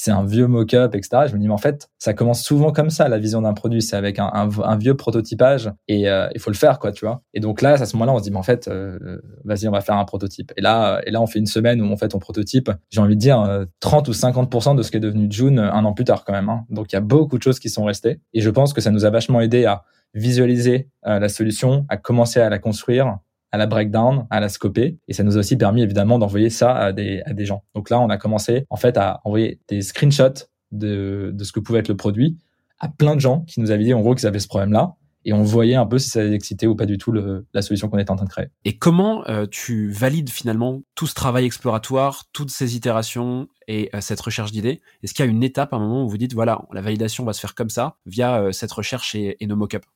c'est 0.00 0.12
un 0.12 0.24
vieux 0.24 0.46
mock-up, 0.46 0.94
etc. 0.94 1.24
Je 1.26 1.34
me 1.34 1.40
dis, 1.40 1.48
mais 1.48 1.54
en 1.54 1.58
fait, 1.58 1.90
ça 1.98 2.14
commence 2.14 2.44
souvent 2.44 2.70
comme 2.70 2.88
ça, 2.88 3.08
la 3.08 3.18
vision 3.18 3.42
d'un 3.42 3.52
produit. 3.52 3.82
C'est 3.82 3.96
avec 3.96 4.20
un, 4.20 4.48
vieux 4.78 4.96
prototypage 4.96 5.72
et 5.88 6.08
euh, 6.08 6.28
il 6.36 6.40
faut 6.40 6.50
le 6.50 6.56
faire, 6.56 6.78
quoi, 6.78 6.92
tu 6.92 7.04
vois. 7.04 7.22
Et 7.34 7.40
donc 7.40 7.62
là, 7.62 7.70
à 7.70 7.84
ce 7.84 7.96
moment-là, 7.96 8.12
on 8.12 8.18
se 8.18 8.22
dit, 8.22 8.30
mais 8.30 8.36
en 8.36 8.44
fait, 8.44 8.68
euh, 8.68 9.20
vas-y, 9.44 9.66
on 9.66 9.72
va 9.72 9.80
faire 9.80 9.96
un 9.96 10.04
prototype. 10.04 10.52
Et 10.56 10.60
là, 10.60 11.00
et 11.04 11.10
là, 11.10 11.20
on 11.20 11.26
fait 11.26 11.40
une 11.40 11.46
semaine 11.46 11.82
où 11.82 11.84
on 11.84 11.96
fait 11.96 12.06
ton 12.06 12.20
prototype. 12.20 12.70
J'ai 12.90 13.00
envie 13.00 13.16
de 13.16 13.20
dire 13.20 13.66
30 13.80 14.08
euh, 14.08 14.12
ou 14.12 14.14
50% 14.14 14.76
de 14.76 14.84
ce 14.84 14.92
qui 14.92 14.98
est 14.98 15.00
devenu 15.00 15.26
June 15.28 15.58
un 15.58 15.84
an 15.84 15.92
plus 15.92 16.04
tard, 16.04 16.24
quand 16.24 16.32
même. 16.32 16.48
Hein. 16.48 16.64
Donc 16.70 16.92
il 16.92 16.94
y 16.94 16.98
a 16.98 17.00
beaucoup 17.00 17.36
de 17.36 17.42
choses 17.42 17.58
qui 17.58 17.68
sont 17.68 17.82
restées. 17.82 18.20
Et 18.34 18.40
je 18.40 18.50
pense 18.50 18.72
que 18.72 18.80
ça 18.80 18.92
nous 18.92 19.04
a 19.04 19.10
vachement 19.10 19.40
aidé 19.40 19.64
à 19.64 19.82
visualiser 20.14 20.88
la 21.04 21.28
solution, 21.28 21.86
à 21.88 21.96
commencer 21.96 22.40
à 22.40 22.48
la 22.48 22.60
construire, 22.60 23.18
à 23.50 23.58
la 23.58 23.66
breakdown, 23.66 24.26
à 24.30 24.40
la 24.40 24.48
scoper. 24.48 24.98
Et 25.08 25.12
ça 25.12 25.22
nous 25.22 25.36
a 25.36 25.40
aussi 25.40 25.56
permis 25.56 25.82
évidemment 25.82 26.18
d'envoyer 26.18 26.50
ça 26.50 26.74
à 26.74 26.92
des, 26.92 27.22
à 27.26 27.32
des 27.32 27.46
gens. 27.46 27.64
Donc 27.74 27.90
là, 27.90 28.00
on 28.00 28.10
a 28.10 28.18
commencé 28.18 28.66
en 28.70 28.76
fait 28.76 28.96
à 28.96 29.20
envoyer 29.24 29.60
des 29.68 29.82
screenshots 29.82 30.46
de, 30.72 31.30
de 31.32 31.44
ce 31.44 31.52
que 31.52 31.60
pouvait 31.60 31.78
être 31.78 31.88
le 31.88 31.96
produit 31.96 32.36
à 32.78 32.88
plein 32.88 33.14
de 33.14 33.20
gens 33.20 33.40
qui 33.42 33.60
nous 33.60 33.70
avaient 33.70 33.84
dit 33.84 33.94
en 33.94 34.00
gros 34.00 34.14
qu'ils 34.14 34.26
avaient 34.26 34.38
ce 34.38 34.48
problème-là. 34.48 34.94
Et 35.24 35.32
on 35.32 35.42
voyait 35.42 35.74
un 35.74 35.84
peu 35.84 35.98
si 35.98 36.08
ça 36.08 36.22
les 36.22 36.32
excitait 36.32 36.66
ou 36.66 36.76
pas 36.76 36.86
du 36.86 36.96
tout 36.96 37.10
le, 37.10 37.46
la 37.52 37.60
solution 37.60 37.88
qu'on 37.88 37.98
était 37.98 38.10
en 38.10 38.16
train 38.16 38.24
de 38.24 38.30
créer. 38.30 38.46
Et 38.64 38.78
comment 38.78 39.26
euh, 39.28 39.46
tu 39.50 39.90
valides 39.90 40.30
finalement 40.30 40.80
tout 40.94 41.06
ce 41.06 41.14
travail 41.14 41.44
exploratoire, 41.44 42.26
toutes 42.32 42.50
ces 42.50 42.76
itérations 42.76 43.48
et 43.66 43.90
euh, 43.94 44.00
cette 44.00 44.20
recherche 44.20 44.52
d'idées? 44.52 44.80
Est-ce 45.02 45.12
qu'il 45.12 45.24
y 45.24 45.28
a 45.28 45.30
une 45.30 45.42
étape, 45.42 45.74
à 45.74 45.76
un 45.76 45.80
moment 45.80 46.04
où 46.04 46.08
vous 46.08 46.18
dites, 46.18 46.34
voilà, 46.34 46.62
la 46.72 46.80
validation 46.80 47.24
va 47.24 47.32
se 47.32 47.40
faire 47.40 47.54
comme 47.54 47.68
ça, 47.68 47.96
via 48.06 48.40
euh, 48.40 48.52
cette 48.52 48.72
recherche 48.72 49.14
et, 49.16 49.36
et 49.40 49.46
nos 49.46 49.56
mock-ups? 49.56 49.86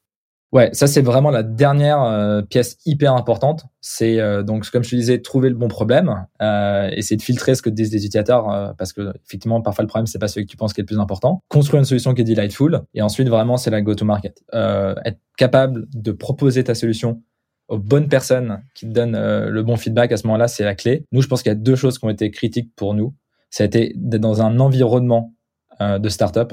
Ouais, 0.52 0.68
ça 0.74 0.86
c'est 0.86 1.00
vraiment 1.00 1.30
la 1.30 1.42
dernière 1.42 2.02
euh, 2.02 2.42
pièce 2.42 2.76
hyper 2.84 3.14
importante. 3.14 3.64
C'est 3.80 4.20
euh, 4.20 4.42
donc 4.42 4.68
comme 4.70 4.84
je 4.84 4.90
te 4.90 4.96
disais, 4.96 5.22
trouver 5.22 5.48
le 5.48 5.54
bon 5.54 5.68
problème, 5.68 6.26
euh, 6.42 6.90
essayer 6.92 7.16
de 7.16 7.22
filtrer 7.22 7.54
ce 7.54 7.62
que 7.62 7.70
disent 7.70 7.90
les 7.90 8.04
utilisateurs, 8.04 8.50
euh, 8.50 8.72
parce 8.76 8.92
que 8.92 9.14
effectivement 9.24 9.62
parfois 9.62 9.82
le 9.82 9.88
problème 9.88 10.06
c'est 10.06 10.18
pas 10.18 10.28
celui 10.28 10.44
que 10.44 10.50
tu 10.50 10.58
penses 10.58 10.74
qui 10.74 10.82
est 10.82 10.84
le 10.84 10.86
plus 10.86 10.98
important. 10.98 11.40
Construire 11.48 11.78
une 11.78 11.86
solution 11.86 12.12
qui 12.12 12.20
est 12.20 12.24
delightful, 12.24 12.82
et 12.92 13.00
ensuite 13.00 13.30
vraiment 13.30 13.56
c'est 13.56 13.70
la 13.70 13.80
go-to-market. 13.80 14.42
être 14.52 15.18
capable 15.38 15.86
de 15.94 16.12
proposer 16.12 16.62
ta 16.62 16.74
solution 16.74 17.22
aux 17.68 17.78
bonnes 17.78 18.08
personnes 18.08 18.62
qui 18.74 18.86
te 18.86 18.92
donnent 18.92 19.18
le 19.48 19.62
bon 19.62 19.76
feedback 19.76 20.12
à 20.12 20.18
ce 20.18 20.26
moment-là, 20.26 20.48
c'est 20.48 20.64
la 20.64 20.74
clé. 20.74 21.06
Nous, 21.12 21.22
je 21.22 21.28
pense 21.28 21.42
qu'il 21.42 21.50
y 21.50 21.52
a 21.52 21.58
deux 21.58 21.76
choses 21.76 21.98
qui 21.98 22.04
ont 22.04 22.10
été 22.10 22.30
critiques 22.30 22.74
pour 22.76 22.92
nous. 22.92 23.14
Ça 23.48 23.64
a 23.64 23.66
été 23.66 23.94
d'être 23.96 24.20
dans 24.20 24.42
un 24.42 24.60
environnement 24.60 25.32
de 25.80 26.08
startup 26.10 26.52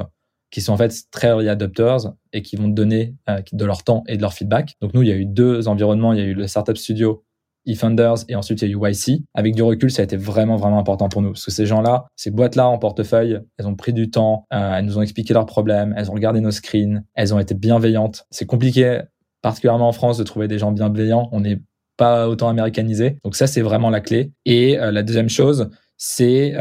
qui 0.51 0.61
sont 0.61 0.73
en 0.73 0.77
fait 0.77 0.93
très 1.11 1.27
early 1.27 1.49
adopters 1.49 2.13
et 2.33 2.41
qui 2.41 2.55
vont 2.55 2.67
donner 2.67 3.15
euh, 3.29 3.41
de 3.51 3.65
leur 3.65 3.83
temps 3.83 4.03
et 4.07 4.17
de 4.17 4.21
leur 4.21 4.33
feedback. 4.33 4.75
Donc 4.81 4.93
nous, 4.93 5.01
il 5.01 5.07
y 5.07 5.11
a 5.11 5.15
eu 5.15 5.25
deux 5.25 5.67
environnements. 5.67 6.13
Il 6.13 6.19
y 6.19 6.21
a 6.21 6.25
eu 6.25 6.33
le 6.33 6.47
Startup 6.47 6.77
Studio 6.77 7.23
eFunders 7.65 8.25
et 8.29 8.35
ensuite 8.35 8.61
il 8.61 8.69
y 8.69 8.73
a 8.73 8.77
eu 8.77 8.91
YC. 8.91 9.21
Avec 9.33 9.53
du 9.53 9.61
recul, 9.61 9.91
ça 9.91 10.01
a 10.01 10.05
été 10.05 10.17
vraiment 10.17 10.55
vraiment 10.55 10.79
important 10.79 11.09
pour 11.09 11.21
nous 11.21 11.31
parce 11.31 11.45
que 11.45 11.51
ces 11.51 11.65
gens-là, 11.65 12.05
ces 12.15 12.31
boîtes-là 12.31 12.67
en 12.67 12.77
portefeuille, 12.77 13.39
elles 13.57 13.67
ont 13.67 13.75
pris 13.75 13.93
du 13.93 14.09
temps, 14.09 14.45
euh, 14.53 14.75
elles 14.75 14.85
nous 14.85 14.97
ont 14.97 15.01
expliqué 15.01 15.33
leurs 15.33 15.45
problèmes, 15.45 15.93
elles 15.97 16.09
ont 16.09 16.13
regardé 16.13 16.41
nos 16.41 16.51
screens, 16.51 17.03
elles 17.13 17.33
ont 17.33 17.39
été 17.39 17.53
bienveillantes. 17.53 18.25
C'est 18.31 18.45
compliqué, 18.45 19.01
particulièrement 19.41 19.89
en 19.89 19.93
France, 19.93 20.17
de 20.17 20.23
trouver 20.23 20.47
des 20.47 20.57
gens 20.57 20.71
bienveillants. 20.71 21.29
On 21.31 21.41
n'est 21.41 21.61
pas 21.97 22.29
autant 22.29 22.47
américanisé. 22.47 23.17
Donc 23.23 23.35
ça, 23.35 23.45
c'est 23.45 23.61
vraiment 23.61 23.89
la 23.89 23.99
clé. 23.99 24.31
Et 24.45 24.79
euh, 24.79 24.91
la 24.91 25.03
deuxième 25.03 25.29
chose, 25.29 25.69
c'est 25.97 26.55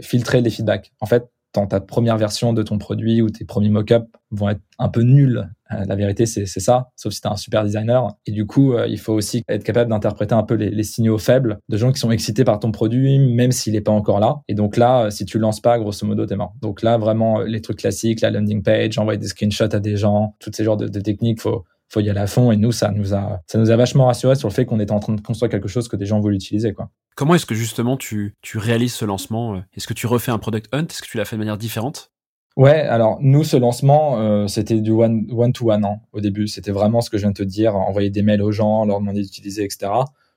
filtrer 0.00 0.40
les 0.40 0.50
feedbacks. 0.50 0.90
En 0.98 1.06
fait, 1.06 1.30
dans 1.54 1.66
ta 1.66 1.80
première 1.80 2.18
version 2.18 2.52
de 2.52 2.62
ton 2.62 2.78
produit 2.78 3.22
ou 3.22 3.30
tes 3.30 3.44
premiers 3.44 3.70
mock-ups 3.70 4.06
vont 4.30 4.48
être 4.48 4.60
un 4.78 4.88
peu 4.88 5.02
nuls. 5.02 5.48
Euh, 5.72 5.84
la 5.86 5.94
vérité, 5.94 6.26
c'est 6.26 6.46
ça, 6.46 6.90
sauf 6.96 7.12
si 7.12 7.20
tu 7.20 7.28
es 7.28 7.30
un 7.30 7.36
super 7.36 7.64
designer. 7.64 8.08
Et 8.26 8.32
du 8.32 8.44
coup, 8.44 8.74
euh, 8.74 8.86
il 8.88 8.98
faut 8.98 9.12
aussi 9.12 9.44
être 9.48 9.62
capable 9.62 9.90
d'interpréter 9.90 10.34
un 10.34 10.42
peu 10.42 10.54
les, 10.54 10.82
signaux 10.82 11.16
faibles 11.16 11.58
de 11.68 11.76
gens 11.76 11.92
qui 11.92 12.00
sont 12.00 12.10
excités 12.10 12.44
par 12.44 12.58
ton 12.58 12.72
produit, 12.72 13.18
même 13.18 13.52
s'il 13.52 13.72
n'est 13.72 13.80
pas 13.80 13.92
encore 13.92 14.20
là. 14.20 14.40
Et 14.48 14.54
donc 14.54 14.76
là, 14.76 15.10
si 15.10 15.24
tu 15.24 15.38
lances 15.38 15.60
pas, 15.60 15.78
grosso 15.78 16.06
modo, 16.06 16.26
t'es 16.26 16.36
mort. 16.36 16.54
Donc 16.60 16.82
là, 16.82 16.98
vraiment, 16.98 17.40
les 17.40 17.60
trucs 17.60 17.78
classiques, 17.78 18.20
la 18.20 18.30
landing 18.30 18.62
page, 18.62 18.98
envoyer 18.98 19.18
des 19.18 19.28
screenshots 19.28 19.74
à 19.74 19.80
des 19.80 19.96
gens, 19.96 20.34
toutes 20.40 20.56
ces 20.56 20.64
genres 20.64 20.76
de, 20.76 20.88
de 20.88 21.00
techniques, 21.00 21.40
faut 21.40 21.64
faut 21.94 22.00
y 22.00 22.10
aller 22.10 22.20
à 22.20 22.26
fond. 22.26 22.50
Et 22.50 22.56
nous, 22.56 22.72
ça 22.72 22.90
nous 22.90 23.14
a, 23.14 23.40
ça 23.46 23.58
nous 23.58 23.70
a 23.70 23.76
vachement 23.76 24.06
rassuré 24.06 24.34
sur 24.34 24.48
le 24.48 24.54
fait 24.54 24.66
qu'on 24.66 24.80
était 24.80 24.92
en 24.92 25.00
train 25.00 25.14
de 25.14 25.20
construire 25.20 25.50
quelque 25.50 25.68
chose 25.68 25.88
que 25.88 25.96
des 25.96 26.06
gens 26.06 26.20
voulaient 26.20 26.36
utiliser, 26.36 26.74
quoi. 26.74 26.90
Comment 27.16 27.36
est-ce 27.36 27.46
que 27.46 27.54
justement 27.54 27.96
tu, 27.96 28.34
tu 28.42 28.58
réalises 28.58 28.94
ce 28.94 29.04
lancement 29.04 29.62
Est-ce 29.76 29.86
que 29.86 29.94
tu 29.94 30.08
refais 30.08 30.32
un 30.32 30.38
product 30.38 30.68
hunt? 30.74 30.86
Est-ce 30.86 31.00
que 31.00 31.06
tu 31.06 31.16
l'as 31.16 31.24
fait 31.24 31.36
de 31.36 31.38
manière 31.38 31.58
différente? 31.58 32.10
Ouais, 32.56 32.80
alors 32.82 33.18
nous, 33.20 33.44
ce 33.44 33.56
lancement, 33.56 34.20
euh, 34.20 34.46
c'était 34.46 34.80
du 34.80 34.90
one, 34.90 35.26
one 35.30 35.52
to 35.52 35.70
one 35.70 35.84
hein, 35.84 35.96
au 36.12 36.20
début. 36.20 36.46
C'était 36.48 36.70
vraiment 36.70 37.00
ce 37.00 37.10
que 37.10 37.16
je 37.16 37.22
viens 37.22 37.30
de 37.30 37.36
te 37.36 37.42
dire, 37.42 37.74
envoyer 37.76 38.10
des 38.10 38.22
mails 38.22 38.42
aux 38.42 38.52
gens, 38.52 38.84
leur 38.84 39.00
demander 39.00 39.22
d'utiliser, 39.22 39.64
etc. 39.64 39.90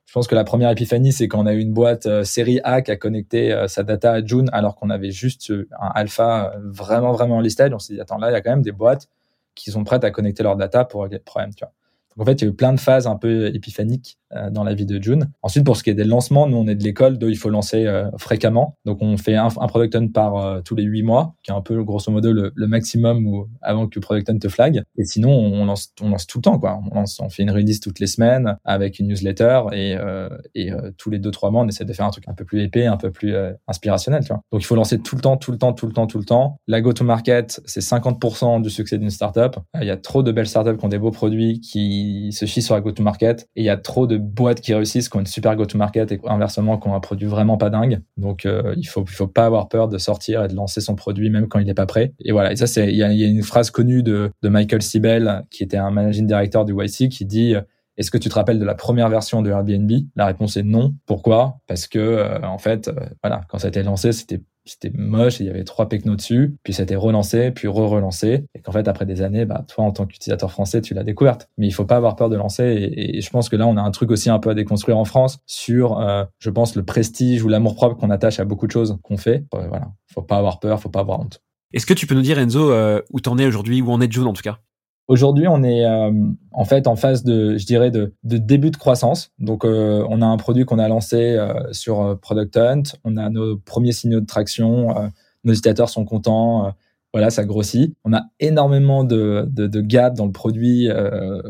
Je 0.06 0.14
pense 0.14 0.28
que 0.28 0.36
la 0.36 0.44
première 0.44 0.72
épiphanie, 0.72 1.12
c'est 1.12 1.28
quand 1.28 1.40
on 1.40 1.46
a 1.46 1.54
eu 1.54 1.60
une 1.60 1.74
boîte 1.74 2.06
euh, 2.06 2.24
série 2.24 2.60
A 2.64 2.82
qui 2.82 2.92
a 2.92 2.96
connecté 2.96 3.52
euh, 3.52 3.68
sa 3.68 3.84
data 3.84 4.14
à 4.14 4.26
June 4.26 4.50
alors 4.52 4.76
qu'on 4.76 4.90
avait 4.90 5.12
juste 5.12 5.52
un 5.80 5.92
alpha 5.94 6.54
vraiment, 6.64 7.12
vraiment 7.12 7.40
listed. 7.40 7.74
On 7.74 7.80
s'est 7.80 7.94
dit, 7.94 8.02
attends, 8.02 8.18
là, 8.18 8.30
il 8.30 8.34
y 8.34 8.38
a 8.38 8.42
quand 8.42 8.52
même 8.52 8.64
des 8.64 8.72
boîtes 8.72 9.10
qui 9.58 9.72
sont 9.72 9.84
prêtes 9.84 10.04
à 10.04 10.12
connecter 10.12 10.44
leur 10.44 10.56
data 10.56 10.86
pour 10.86 11.04
régler 11.04 11.18
le 11.20 11.24
problème. 11.24 11.54
Tu 11.54 11.66
vois. 11.66 11.74
Donc, 12.18 12.28
en 12.28 12.32
fait, 12.32 12.42
il 12.42 12.46
y 12.46 12.48
a 12.48 12.52
eu 12.52 12.56
plein 12.56 12.74
de 12.74 12.80
phases 12.80 13.06
un 13.06 13.16
peu 13.16 13.54
épiphaniques 13.56 14.18
euh, 14.36 14.50
dans 14.50 14.64
la 14.64 14.74
vie 14.74 14.86
de 14.86 15.02
June. 15.02 15.30
Ensuite, 15.44 15.64
pour 15.64 15.78
ce 15.78 15.84
qui 15.84 15.92
est 15.92 15.94
des 15.94 16.04
lancements, 16.04 16.48
nous, 16.48 16.58
on 16.58 16.68
est 16.68 16.76
de 16.76 16.84
l'école, 16.84 17.18
il 17.22 17.38
faut 17.38 17.50
lancer 17.50 17.86
euh, 17.86 18.10
fréquemment. 18.18 18.76
Donc, 18.86 18.98
on 19.02 19.18
fait 19.18 19.36
un, 19.36 19.48
un 19.48 19.68
product 19.68 19.96
hunt 19.96 20.08
par 20.08 20.36
euh, 20.36 20.62
tous 20.62 20.76
les 20.76 20.84
huit 20.84 21.04
mois, 21.04 21.36
qui 21.44 21.52
est 21.52 21.54
un 21.54 21.62
peu, 21.62 21.84
grosso 21.84 22.12
modo, 22.12 22.34
le, 22.34 22.68
maximum 22.68 23.26
où, 23.28 23.48
avant 23.62 23.88
que 23.88 23.96
le 23.96 24.02
product 24.02 24.30
hunt 24.30 24.40
te 24.40 24.50
flag. 24.50 24.82
Et 24.98 25.06
sinon, 25.06 25.30
on 25.30 25.66
lance, 25.66 25.94
tout 25.96 26.40
le 26.40 26.42
temps, 26.42 26.60
quoi. 26.60 26.80
On, 26.92 27.30
fait 27.30 27.44
une 27.44 27.52
release 27.52 27.80
toutes 27.80 28.00
les 28.00 28.08
semaines 28.08 28.58
avec 28.66 29.00
une 29.00 29.08
newsletter 29.08 29.62
et, 29.72 29.96
et 30.56 30.72
tous 30.98 31.10
les 31.10 31.20
deux, 31.20 31.32
trois 31.32 31.52
mois, 31.52 31.62
on 31.64 31.68
essaie 31.68 31.86
de 31.86 31.94
faire 31.94 32.06
un 32.06 32.10
truc 32.10 32.26
un 32.28 32.34
peu 32.34 32.46
plus 32.46 32.62
épais, 32.62 32.86
un 32.86 32.98
peu 32.98 33.12
plus 33.12 33.36
inspirationnel, 33.68 34.24
tu 34.24 34.30
vois. 34.30 34.42
Donc, 34.52 34.62
il 34.62 34.66
faut 34.66 34.76
lancer 34.76 35.00
tout 35.00 35.16
le 35.16 35.22
temps, 35.22 35.38
tout 35.38 35.52
le 35.52 35.58
temps, 35.58 35.74
tout 35.74 35.88
le 35.88 35.94
temps, 35.94 36.08
tout 36.08 36.18
le 36.18 36.26
temps. 36.26 36.60
La 36.68 36.82
go-to-market, 36.82 37.62
c'est 37.66 37.82
50% 37.82 38.62
du 38.62 38.70
succès 38.70 38.98
d'une 38.98 39.10
startup. 39.10 39.58
Il 39.80 39.88
y 39.88 39.92
a 39.92 39.98
trop 39.98 40.24
de 40.24 40.32
belles 40.32 40.48
startups 40.48 40.78
qui 40.78 40.86
ont 40.86 40.90
des 40.90 41.00
beaux 41.00 41.12
produits 41.12 41.62
qui 41.62 42.07
se 42.32 42.46
chient 42.46 42.62
sur 42.62 42.76
la 42.76 42.82
go-to-market 42.82 43.48
et 43.56 43.62
il 43.62 43.66
y 43.66 43.70
a 43.70 43.78
trop 43.78 44.08
de 44.08 44.18
boîtes 44.18 44.62
qui 44.62 44.74
réussissent, 44.74 45.10
qui 45.10 45.18
ont 45.18 45.20
une 45.20 45.26
super 45.26 45.56
go-to-market 45.56 46.12
et 46.12 46.20
inversement 46.26 46.78
qui 46.78 46.88
ont 46.88 46.96
un 46.96 47.00
produit 47.00 47.28
vraiment 47.28 47.58
pas 47.58 47.70
dingue. 47.70 48.02
Donc 48.18 48.46
euh, 48.46 48.74
il 48.78 48.88
faut 48.88 49.04
il 49.04 49.14
faut 49.14 49.28
pas 49.28 49.46
avoir 49.46 49.70
peur 49.70 49.88
de 49.88 49.98
sortir 49.98 50.44
et 50.44 50.48
de 50.48 50.56
lancer 50.56 50.82
son 50.82 50.96
produit 50.96 51.30
même 51.30 51.48
quand 51.48 51.60
il 51.60 51.66
n'est 51.66 51.74
pas 51.74 51.86
prêt. 51.86 52.14
Et 52.24 52.32
voilà. 52.32 52.52
Et 52.52 52.56
ça 52.56 52.68
c'est 52.68 52.90
il 52.90 52.98
y 52.98 53.04
a, 53.04 53.12
une 53.12 53.44
phrase 53.44 53.72
connue 53.72 54.04
de, 54.04 54.32
de 54.42 54.50
Michael 54.50 54.82
Sibel 54.82 55.44
qui 55.50 55.64
était 55.64 55.78
un 55.78 55.92
managing 55.92 56.28
director 56.28 56.66
du 56.66 56.74
YC 56.74 57.10
qui 57.10 57.26
dit 57.26 57.56
est-ce 57.98 58.12
que 58.12 58.18
tu 58.18 58.30
te 58.30 58.36
rappelles 58.36 58.60
de 58.60 58.66
la 58.66 58.76
première 58.76 59.10
version 59.10 59.42
de 59.42 59.50
Airbnb? 59.50 59.92
La 60.16 60.28
réponse 60.28 60.56
est 60.56 60.64
non. 60.64 60.94
Pourquoi? 61.06 61.60
Parce 61.68 61.88
que 61.88 61.98
euh, 61.98 62.40
en 62.44 62.60
fait, 62.60 62.88
euh, 62.88 62.94
voilà, 63.24 63.42
quand 63.50 63.58
ça 63.58 63.68
a 63.68 63.70
été 63.70 63.82
lancé, 63.82 64.12
c'était 64.12 64.42
c'était 64.68 64.92
moche 64.94 65.40
il 65.40 65.46
y 65.46 65.50
avait 65.50 65.64
trois 65.64 65.90
pecnos 65.90 66.16
dessus. 66.16 66.56
Puis 66.64 66.80
été 66.82 66.96
relancé, 66.96 67.52
puis 67.52 67.68
re-relancé. 67.68 68.46
Et 68.56 68.60
qu'en 68.60 68.72
fait, 68.72 68.88
après 68.88 69.06
des 69.06 69.22
années, 69.22 69.46
bah, 69.46 69.66
toi, 69.68 69.86
en 69.86 69.92
tant 69.92 70.06
qu'utilisateur 70.06 70.52
français, 70.52 70.82
tu 70.82 70.94
l'as 70.94 71.04
découverte. 71.04 71.50
Mais 71.58 71.68
il 71.68 71.72
faut 71.72 71.86
pas 71.86 71.96
avoir 71.96 72.16
peur 72.16 72.30
de 72.30 72.36
lancer. 72.36 72.64
Et, 72.96 73.22
je 73.22 73.30
pense 73.30 73.50
que 73.50 73.56
là, 73.56 73.68
on 73.68 73.78
a 73.78 73.82
un 73.82 73.92
truc 73.92 74.12
aussi 74.12 74.30
un 74.30 74.40
peu 74.40 74.50
à 74.50 74.54
déconstruire 74.54 74.98
en 74.98 75.06
France 75.06 75.40
sur, 75.46 76.00
euh, 76.00 76.24
je 76.40 76.50
pense, 76.50 76.76
le 76.76 76.84
prestige 76.84 77.44
ou 77.44 77.48
l'amour 77.48 77.76
propre 77.76 77.98
qu'on 77.98 78.10
attache 78.10 78.40
à 78.40 78.46
beaucoup 78.46 78.68
de 78.68 78.72
choses 78.72 78.98
qu'on 79.04 79.18
fait. 79.18 79.46
Euh, 79.56 79.68
voilà. 79.68 79.92
Faut 80.14 80.22
pas 80.22 80.38
avoir 80.38 80.60
peur, 80.60 80.80
faut 80.80 80.90
pas 80.90 81.02
avoir 81.02 81.20
honte. 81.20 81.42
Est-ce 81.74 81.86
que 81.86 81.94
tu 81.94 82.08
peux 82.08 82.16
nous 82.16 82.22
dire, 82.22 82.40
Enzo, 82.40 82.72
euh, 82.72 83.02
où 83.12 83.20
t'en 83.20 83.38
es 83.38 83.46
aujourd'hui, 83.46 83.82
où 83.82 83.92
en 83.92 84.02
est 84.02 84.12
June 84.12 84.28
en 84.28 84.34
tout 84.34 84.44
cas? 84.44 84.60
Aujourd'hui, 85.08 85.48
on 85.48 85.64
est 85.64 85.86
euh, 85.86 86.12
en 86.52 86.66
fait 86.66 86.86
en 86.86 86.98
phase 86.98 87.24
de, 87.24 87.58
je 87.58 87.66
dirais, 87.66 87.92
de, 87.92 88.14
début 88.24 88.72
de 88.72 88.78
croissance. 88.78 89.32
Donc, 89.40 89.64
euh, 89.64 90.06
on 90.10 90.22
a 90.22 90.26
un 90.26 90.36
produit 90.36 90.66
qu'on 90.66 90.80
a 90.80 90.88
lancé 90.90 91.38
euh, 91.38 91.54
sur 91.72 92.20
Product 92.20 92.58
Hunt. 92.58 92.84
On 93.06 93.16
a 93.16 93.30
nos 93.30 93.58
premiers 93.58 93.94
signaux 93.94 94.20
de 94.20 94.26
traction. 94.26 94.94
nos 95.46 95.54
utilisateurs 95.54 95.90
sont 95.90 96.04
contents. 96.04 96.74
voilà, 97.14 97.30
ça 97.30 97.46
grossit. 97.46 97.96
On 98.04 98.12
a 98.12 98.24
énormément 98.42 99.06
de, 99.06 99.48
de, 99.50 99.68
de 99.68 99.82
gap 99.82 100.14
dans 100.14 100.26
le 100.26 100.34
produit 100.34 100.90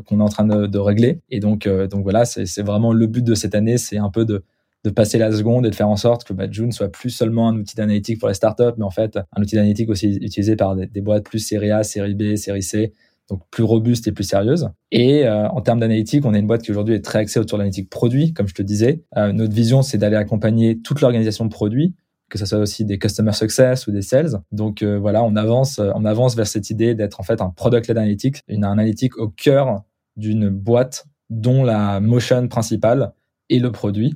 qu'on 0.06 0.20
est 0.20 0.24
en 0.24 0.30
train 0.30 0.46
de, 0.46 0.78
régler. 0.78 1.22
Et 1.32 1.40
donc, 1.40 1.68
voilà, 2.04 2.26
c'est 2.26 2.62
vraiment 2.62 2.94
le 2.94 3.08
but 3.08 3.24
de 3.24 3.34
cette 3.34 3.56
année, 3.56 3.78
c'est 3.78 3.98
un 3.98 4.10
peu 4.10 4.26
de 4.26 4.44
de 4.84 4.92
passer 4.92 5.18
la 5.18 5.32
seconde 5.32 5.66
et 5.66 5.70
de 5.70 5.76
faire 5.76 5.90
en 5.90 5.98
sorte 5.98 6.24
que 6.24 6.34
bah, 6.34 6.46
June 6.50 6.72
soit 6.72 6.90
plus 6.90 7.10
seulement 7.10 7.50
un 7.50 7.58
outil 7.58 7.76
d'analytique 7.76 8.20
pour 8.20 8.30
les 8.30 8.36
startups, 8.36 8.76
mais 8.78 8.86
en 8.86 8.92
fait 8.92 9.18
un 9.36 9.42
outil 9.42 9.56
d'analytique 9.56 9.90
aussi 9.90 10.16
utilisé 10.22 10.56
par 10.56 10.76
des, 10.76 10.86
des 10.86 11.02
boîtes 11.02 11.26
plus 11.26 11.40
série 11.40 11.72
A, 11.72 11.84
série 11.84 12.14
B, 12.14 12.36
série 12.36 12.64
C, 12.64 12.94
donc 13.30 13.42
plus 13.52 13.64
robuste 13.64 14.08
et 14.08 14.12
plus 14.12 14.24
sérieuse. 14.24 14.70
Et 14.92 15.26
euh, 15.26 15.48
en 15.50 15.62
termes 15.62 15.80
d'analytique, 15.80 16.26
on 16.26 16.34
est 16.34 16.40
une 16.40 16.48
boîte 16.48 16.64
qui 16.64 16.72
aujourd'hui 16.72 16.96
est 16.96 17.04
très 17.04 17.20
axée 17.20 17.40
autour 17.40 17.58
de 17.58 17.64
l'analytique 17.64 17.90
produit, 17.90 18.34
comme 18.34 18.48
je 18.48 18.54
te 18.54 18.62
disais. 18.62 19.04
Euh, 19.18 19.34
notre 19.34 19.54
vision, 19.54 19.82
c'est 19.82 19.98
d'aller 19.98 20.16
accompagner 20.16 20.80
toute 20.80 21.02
l'organisation 21.02 21.46
de 21.46 21.50
produits, 21.50 21.94
que 22.30 22.38
ce 22.38 22.46
soit 22.46 22.60
aussi 22.60 22.86
des 22.86 23.00
customer 23.00 23.34
success 23.34 23.88
ou 23.88 23.92
des 23.92 24.02
sales. 24.02 24.42
Donc 24.52 24.82
euh, 24.82 24.98
voilà, 24.98 25.24
on 25.24 25.36
avance, 25.36 25.80
on 25.80 26.06
avance 26.06 26.36
vers 26.36 26.48
cette 26.48 26.70
idée 26.70 26.96
d'être 26.96 27.20
en 27.20 27.24
fait 27.24 27.42
un 27.42 27.50
product-led 27.50 27.98
analytics, 27.98 28.38
une 28.48 28.64
analytique 28.64 29.18
au 29.18 29.28
cœur 29.28 29.84
d'une 30.16 30.50
boîte 30.50 31.06
dont 31.30 31.64
la 31.64 32.00
motion 32.00 32.48
principale 32.48 33.12
est 33.50 33.60
le 33.60 33.72
produit. 33.72 34.16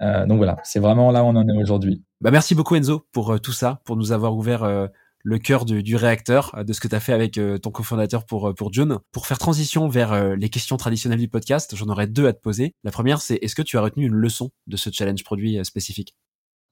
donc 0.00 0.36
voilà, 0.36 0.56
c'est 0.64 0.80
vraiment 0.80 1.10
là 1.10 1.24
où 1.24 1.26
on 1.26 1.36
en 1.36 1.48
est 1.48 1.62
aujourd'hui. 1.62 2.02
Bah 2.20 2.30
merci 2.30 2.54
beaucoup 2.54 2.76
Enzo 2.76 3.06
pour 3.12 3.40
tout 3.40 3.52
ça, 3.52 3.80
pour 3.84 3.96
nous 3.96 4.12
avoir 4.12 4.36
ouvert 4.36 4.88
le 5.22 5.38
cœur 5.38 5.64
du, 5.64 5.96
réacteur 5.96 6.52
euh, 6.56 6.64
de 6.64 6.72
ce 6.72 6.80
que 6.80 6.88
tu 6.88 6.94
as 6.94 7.00
fait 7.00 7.12
avec 7.12 7.38
euh, 7.38 7.58
ton 7.58 7.70
cofondateur 7.70 8.24
pour, 8.24 8.48
euh, 8.48 8.54
pour 8.54 8.72
June. 8.72 8.98
Pour 9.12 9.26
faire 9.26 9.38
transition 9.38 9.88
vers 9.88 10.36
les 10.36 10.48
questions 10.48 10.76
traditionnelles 10.76 11.18
du 11.18 11.28
podcast, 11.28 11.74
j'en 11.76 11.88
aurais 11.88 12.06
deux 12.06 12.26
à 12.26 12.32
te 12.32 12.40
poser. 12.40 12.74
La 12.84 12.90
première, 12.90 13.20
c'est 13.20 13.36
est-ce 13.36 13.54
que 13.54 13.62
tu 13.62 13.78
as 13.78 13.80
retenu 13.80 14.06
une 14.06 14.14
leçon 14.14 14.50
de 14.66 14.76
ce 14.76 14.90
challenge 14.90 15.22
produit 15.24 15.64
spécifique? 15.64 16.16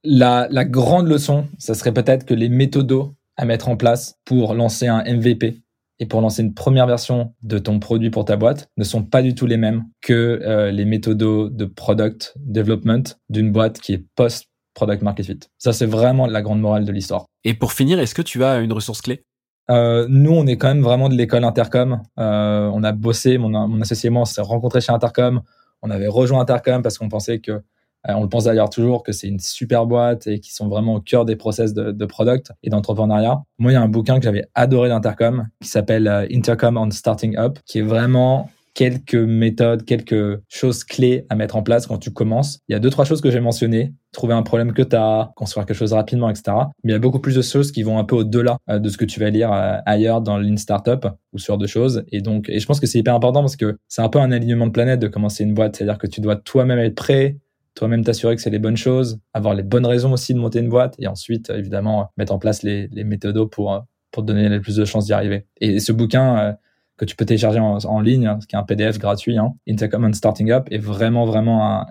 La, 0.03 0.49
la 0.51 0.65
grande 0.65 1.09
leçon, 1.09 1.47
ça 1.59 1.75
serait 1.75 1.93
peut-être 1.93 2.25
que 2.25 2.35
les 2.35 2.49
méthodos 2.49 3.15
à 3.37 3.45
mettre 3.45 3.69
en 3.69 3.77
place 3.77 4.17
pour 4.25 4.55
lancer 4.55 4.87
un 4.87 5.03
MVP 5.05 5.63
et 5.99 6.07
pour 6.07 6.21
lancer 6.21 6.43
une 6.43 6.55
première 6.55 6.87
version 6.87 7.35
de 7.43 7.59
ton 7.59 7.79
produit 7.79 8.11
pour 8.11 8.25
ta 8.25 8.37
boîte 8.37 8.71
ne 8.77 8.85
sont 8.85 9.05
pas 9.05 9.23
du 9.23 9.35
tout 9.35 9.47
les 9.47 9.59
mêmes 9.59 9.85
que 10.01 10.71
les 10.73 10.85
méthodos 10.85 11.51
de 11.51 11.65
product 11.67 12.35
development 12.39 13.19
d'une 13.29 13.53
boîte 13.53 13.81
qui 13.81 13.93
est 13.93 14.05
post 14.15 14.50
product 14.75 15.03
market 15.03 15.27
fit. 15.27 15.41
Ça, 15.59 15.73
c'est 15.73 15.87
vraiment 15.87 16.27
la 16.27 16.43
grande 16.43 16.61
morale 16.61 16.85
de 16.85 16.93
l'histoire. 16.93 17.27
Et 17.45 17.55
pour 17.55 17.73
finir, 17.73 17.99
est-ce 17.99 18.15
que 18.15 18.23
tu 18.23 18.45
as 18.45 18.59
une 18.59 18.73
ressource 18.73 19.03
clé? 19.03 19.25
Euh, 19.71 20.07
nous, 20.09 20.33
on 20.33 20.47
est 20.47 20.57
quand 20.57 20.69
même 20.69 20.83
vraiment 20.83 21.09
de 21.09 21.15
l'école 21.15 21.45
Intercom. 21.45 22.01
Euh, 22.19 22.71
on 22.73 22.83
a 22.83 22.93
bossé, 22.93 23.39
mon, 23.39 23.51
mon 23.69 23.81
associé 23.81 24.09
et 24.09 24.11
moi, 24.11 24.23
on 24.23 24.27
s'est 24.27 24.41
rencontrés 24.41 24.81
chez 24.81 24.93
Intercom. 24.93 25.43
On 25.83 25.91
avait 25.91 26.09
rejoint 26.09 26.41
Intercom 26.41 26.83
parce 26.83 26.99
qu'on 26.99 27.09
pensait 27.09 27.39
que, 27.39 27.53
euh, 27.53 27.61
on 28.09 28.23
le 28.23 28.29
pense 28.29 28.45
d'ailleurs 28.45 28.71
toujours, 28.71 29.03
que 29.03 29.13
c'est 29.13 29.29
une 29.29 29.39
super 29.39 29.87
boîte 29.87 30.27
et 30.27 30.41
qui 30.41 30.53
sont 30.53 30.69
vraiment 30.69 30.95
au 30.95 31.01
cœur 31.01 31.25
des 31.25 31.37
process 31.37 31.73
de, 31.73 31.93
de 31.93 32.07
product 32.07 32.53
et 32.63 32.71
d'entrepreneuriat. 32.71 33.43
Moi, 33.59 33.73
il 33.73 33.75
y 33.75 33.79
a 33.79 33.83
un 33.83 33.89
bouquin 33.89 34.19
que 34.19 34.25
j'avais 34.25 34.47
adoré 34.55 34.89
d'Intercom 34.89 35.47
qui 35.63 35.69
s'appelle 35.69 36.27
Intercom 36.33 36.77
on 36.77 36.91
Starting 36.91 37.37
Up, 37.37 37.59
qui 37.65 37.79
est 37.79 37.83
vraiment 37.83 38.51
quelques 38.75 39.15
méthodes, 39.15 39.85
quelques 39.85 40.41
choses 40.49 40.85
clés 40.85 41.27
à 41.29 41.35
mettre 41.35 41.57
en 41.57 41.63
place 41.63 41.87
quand 41.87 41.99
tu 41.99 42.13
commences. 42.13 42.61
Il 42.69 42.73
y 42.73 42.75
a 42.75 42.79
deux, 42.79 42.91
trois 42.91 43.05
choses 43.05 43.21
que 43.21 43.31
j'ai 43.31 43.41
mentionnées. 43.41 43.95
Trouver 44.13 44.35
un 44.35 44.43
problème 44.43 44.73
que 44.73 44.83
tu 44.83 44.97
as, 44.97 45.33
construire 45.37 45.67
quelque 45.67 45.77
chose 45.77 45.93
rapidement, 45.93 46.31
etc. 46.31 46.57
Mais 46.83 46.91
il 46.91 46.93
y 46.93 46.97
a 46.97 46.99
beaucoup 46.99 47.21
plus 47.21 47.37
de 47.37 47.43
choses 47.43 47.73
qui 47.73 47.83
vont 47.83 47.99
un 47.99 48.05
peu 48.05 48.17
au-delà 48.17 48.59
euh, 48.69 48.79
de 48.79 48.89
ce 48.89 48.97
que 48.97 49.05
tu 49.05 49.21
vas 49.21 49.31
lire 49.31 49.53
euh, 49.53 49.77
ailleurs 49.87 50.21
dans 50.21 50.39
l'in 50.39 50.57
startup 50.57 51.07
ou 51.33 51.39
ce 51.39 51.47
genre 51.47 51.59
de 51.59 51.67
choses. 51.67 52.05
Et 52.11 52.21
donc, 52.21 52.49
et 52.49 52.59
je 52.59 52.67
pense 52.67 52.81
que 52.81 52.87
c'est 52.87 52.99
hyper 52.99 53.15
important 53.15 53.41
parce 53.41 53.57
que 53.57 53.77
c'est 53.89 54.03
un 54.03 54.09
peu 54.09 54.19
un 54.19 54.33
alignement 54.33 54.67
de 54.67 54.73
planète 54.73 55.01
de 55.01 55.09
commencer 55.09 55.45
une 55.45 55.55
boîte. 55.55 55.77
C'est-à-dire 55.77 55.99
que 55.99 56.07
tu 56.07 56.21
dois 56.21 56.37
toi-même 56.37 56.79
être 56.79 56.97
prêt, 56.97 57.39
toi-même 57.75 58.05
t'assurer 58.05 58.35
que 58.37 58.43
c'est 58.43 58.51
les 58.51 58.59
bonnes 58.59 58.77
choses, 58.77 59.21
avoir 59.33 59.55
les 59.55 59.63
bonnes 59.63 59.87
raisons 59.87 60.13
aussi 60.13 60.35
de 60.35 60.39
monter 60.39 60.59
une 60.59 60.69
boîte 60.69 60.95
et 60.99 61.07
ensuite, 61.07 61.51
évidemment, 61.51 62.11
mettre 62.17 62.33
en 62.33 62.39
place 62.39 62.63
les, 62.63 62.89
les 62.89 63.05
méthodos 63.05 63.47
pour, 63.47 63.85
pour 64.11 64.23
te 64.25 64.29
donner 64.29 64.49
les 64.49 64.61
plus 64.61 64.77
de 64.77 64.85
chances 64.85 65.07
d'y 65.07 65.13
arriver. 65.13 65.47
Et 65.61 65.79
ce 65.79 65.93
bouquin, 65.93 66.39
euh, 66.39 66.53
que 67.01 67.07
tu 67.07 67.17
peux 67.17 67.25
télécharger 67.25 67.59
en, 67.59 68.01
ligne, 68.01 68.27
hein, 68.27 68.39
ce 68.43 68.47
qui 68.47 68.57
est 68.57 68.59
un 68.59 68.63
PDF 68.63 68.99
gratuit, 68.99 69.39
hein, 69.39 69.55
Intercommon 69.67 70.13
Starting 70.13 70.51
Up, 70.51 70.69
est 70.71 70.79
vraiment, 70.79 71.25
vraiment, 71.25 71.87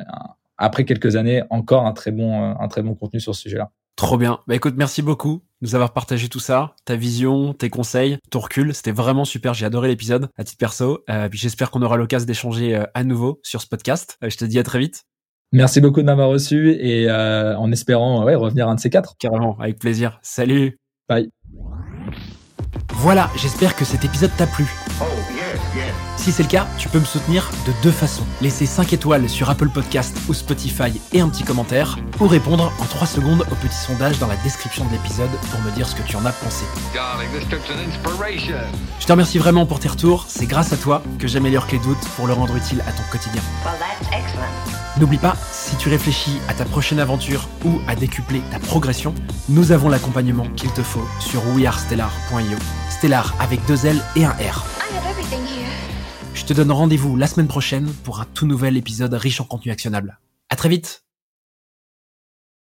après 0.58 0.86
quelques 0.86 1.16
années, 1.16 1.42
encore 1.50 1.88
un 1.88 1.94
très 1.94 2.12
bon, 2.12 2.52
euh, 2.52 2.54
un 2.60 2.68
très 2.68 2.84
bon 2.84 2.94
contenu 2.94 3.20
sur 3.20 3.34
ce 3.34 3.42
sujet-là. 3.42 3.72
Trop 3.96 4.18
bien. 4.18 4.40
Bah 4.48 4.56
écoute, 4.56 4.76
merci 4.78 5.02
beaucoup 5.02 5.42
de 5.62 5.68
nous 5.68 5.76
avoir 5.76 5.94
partagé 5.94 6.30
tout 6.30 6.40
ça, 6.40 6.76
ta 6.86 6.96
vision, 6.96 7.54
tes 7.54 7.72
conseils, 7.72 8.18
ton 8.30 8.40
recul. 8.40 8.74
C'était 8.74 8.92
vraiment 8.92 9.26
super. 9.26 9.56
J'ai 9.56 9.66
adoré 9.66 9.88
l'épisode 9.88 10.30
à 10.38 10.44
titre 10.44 10.60
perso. 10.60 11.04
Euh, 11.10 11.28
puis 11.28 11.40
j'espère 11.40 11.72
qu'on 11.72 11.82
aura 11.82 11.98
l'occasion 11.98 12.28
d'échanger 12.28 12.76
euh, 12.76 12.84
à 12.94 13.04
nouveau 13.04 13.40
sur 13.44 13.62
ce 13.62 13.68
podcast. 13.68 14.18
Euh, 14.24 14.30
je 14.30 14.38
te 14.38 14.46
dis 14.46 14.60
à 14.60 14.64
très 14.64 14.80
vite. 14.80 15.06
Merci 15.52 15.82
beaucoup 15.82 16.02
de 16.02 16.06
m'avoir 16.06 16.30
reçu 16.30 16.70
et 16.80 17.12
en 17.12 17.72
espérant 17.72 18.24
ouais, 18.24 18.36
revenir 18.36 18.70
un 18.70 18.76
de 18.76 18.80
ces 18.80 18.92
quatre. 18.92 19.16
Carrément, 19.18 19.58
avec 19.60 19.80
plaisir. 19.80 20.20
Salut. 20.22 20.78
Bye. 21.10 21.30
Voilà, 23.02 23.30
j'espère 23.34 23.78
que 23.78 23.86
cet 23.86 24.04
épisode 24.04 24.32
t'a 24.36 24.46
plu. 24.46 24.68
Si 26.30 26.36
c'est 26.36 26.44
le 26.44 26.50
cas, 26.50 26.68
tu 26.78 26.90
peux 26.90 27.00
me 27.00 27.06
soutenir 27.06 27.50
de 27.66 27.74
deux 27.82 27.90
façons. 27.90 28.24
Laisser 28.40 28.68
5 28.68 28.94
étoiles 28.94 29.28
sur 29.28 29.50
Apple 29.50 29.70
Podcast 29.70 30.16
ou 30.30 30.36
Spotify 30.36 31.02
et 31.12 31.22
un 31.22 31.28
petit 31.28 31.44
commentaire, 31.44 31.98
ou 32.20 32.28
répondre 32.28 32.72
en 32.80 32.86
3 32.86 33.08
secondes 33.08 33.44
au 33.52 33.56
petit 33.56 33.76
sondage 33.76 34.20
dans 34.20 34.28
la 34.28 34.36
description 34.44 34.86
de 34.86 34.92
l'épisode 34.92 35.32
pour 35.50 35.60
me 35.62 35.72
dire 35.72 35.88
ce 35.88 35.96
que 35.96 36.04
tu 36.04 36.16
en 36.18 36.26
as 36.28 36.32
pensé. 36.32 36.66
Je 39.00 39.06
te 39.08 39.12
remercie 39.12 39.40
vraiment 39.40 39.66
pour 39.66 39.80
tes 39.80 39.88
retours, 39.88 40.26
c'est 40.28 40.46
grâce 40.46 40.72
à 40.72 40.78
toi 40.78 41.02
que 41.18 41.28
j'améliore 41.28 41.66
Clé 41.66 41.80
voûte 41.80 41.98
pour 42.16 42.28
le 42.28 42.34
rendre 42.34 42.56
utile 42.56 42.84
à 42.88 42.92
ton 42.92 43.02
quotidien. 43.10 43.42
Well. 43.66 45.00
N'oublie 45.00 45.18
pas, 45.18 45.36
si 45.52 45.78
tu 45.78 45.90
réfléchis 45.90 46.38
à 46.48 46.54
ta 46.54 46.66
prochaine 46.66 47.00
aventure 47.00 47.50
ou 47.66 47.82
à 47.88 47.96
décupler 47.96 48.42
ta 48.52 48.60
progression, 48.60 49.16
nous 49.48 49.72
avons 49.72 49.90
l'accompagnement 49.90 50.46
qu'il 50.56 50.72
te 50.74 50.84
faut 50.84 51.08
sur 51.20 51.42
wearestellar.io. 51.56 52.58
Stellar 52.92 53.34
avec 53.40 53.66
deux 53.66 53.88
L 53.88 54.00
et 54.16 54.26
un 54.26 54.34
R. 54.34 54.64
I 54.92 54.96
have 54.96 55.08
everything 55.10 55.44
here. 55.48 55.59
Je 56.40 56.46
te 56.46 56.54
donne 56.54 56.72
rendez-vous 56.72 57.18
la 57.18 57.28
semaine 57.28 57.50
prochaine 57.50 57.92
pour 58.06 58.22
un 58.22 58.26
tout 58.34 58.48
nouvel 58.48 58.78
épisode 58.78 59.14
riche 59.14 59.42
en 59.42 59.44
contenu 59.44 59.74
actionnable. 59.74 60.20
À 60.48 60.56
très 60.56 60.70
vite 60.70 61.04